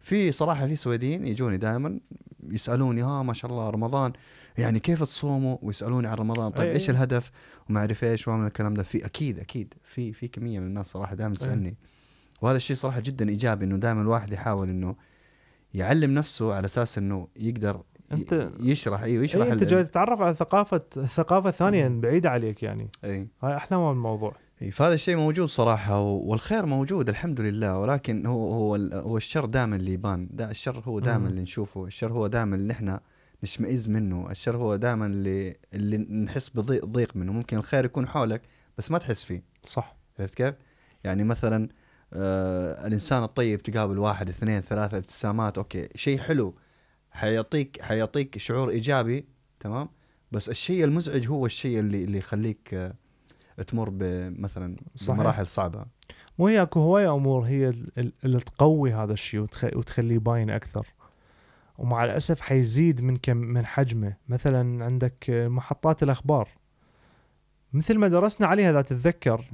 [0.00, 2.00] في صراحة في سويديين يجوني دائما
[2.48, 4.12] يسألوني ها ما شاء الله رمضان.
[4.58, 6.50] يعني كيف تصوموا؟ ويسألوني عن رمضان.
[6.52, 6.90] طيب أي- إيش.
[6.90, 7.30] الهدف؟
[7.70, 8.82] وما أعرف إيش وما من الكلام ده.
[8.82, 9.74] في أكيد أكيد.
[9.84, 11.76] في في كمية من الناس صراحة دائما تسألني.
[12.42, 14.96] وهذا الشيء صراحة جدا إيجابي إنه دائما الواحد يحاول إنه
[15.74, 17.82] يعلم نفسه على أساس إنه يقدر
[18.14, 22.88] أنت- يشرح أيوه يشرح أي أنت جاي تتعرف على ثقافه ثقافة ثانية بعيدة عليك يعني.
[23.04, 27.78] اي هاي أحلى ما بالموضوع إي، فهذا الشيء موجود صراحة و- والخير موجود الحمد لله
[27.78, 30.28] ولكن هو هو هو الشر دائما اللي يبان.
[30.32, 31.26] دا الشر هو دائما مم.
[31.26, 33.00] اللي نشوفه الشر هو دائما اللي إحنا
[33.42, 37.32] نشمئز منه الشر هو دائما اللي اللي نحس بضيق ضيق منه.
[37.32, 38.42] ممكن الخير يكون حولك
[38.78, 39.42] بس ما تحس فيه.
[39.62, 39.96] صح.
[40.20, 40.54] عرفت كيف؟
[41.04, 41.68] يعني مثلا
[42.12, 46.54] آه الإنسان الطيب تقابل واحد اثنين ثلاثة ابتسامات أوكي شيء حلو.
[47.12, 49.24] حيعطيك حيعطيك شعور إيجابي
[49.60, 49.88] تمام؟
[50.32, 52.94] بس الشيء المزعج هو الشيء اللي اللي يخليك آه
[53.66, 54.76] تمر بمثلا.
[55.08, 55.84] بمراحل صعبة.
[56.38, 59.64] وهي أكو هواية أمور هي ال- ال- اللي تقوي هذا الشيء وتخ...
[59.64, 60.86] وتخليه باين أكثر.
[61.78, 64.16] ومع الأسف حيزيد من كم من حجمه.
[64.28, 66.48] مثلا عندك محطات الأخبار.
[67.72, 69.44] مثل ما درسنا عليها إذا تتذكر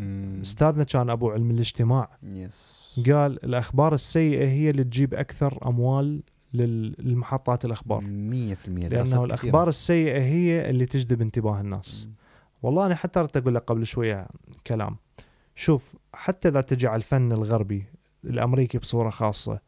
[0.42, 2.18] أستاذنا كان أبو علم الاجتماع.
[2.22, 6.22] يس قال الأخبار السيئة هي اللي تجيب أكثر أموال
[6.54, 8.04] للمحطات الأخبار 100%
[8.68, 12.08] لأنه الأخبار السيئة هي اللي تجذب انتباه الناس
[12.62, 14.26] والله أنا حتى ردت أقول لك قبل شوية
[14.66, 14.96] كلام
[15.54, 17.84] شوف حتى إذا تجي على الفن الغربي
[18.24, 19.60] الأمريكي بصورة خاصة.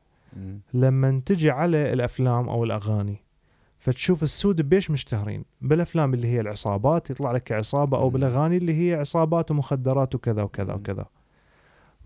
[0.74, 3.22] لما تجي على الأفلام أو الأغاني
[3.78, 8.08] فتشوف السود بيش مشتهرين بالأفلام اللي هي العصابات يطلع لك عصابة أو.
[8.08, 10.74] بالأغاني اللي هي عصابات ومخدرات وكذا وكذا.
[10.74, 11.06] وكذا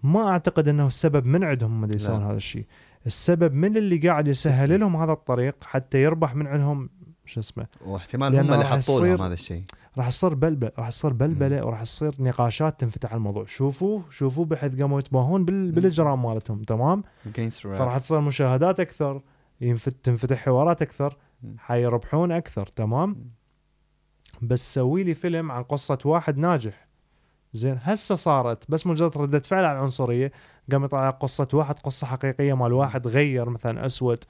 [0.02, 2.22] ما أعتقد إنه السبب من عندهم هم يسوون.
[2.22, 2.66] هذا الشيء
[3.06, 4.80] السبب من اللي قاعد يسهل.
[4.80, 6.90] لهم هذا الطريق حتى يربح من عندهم
[7.26, 9.62] شو اسمه واحتمال هم اللي حطوا لهم هذا الشيء
[9.98, 11.66] راح تصير بلبل راح تصير بلبلة.
[11.66, 15.72] وراح تصير نقاشات تنفتح على الموضوع شوفوا شوفوا بحيث قاموا يتباهون بال...
[15.72, 17.02] بالإجرام مالتهم تمام.
[17.50, 19.22] فراح تصير مشاهدات أكثر
[19.60, 21.16] ينفت تنفتح حوارات أكثر.
[21.58, 23.30] حيربحون أكثر تمام.
[24.42, 26.88] بس سوي لي فيلم عن قصة واحد ناجح
[27.52, 30.32] زين هسه صارت بس مجرد ردة فعل على العنصرية
[30.72, 34.24] قام يطلع لك قصة واحد قصة حقيقية مال واحد غير مثلا أسود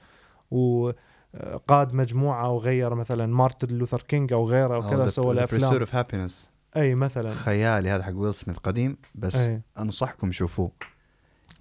[0.51, 5.89] وقاد مجموعة وغير مثلا مارتن لوثر كينج أو غيره وكذا The- سوى له افلام of
[5.89, 6.33] Happyness.
[6.77, 7.29] أي مثلا.
[7.31, 9.61] خيالي هذا حق ويل سميث قديم بس أي.
[9.79, 10.71] أنصحكم شوفوه.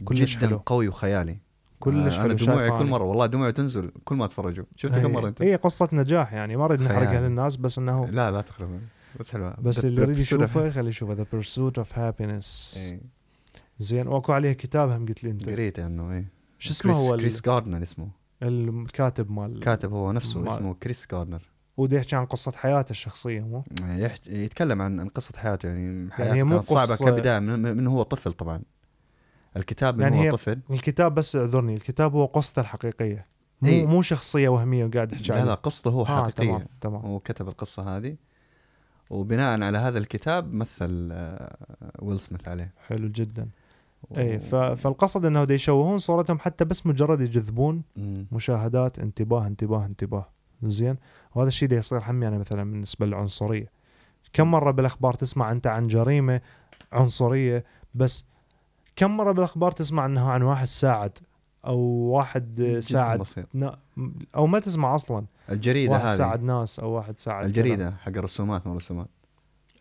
[0.05, 0.59] كلش جدا حلو.
[0.67, 1.37] قوي وخيالي.
[1.81, 2.87] كلش آه، أنا دموعي كل.
[2.87, 6.57] مرة والله دموعي تنزل كل ما اتفرجوا شفته كم مرة أنت؟ هي قصة نجاح يعني.
[6.57, 7.21] ما أريد نحرقها.
[7.21, 8.81] للناس بس إنه لا لا تخرب.
[9.21, 9.55] بس حلوة.
[9.61, 11.13] بس اللي يريد يشوفه خليه يشوفه.
[11.13, 12.79] The Pursuit of Happyness.
[13.83, 15.49] زين واكو عليه كتاب هم قلت لي انت.
[15.49, 16.25] قريت عنه إيه.
[16.59, 18.09] شو اسمه هو كريس جاردنر اسمه.
[18.43, 21.43] الكاتب مال كاتب هو نفسه مال- اسمه كريس جاردنر
[21.77, 24.27] وده يحكي عن قصة حياته الشخصية مو؟ يحت...
[24.27, 27.39] يتكلم عن عن قصة حياته يعني حياته هي مو كانت صعبة قصة- كبداية.
[27.39, 28.63] من, من هو طفل طبعا؟
[29.57, 33.27] الكتاب من يعني هو هي- طفل؟ الكتاب بس اعذرني الكتاب هو قصته الحقيقية
[33.63, 33.87] مو إيه.
[33.87, 36.47] مو شخصية وهمية وقاعد يحكي لا لا قصته هو آه حقيقية.
[36.49, 37.01] تمام تمام.
[37.03, 38.17] هو كتب القصة هذه.
[39.11, 41.57] وبناء على هذا الكتاب مثل آه،
[41.99, 42.73] ويل سميث عليه.
[42.87, 43.49] حلو جدا.
[44.19, 44.39] إي.
[44.77, 48.27] فالقصد إنه يشوهون صورتهم حتى بس مجرد يجذبون مم.
[48.33, 50.29] مشاهدات انتباه انتباه انتباه.
[50.63, 50.97] زين؟
[51.35, 53.71] وهذا الشيء ده يصير هم يعني مثلا بالنسبة للعنصرية.
[54.33, 56.41] كم مرة بالأخبار تسمع أنت عن جريمة
[56.93, 57.65] عنصرية
[57.95, 58.25] بس
[58.97, 61.19] كم مرة بالأخبار تسمع انه عن واحد ساعد
[61.67, 63.23] أو واحد ساعد
[63.55, 63.79] نا-
[64.37, 65.25] أو ما تسمع أصلا.
[65.51, 66.17] الجريدة واحد هذه.
[66.17, 69.09] ساعد ناس أو واحد ساعد الجريدة حق الرسومات مو رسومات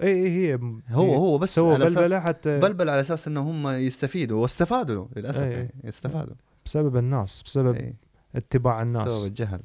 [0.01, 0.59] اي اي هي
[0.89, 5.51] هو هو بس سووا بلبله حتى بلبل على أساس إنه هم يستفيدوا واستفادوا للأسف إيه.
[5.51, 6.35] يعني يستفادوا.
[6.65, 7.93] بسبب الناس بسبب إيه.
[8.35, 9.61] اتباع بسبب الناس الجهل.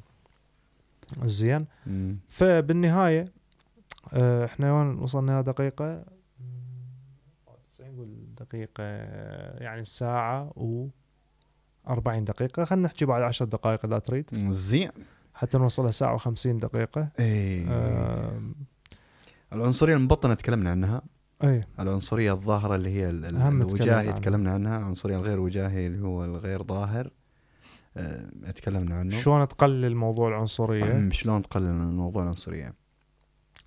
[1.25, 1.65] زين.
[2.29, 3.31] فبالنهاية
[4.13, 6.03] آه، إحنا وين وصلنا دقيقة؟
[7.79, 8.09] نقول
[8.39, 8.83] دقيقة
[9.63, 10.87] يعني ساعة و
[11.87, 12.65] 40 دقيقة.
[12.65, 14.49] خلينا نحكي بعد 10 دقائق إذا تريد.
[14.49, 14.89] زين.
[15.33, 17.07] حتى نوصلها ساعة و50 دقيقة.
[17.19, 17.67] إيه.
[17.69, 18.41] آه،
[19.57, 21.01] العنصرية المبطنة تكلمنا عنها.
[21.43, 21.63] أي.
[21.79, 24.77] العنصرية الظاهرة اللي هي ال- ال- أهم الوجاهي تكلمنا عنها.
[24.77, 27.09] العنصرية الغير وجاهي اللي هو الغير ظاهر.
[27.97, 29.09] آه، تكلمنا عنه.
[29.19, 32.73] شلون تقلل موضوع العنصرية؟ شلون تقلل موضوع العنصرية؟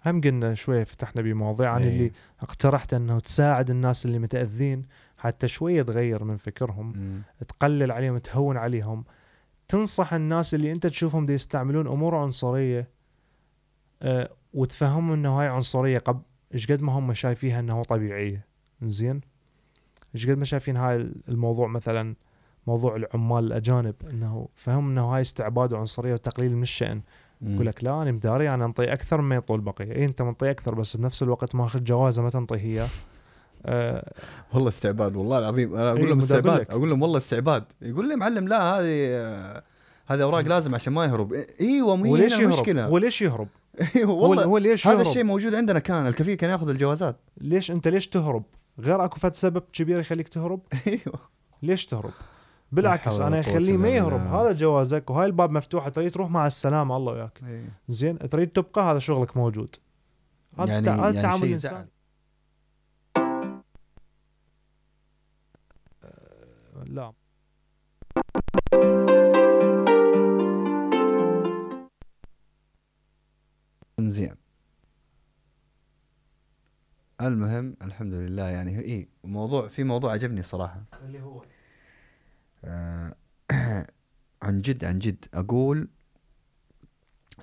[0.06, 1.70] هم قلنا شوية فتحنا بمواضيع.
[1.72, 1.88] عن إيه.
[1.98, 4.86] اللي اقترحت أنه تساعد الناس اللي متأذين
[5.18, 7.22] حتى شوية تغير من فكرهم مم.
[7.48, 9.04] تقلل عليهم تهون عليهم.
[9.68, 12.88] تنصح الناس اللي أنت تشوفهم دي يستعملون أمور عنصرية.
[14.02, 15.98] أه وتفهمهم إنه هاي عنصرية.
[15.98, 16.20] قبل
[16.54, 18.46] إيش قد ما هم شايفيها انه طبيعية.
[18.82, 19.20] زين
[20.14, 22.14] إيش قد ما شايفين هاي الموضوع مثلا
[22.66, 27.00] موضوع العمال الأجانب إنه فهم إنه هاي استعباد وعنصرية وتقليل من الشأن.
[27.42, 30.74] يقول لك لا أنا مداري أنا أنطي أكثر مما يطول البقيه اي أنت منطي أكثر
[30.74, 32.88] بس بنفس الوقت ماخذ جوازة ما تنطيه اياه
[33.66, 34.12] أه
[34.54, 35.74] والله استعباد والله العظيم.
[35.74, 36.70] أنا إيه، أقول لهم مدابر استعباد.
[36.70, 37.64] أقول لهم والله استعباد.
[37.82, 39.62] يقول لي معلم لا هذه آه،
[40.06, 41.34] هذه أوراق لازم عشان ما يهرب.
[41.34, 43.48] إيه- أيوه مو هي وليش يهرب؟ المشكلة؟ هو ليش يهرب؟
[43.96, 44.44] أيوه والله.
[44.44, 47.20] هو ليش هذا الشيء موجود عندنا كان الكفيل كان ياخذ الجوازات.
[47.40, 48.44] ليش أنت ليش تهرب؟
[48.78, 51.20] غير أكو فد سبب كبير يخليك تهرب؟ أيوه.
[51.62, 52.12] ليش تهرب؟
[52.72, 54.20] بالعكس أنا يخليه ما يهرب.
[54.20, 57.40] هذا جوازك وهاي الباب مفتوح تريد تروح مع السلامة الله وياك.
[57.46, 57.64] إيه.
[57.88, 59.76] زين تريد تبقى هذا شغلك موجود.
[60.58, 61.86] هذا يعني هذا يعني الانساني زعل.
[66.04, 67.12] أه، لا.
[74.10, 74.34] زين.
[77.20, 80.82] المهم الحمد لله يعني اي موضوع في موضوع عجبني صراحة.
[81.04, 81.42] اللي هو؟
[82.64, 83.14] آه،
[84.42, 85.88] عن جد عن جد أقول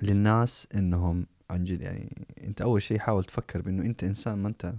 [0.02, 4.74] للناس إنهم عن جد يعني أنت أول شيء حاول تفكر بإنه أنت إنسان ما أنت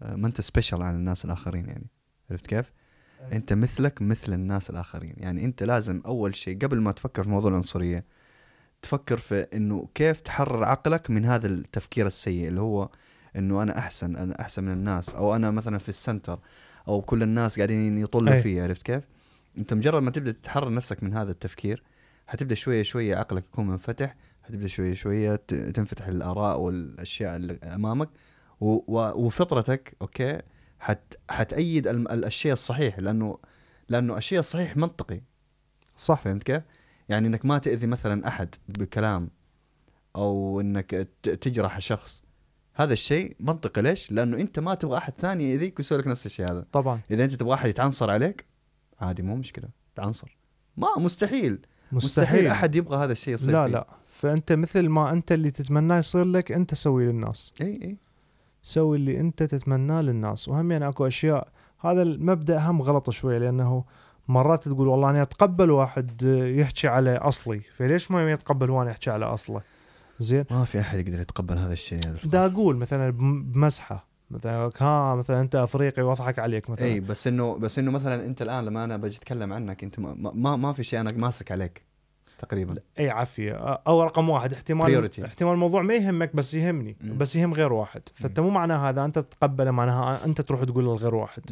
[0.00, 1.86] ما أنت special عن الناس الآخرين يعني.
[2.30, 2.72] عرفت كيف؟
[3.32, 5.14] أنت مثلك مثل الناس الآخرين.
[5.16, 8.04] يعني أنت لازم أول شيء قبل ما تفكر في موضوع العنصرية
[8.82, 12.88] تفكر في إنه كيف تحرر عقلك من هذا التفكير السيء اللي هو
[13.36, 16.38] إنه أنا أحسن أنا أحسن من الناس أو أنا مثلا في ال center
[16.88, 18.42] أو كل الناس قاعدين يطلوا أي.
[18.42, 19.04] فيه عرفت كيف؟
[19.58, 21.82] أنت مجرد ما تبدأ تحرر نفسك من هذا التفكير
[22.26, 28.08] حتبدأ شوية شوية عقلك يكون منفتح حتبدأ شوية شوية تنفتح الآراء والأشياء اللي أمامك
[28.60, 30.40] وفطرتك أوكي
[30.80, 33.38] حت حتأيد الشيء الصحيح لأنه
[33.88, 35.20] لأنه الشيء الصحيح منطقي
[35.96, 36.62] صح فهمت كيف؟
[37.08, 39.30] يعني إنك ما تأذي مثلا أحد بكلام
[40.16, 42.22] أو إنك تجرح شخص.
[42.74, 46.50] هذا الشيء منطقي ليش؟ لأنه أنت ما تبغى أحد ثاني يأذيك ويسوي لك نفس الشيء
[46.50, 46.66] هذا.
[46.72, 47.00] طبعا.
[47.10, 48.46] إذا أنت تبغى أحد يتعنصر عليك
[49.00, 49.68] عادي مو مشكلة.
[49.94, 50.36] تعنصر.
[50.76, 51.52] ما مستحيل.
[51.92, 52.46] مستحيل, مستحيل.
[52.46, 53.72] أحد يبغى هذا الشيء يصير لا فيه.
[53.72, 53.86] لا.
[54.06, 57.52] فأنت مثل ما أنت اللي تتمناه يصير لك أنت سوي للناس.
[57.60, 57.96] إي إي.
[58.62, 60.48] سوي اللي أنت تتمناه للناس.
[60.48, 61.48] وهم يعني أكو أشياء.
[61.80, 63.84] هذا المبدأ هم غلط شوي لأنه
[64.28, 66.22] مرات تقول والله أنا أتقبل واحد
[66.56, 69.60] يحكي على أصلي فليش ما يتقبل وأنا يحكي على أصله؟
[70.20, 75.14] زين؟ ما في أحد يقدر يتقبل هذا الشيء دا أقول مثلا بم- بمزحه مثلا ها
[75.14, 76.86] مثلا أنت أفريقي وأضحك عليك مثلا.
[76.86, 80.14] إي بس إنه بس إنه مثلا أنت الآن لما أنا بجي أتكلم عنك أنت ما
[80.34, 81.82] ما, ما في شيء أنا ماسك عليك
[82.38, 82.74] تقريبا.
[82.98, 83.52] إي عافية.
[83.86, 85.24] أو رقم واحد احتمال Priority.
[85.24, 87.18] احتمال الموضوع ما يهمك بس يهمني مم.
[87.18, 88.02] بس يهم غير واحد.
[88.14, 91.42] فأنت مو معناه هذا أنت تتقبله معناها أنت تروح تقول لغير واحد.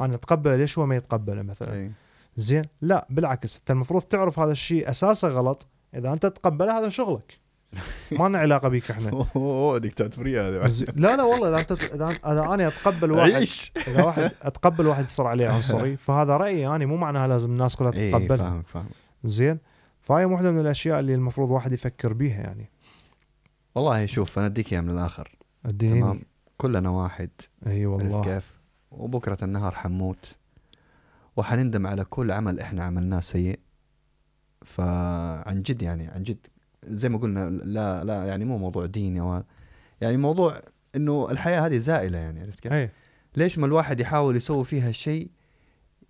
[0.00, 1.90] أنا أتقبله ليش هو ما يتقبله مثلا؟ إي.
[2.36, 2.62] زين.
[2.80, 5.66] لا بالعكس انت المفروض تعرف هذا الشيء أساسه غلط.
[5.94, 7.38] إذا أنت تتقبله هذا شغلك.
[8.18, 9.26] ما لنا علاقة بيك إحنا.
[9.36, 11.72] أوه ديكتاتورية هذا زين- لا لا والله إذا أنت
[12.24, 13.46] إذا أنا أتقبل واحد
[13.88, 16.86] إذا واحد أتقبل واحد يصير عليه عنصري فهذا رأيي أنا.
[16.86, 18.88] مو معناها لازم الناس كلها اي تتقبلها فاهمك فاهم
[19.24, 19.58] زين.
[20.02, 22.70] فهاي واحدة من الأشياء اللي المفروض واحد يفكر بيها يعني.
[23.74, 25.36] والله شوف أنا أديك إياها من الآخر.
[25.66, 26.00] أديني.
[26.00, 26.22] تمام.
[26.56, 27.30] كلنا واحد.
[27.66, 28.20] إي والله.
[28.20, 30.34] كيف؟ وبكرة النهار حنموت
[31.36, 33.58] وحنندم على كل عمل إحنا عملناه سيء
[34.64, 36.46] فعن جد يعني عن جد
[36.84, 39.42] زي ما قلنا لا لا يعني مو موضوع ديني أو
[40.00, 40.60] يعني موضوع
[40.96, 42.90] إنه الحياة هذه زائلة يعني عرفت كيف؟ اي
[43.36, 45.30] ليش ما الواحد يحاول يسوي فيها شيء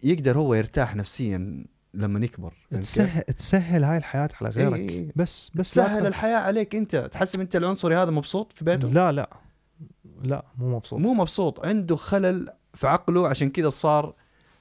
[0.02, 1.64] يقدر هو يرتاح نفسيا
[1.94, 5.12] لما يكبر؟ تسهل تسهل هاي الحياة على غيرك إي إي.
[5.16, 6.08] بس بس لا سهل أكثر.
[6.08, 9.30] الحياة عليك أنت تحسب أنت العنصري هذا مبسوط في بيته؟ لا لا
[10.22, 14.14] لا مو مبسوط مو مبسوط عنده خلل في عقله عشان كذا صار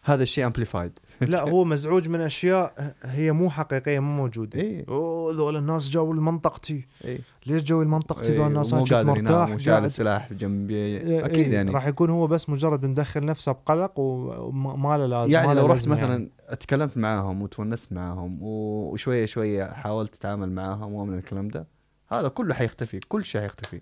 [0.05, 4.59] هذا الشيء amplified لا هو مزعوج من أشياء هي مو حقيقية مو موجودة.
[4.59, 4.85] إيه.
[4.89, 7.19] أوه ذول الناس جو لمنطقتي إيه.
[7.45, 9.83] ليش جو لمنطقتي ذول الناس مو أنا كنت مرتاح قاعد.
[9.83, 11.71] السلاح جنبي إيه، أكيد إيه، يعني.
[11.71, 15.61] راح يكون هو بس مجرد مدخل نفسه بقلق وما ما له لازم يعني ما له
[15.61, 16.29] لو رحت مثلا يعني.
[16.59, 21.67] تكلمت معاهم وتونست معاهم وشوية شوية حاولت تتعامل معاهم ومن الكلام ده
[22.11, 23.81] هذا كله حيختفي كل شيء حيختفي.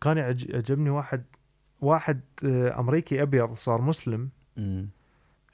[0.00, 1.22] كان يعج- يعجبني واحد
[1.80, 4.28] واحد آه، أمريكي أبيض صار مسلم.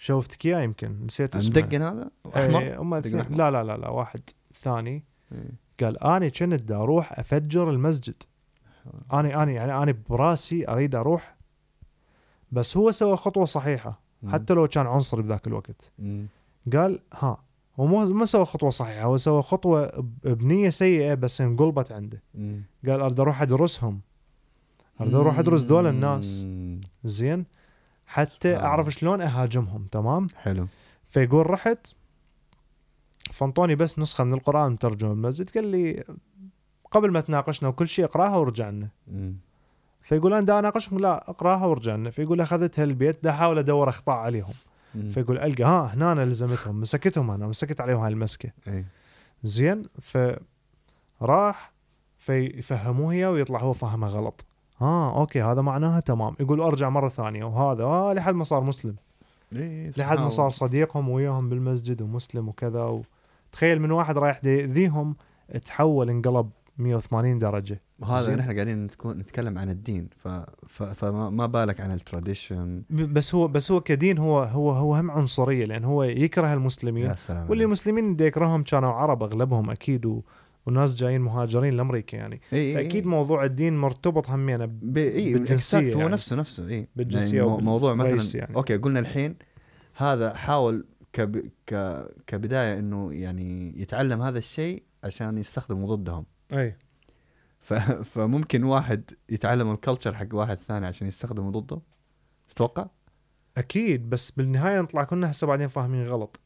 [0.02, 1.50] شوفتك اياه يمكن نسيت اسمه.
[1.50, 3.36] مدقن هذا؟ أحمر؟ إيه، هم اثنين- أحمر.
[3.36, 4.20] لا لا لا لا واحد
[4.62, 5.04] ثاني.
[5.32, 5.50] إيه.
[5.80, 8.14] قال أنا كنت دا أروح أفجر المسجد.
[9.12, 11.36] أنا أنا يعني أنا براسي أريد أروح.
[12.52, 14.00] بس هو سوى خطوة صحيحة.
[14.28, 15.92] حتى لو كان عنصري بذاك الوقت.
[16.72, 17.42] قال ها.
[17.80, 22.22] هو مو ما سوى خطوة صحيحة هو سوى خطوة بنية سيئة بس انقلبت عنده.
[22.86, 24.00] قال أريد أروح أدرسهم.
[25.00, 26.46] أريد أروح أدرس دول الناس.
[27.04, 27.44] زين.
[28.10, 28.64] حتى آه.
[28.64, 30.66] أعرف شلون أهاجمهم تمام حلو
[31.06, 31.94] فيقول رحت
[33.32, 36.04] فانطوني بس نسخة من القرآن مترجمه بالمسجد قال لي
[36.90, 38.88] قبل ما تناقشنا وكل شيء اقراها وارجع لنا.
[40.02, 44.16] فيقول أنا دا أناقشكم لا اقراها وارجع لنا فيقول أخذتها البيت دا أحاول أدور أخطاء
[44.16, 44.54] عليهم
[44.94, 45.10] مم.
[45.10, 48.84] فيقول ألقى ها هنا أنا لزمتهم مسكتهم أنا مسكت عليهم هاي المسكة إيه.
[49.44, 49.82] زين
[51.20, 51.72] فراح
[52.18, 54.46] فيفهموه إياه ويطلع هو فهمها غلط
[54.80, 56.34] آه okay هذا معناها تمام.
[56.40, 58.96] يقول أرجع مرة ثانية وهذا آه لحد ما صار مسلم.
[59.52, 60.50] إيه، لحد ما صار.
[60.50, 62.82] صديقهم وياهم بالمسجد ومسلم وكذا.
[62.82, 63.02] و...
[63.52, 65.16] تخيل من واحد رايح يأذيهم
[65.64, 67.80] تحول انقلب 180 درجة.
[67.98, 68.36] وهذا.
[68.36, 70.08] نحن قاعدين نتكلم عن الدين.
[70.16, 70.28] ف...
[70.66, 70.82] ف...
[70.82, 75.10] فما ما بالك عن ال tradition؟ بس هو بس هو كدين هو هو هو هم
[75.10, 77.04] عنصرية لأن هو يكره المسلمين.
[77.04, 77.64] يا سلام واللي.
[77.64, 80.22] المسلمين اللي يكرههم كانوا عرب أغلبهم أكيد و...
[80.66, 83.10] وناس جايين مهاجرين لأمريكا يعني إيه فأكيد إيه.
[83.10, 84.96] موضوع الدين مرتبط همينه ب...
[84.96, 86.12] إيه بالجنسية exact، هو يعني.
[86.12, 88.56] نفسه نفسه إي يعني مو- موضوع وبالرئيس مثلا يعني.
[88.56, 89.36] okay قلنا الحين
[89.94, 91.50] هذا حاول كب...
[91.66, 92.04] ك...
[92.26, 96.76] كبداية إنه يعني يتعلم هذا الشيء عشان يستخدمه ضدهم إي
[97.60, 97.74] ف...
[98.12, 101.80] فممكن واحد يتعلم ال culture حق واحد ثاني عشان يستخدمه ضده
[102.48, 102.86] تتوقع؟
[103.56, 106.40] أكيد بس بالنهاية نطلع كلنا هسه بعدين فاهمين غلط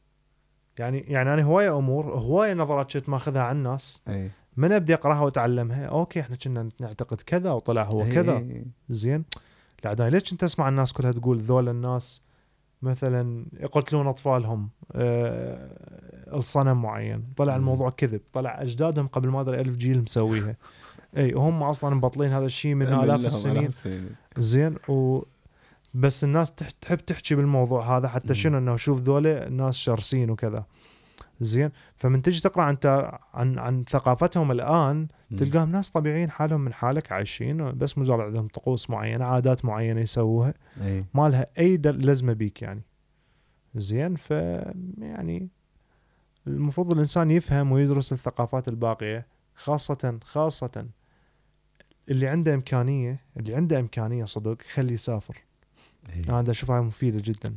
[0.79, 4.31] يعني يعني أنا هواية أمور هواية نظرات كنت ماخذها عن الناس إي.
[4.57, 8.47] من أبدي أقراها وأتعلمها؟ okay إحنا كنا نعتقد كذا وطلع هو إيه، كذا.
[8.89, 9.23] زين.
[9.83, 12.21] لا عداني ليش أنت اسمع الناس كلها تقول ذول الناس
[12.81, 15.69] مثلا يقتلون أطفالهم آه
[16.33, 17.59] لصنم معين؟ طلع مم.
[17.59, 18.21] الموضوع كذب.
[18.33, 20.55] طلع أجدادهم قبل ما أدري ألف جيل مسويها.
[21.17, 23.69] إي وهم أصلا مبطلين هذا الشيء من آلاف السنين.
[24.37, 25.21] زين و
[25.95, 28.33] بس الناس تح- تحب تحكي بالموضوع هذا حتى.
[28.33, 30.65] شنو إنه شوف ذولا ناس شرسين وكذا.
[31.41, 31.69] زين.
[31.95, 32.77] فمن تجي تقرأ عن
[33.33, 35.07] عن عن ثقافتهم الآن.
[35.37, 40.53] تلقاهم ناس طبيعيين حالهم من حالك عايشين بس مجرد عندهم طقوس معينة عادات معينة يسووها.
[40.81, 41.05] إي.
[41.13, 42.81] ما لها أي لازمه بيك يعني.
[43.75, 44.15] زين.
[44.15, 44.31] ف
[44.99, 45.47] يعني
[46.47, 50.85] المفروض الإنسان يفهم ويدرس الثقافات الباقية خاصة خاصة
[52.09, 55.37] اللي عنده إمكانية اللي عنده إمكانية صدق خليه يسافر.
[56.09, 56.39] إيه.
[56.39, 57.55] أنا أشوفها مفيدة جدا.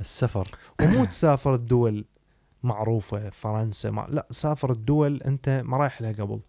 [0.00, 0.48] السفر.
[0.82, 2.04] ومو تسافر الدول
[2.62, 6.40] معروفة فرنسا ما لا سافر الدول أنت ما رايح لها قبل.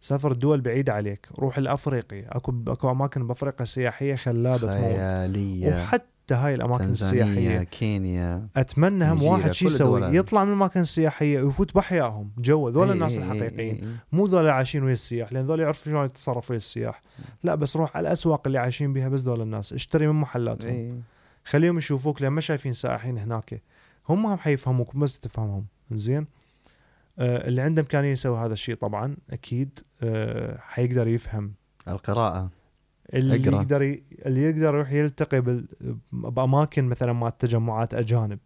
[0.00, 1.28] سافر الدول بعيدة عليك.
[1.38, 5.82] روح لافريقيا اكو أكو أماكن بأفريقيا سياحية خلابة خيالية.
[5.82, 6.04] وحتى
[6.36, 7.62] هاي الأماكن السياحية.
[7.62, 10.16] كينيا أتمنى هم واحد الدول يسوي.
[10.16, 13.96] يطلع من الأماكن السياحية ويفوت باحيائهم جو ذول إيه، الناس إيه، إيه، الحقيقيين.
[14.12, 17.02] مو ذول عايشين ويا السياح لأن ذول يعرفوا شلون يتصرفوا ويا السياح.
[17.42, 20.70] لا بس روح على الأسواق اللي عايشين بيها بس ذول الناس اشتري من محلاتهم.
[20.70, 20.94] إيه.
[21.44, 23.62] خليهم يشوفوك لأن ما شايفين سائحين هناك.
[24.08, 25.64] هم هم حيفهموك بس تفهمهم.
[25.92, 26.26] زين
[27.18, 31.52] آه اللي عنده إمكانية يسوي هذا الشيء طبعا أكيد آه حيقدر يفهم.
[31.88, 32.50] القراءة.
[33.14, 33.56] اللي أقرأ.
[33.56, 34.02] يقدر ي...
[34.26, 35.64] اللي يقدر يروح يلتقي بال...
[36.12, 38.38] بأماكن مثلا مع تجمعات أجانب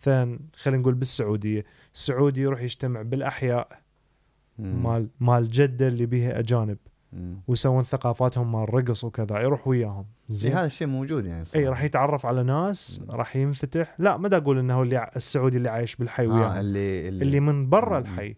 [0.00, 1.64] مثلا خلينا نقول بالسعودية
[1.94, 3.68] السعودي يروح يجتمع بالأحياء
[4.58, 4.82] مم.
[4.82, 6.78] مال مال جدة اللي بيها أجانب.
[7.48, 11.68] ويسوون ثقافاتهم مال رقص وكذا يروح وياهم زي زين هذا الشيء موجود يعني اي صراحة.
[11.68, 13.02] راح يتعرف على ناس.
[13.10, 17.08] راح ينفتح لا ما دا أقول إنه اللي السعودي اللي عايش بالحي وياهم آه اللي
[17.08, 18.04] اللي, اللي من برا مم.
[18.06, 18.34] الحي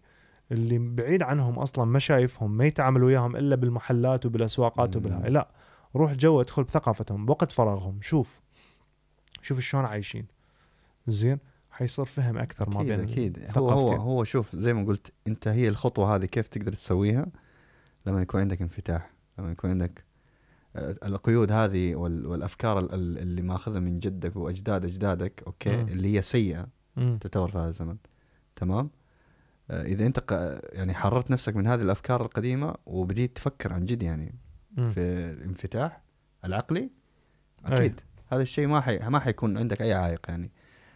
[0.51, 4.95] اللي بعيد عنهم أصلا ما شايفهم ما يتعامل وياهم إلا بالمحلات وبالأسواقات.
[4.95, 5.47] وبالهاي لا
[5.95, 8.41] روح جوا ادخل بثقافتهم بوقت فراغهم شوف
[9.41, 10.25] شوف شلون عايشين
[11.07, 11.37] زين
[11.71, 13.87] حيصير فهم أكثر ما بين أكيد هو هو.
[13.95, 17.25] هو شوف زي ما قلت أنت هي الخطوة هذه كيف تقدر تسويها
[18.05, 19.09] لما يكون عندك انفتاح
[19.39, 20.03] لما يكون عندك
[20.75, 25.87] آه، القيود هذه وال- والأفكار ال- ال- اللي ماخذها من جدك وأجداد أجدادك أوكي مم.
[25.87, 26.67] اللي هي سيئة.
[26.95, 27.95] تعتبر في هذا الزمن
[28.55, 28.89] تمام
[29.71, 30.19] إذا أنت
[30.73, 34.35] يعني حررت نفسك من هذه الأفكار القديمة وبديت تفكر عن جد يعني.
[34.75, 34.99] في
[35.37, 36.01] الانفتاح
[36.45, 37.77] العقلي أي.
[37.77, 38.97] أكيد هذا الشيء ما حي...
[38.97, 40.51] ما حيكون عندك أي عائق يعني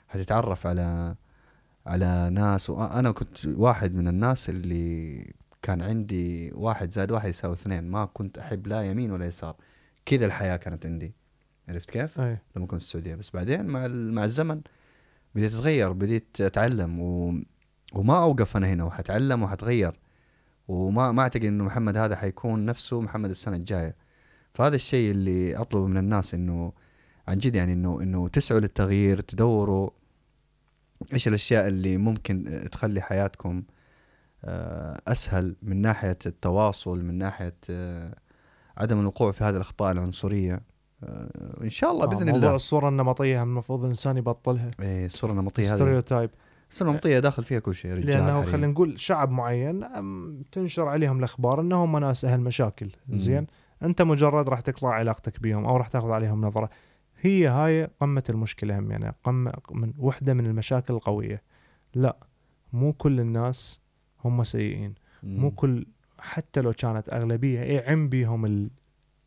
[0.08, 1.16] حتتعرف على
[1.86, 7.84] على ناس وأنا كنت واحد من الناس اللي كان عندي واحد زائد واحد يساوي اثنين
[7.84, 9.56] ما كنت أحب لا يمين ولا يسار
[10.06, 11.14] كذا الحياة كانت عندي
[11.70, 14.62] عرفت كيف؟ أي لما كنت في السعودية بس بعدين مع مع الزمن
[15.36, 17.34] بديت أتغير بديت أتعلم و...
[17.94, 20.00] وما أوقف أنا هنا وحتعلم وحتغير.
[20.68, 23.96] وما ما أعتقد إنه محمد هذا حيكون نفسه محمد السنة الجاية.
[24.54, 26.74] فهذا الشيء اللي أطلبه من الناس إنه
[27.28, 29.90] عن جد يعني انه إنه تسعوا للتغيير تدوروا
[31.14, 33.64] إيش الأشياء اللي ممكن تخلي حياتكم
[34.46, 38.16] آه، أسهل من ناحية التواصل من ناحية آه،
[38.78, 40.62] عدم الوقوع في هذه الأخطاء العنصرية.
[41.04, 45.64] آه، إن شاء الله بإذن موضوع الله الصورة النمطية المفروض الإنسان يبطلها؟ إيه الصورة النمطية
[45.64, 45.76] هذه.
[45.76, 46.30] ستيريوتايب
[46.82, 48.42] النمطيه داخل فيها كل شيء رجال لأنه.
[48.42, 49.86] خلينا نقول شعب معين
[50.52, 52.90] تنشر عليهم الأخبار إنهم ناس أهل مشاكل.
[53.08, 53.18] مم.
[53.18, 53.48] زين؟
[53.84, 56.70] أنت مجرد راح تقطع علاقتك بهم أو راح تاخذ عليهم نظرة.
[57.22, 61.42] هي هاي قمة المشكلة هم يعني قمة من وحدة من المشاكل القوية.
[61.96, 62.18] لا
[62.74, 63.82] مو كل الناس
[64.26, 64.96] هم سيئين.
[65.24, 65.86] مو كل
[66.20, 68.70] حتى لو كانت أغلبية يعم بيهم ال-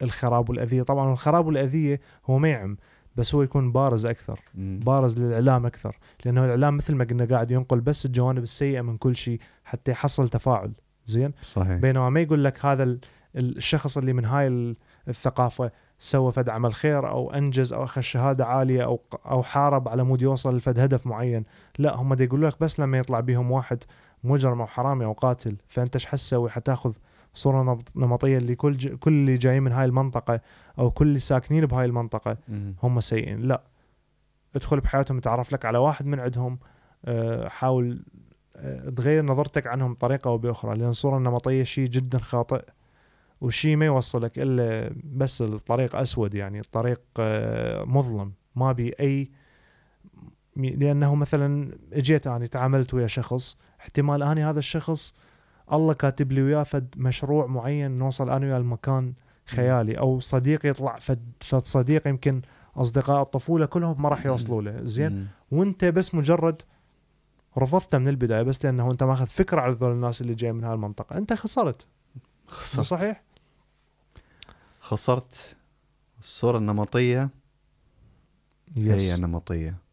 [0.02, 0.82] الخراب والأذية.
[0.82, 2.77] طبعا الخراب والأذية هو ما يعم.
[3.17, 4.81] بس هو يكون بارز أكثر مم.
[4.87, 9.17] بارز للإعلام أكثر لأنه الإعلام مثل ما قلنا قاعد ينقل بس الجوانب السيئة من كل
[9.17, 10.73] شيء حتى يحصل تفاعل
[11.07, 11.79] زين؟ صحيح.
[11.79, 13.01] بينما ما يقول لك هذا ال-
[13.37, 14.77] الشخص اللي من هاي ال-
[15.09, 20.05] الثقافة سوى فد عمل خير أو أنجز أو أخذ شهادة عالية أو أو حارب على
[20.05, 21.45] مود يوصل لفد هدف معين.
[21.79, 23.85] لا هم يقولوا لك بس لما يطلع بيهم واحد
[24.25, 26.93] مجرم أو حرامي أو قاتل فأنت إيش حتسوي؟ حتاخذ
[27.37, 28.89] صورة نمط- نمطية اللي كل ج...
[28.95, 30.41] كل اللي جايين من هاي المنطقة
[30.79, 32.37] أو كل اللي ساكنين بهاي المنطقة.
[32.83, 33.63] هم سيئين لا
[34.57, 36.59] ادخل بحياتهم تعرف لك على واحد من عندهم
[37.05, 38.03] آه، حاول
[38.57, 42.65] آه، تغير نظرتك عنهم بطريقة أو بأخرى لأن الصورة النمطية شيء جدا خاطئ
[43.41, 49.31] وشيء ما يوصلك إلا بس الطريق أسود يعني الطريق آه، مظلم ما بي أي
[50.57, 55.15] لأنه مثلا أجيت أنا تعاملت ويا شخص احتمال أني هذا الشخص
[55.73, 59.13] الله كاتب لي وياه فد مشروع معين نوصل أنا وياه المكان
[59.47, 62.43] خيالي أو صديق يطلع فد, فد صديق يمكن
[62.77, 64.85] أصدقاء الطفولة كلهم ما راح يوصلوا له.
[64.85, 65.29] زين.
[65.51, 66.63] وأنت بس مجرد
[67.59, 71.19] رفضته من البداية بس لأنه أنت ماخذ فكرة على ذول الناس اللي جاي من هالمنطقه
[71.19, 71.87] أنت خسرت.
[72.47, 72.87] خسرت.
[72.87, 73.23] صحيح؟
[74.81, 75.57] خسرت
[76.21, 77.31] الصورة النمطيه
[78.77, 79.86] هي يس نمطية.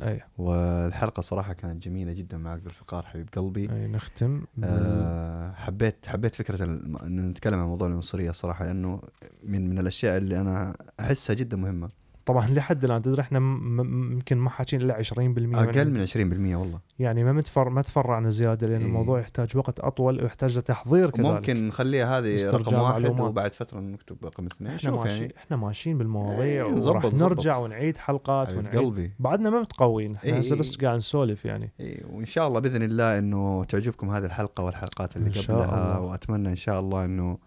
[0.00, 0.20] أي.
[0.38, 3.70] والحلقة صراحة كانت جميلة جدا معك ذو الفقار حبيب قلبي.
[3.72, 9.00] أي نختم آه حبيت حبيت فكرة ان نتكلم عن موضوع العنصرية صراحة لأنه
[9.42, 11.88] من من الأشياء اللي أنا أحسها جدا مهمة.
[12.26, 16.80] طبعا لحد الآن تدري إحنا يمكن ما حاكين إلا 20% من أقل من 20% والله
[16.98, 18.86] يعني ما متفر ما تفرعنا زيادة لأن إيه.
[18.86, 23.20] الموضوع يحتاج وقت أطول ويحتاج له تحضير كذلك ممكن نخليها هذه رقم واحد معلومات.
[23.20, 27.04] وبعد فترة نكتب رقم اثنين إحنا شوف ماشي يعني إحنا ماشيين بالمواضيع إيه، وراح.
[27.04, 30.60] نرجع ونعيد حلقات ونعيد قلبي بعدنا ما متقوين إحنا إيه، هسه إيه.
[30.60, 35.16] بس قاعد نسولف يعني إيه، وإن شاء الله بإذن الله إنه تعجبكم هذه الحلقة والحلقات
[35.16, 36.00] اللي إن شاء قبلها الله.
[36.00, 37.38] وأتمنى إن شاء الله إنه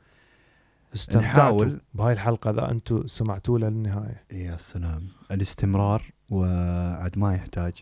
[0.96, 1.82] استمتعتوا نحاول.
[1.94, 4.24] بهاي الحلقة إذا أنتم سمعتوا للنهاية.
[4.32, 5.08] يا سلام.
[5.32, 7.74] الاستمرار وعد ما يحتاج.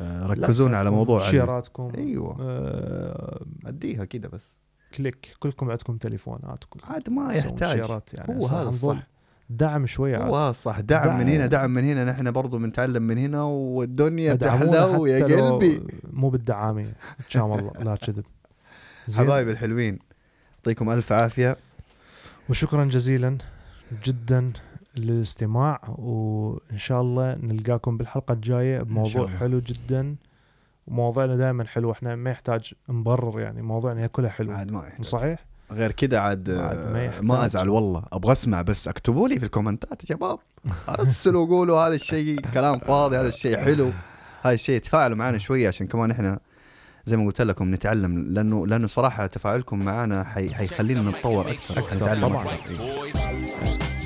[0.00, 4.52] آه، ركزونا على موضوع شيراتكم أيوه آه أديها كذا بس.
[4.94, 7.76] كليك كلكم عندكم تليفونات كلكم عاد ما يحتاج.
[7.76, 8.34] شيرات يعني.
[8.34, 9.06] هو هذا الصح.
[9.50, 10.80] دعم شوي هو عاد هذا الصح.
[10.80, 11.28] دعم من دعم.
[11.28, 12.04] هنا دعم من هنا.
[12.04, 15.80] نحن برضو بنتعلم من هنا والدنيا تحلو يا قلبي.
[16.12, 16.92] مو بالدعامه
[17.28, 18.24] شام الله لا كذب.
[19.06, 19.98] زين؟ حبايبي الحلوين
[20.56, 21.56] يعطيكم ألف عافية.
[22.48, 23.38] وشكرا جزيلا
[24.04, 24.52] جدا
[24.96, 29.28] للاستماع وإن شاء الله نلقاكم بالحلقة الجاية بموضوع.
[29.28, 30.16] حلو جدا.
[30.86, 34.54] ومواضيعنا دائما حلو إحنا ما يحتاج نبرر يعني مواضيعنا هي كلها حلوة.
[34.54, 35.06] عاد ما يحتاج.
[35.06, 37.20] صحيح؟ غير كذا عاد عاد ما آه،.
[37.20, 38.02] ما أزعل والله.
[38.12, 40.38] أبغى أسمع بس اكتبوا لي في الكومنتات يا شباب.
[40.88, 43.90] أرسلوا قولوا هذا الشيء كلام فاضي هذا الشيء حلو.
[44.42, 46.40] هذا الشيء تفاعلوا معنا شوية عشان كمان إحنا
[47.06, 52.22] زي ما قلت لكم نتعلم لأنه لأنه صراحة تفاعلكم معنا حي حيخلينا نتطور أكثر نتعلم
[52.28, 52.44] طبعاً.
[52.44, 52.76] أكثر.
[52.78, 53.16] boys.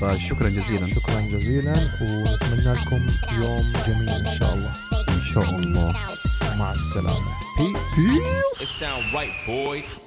[0.01, 3.07] فشكرا جزيلا شكرا جزيلا ونتمنى لكم
[3.43, 4.73] يوم جميل إن شاء الله
[5.09, 5.95] إن شاء الله
[6.59, 8.63] مع السلامة Peace.
[8.63, 10.06] It sound right, boy.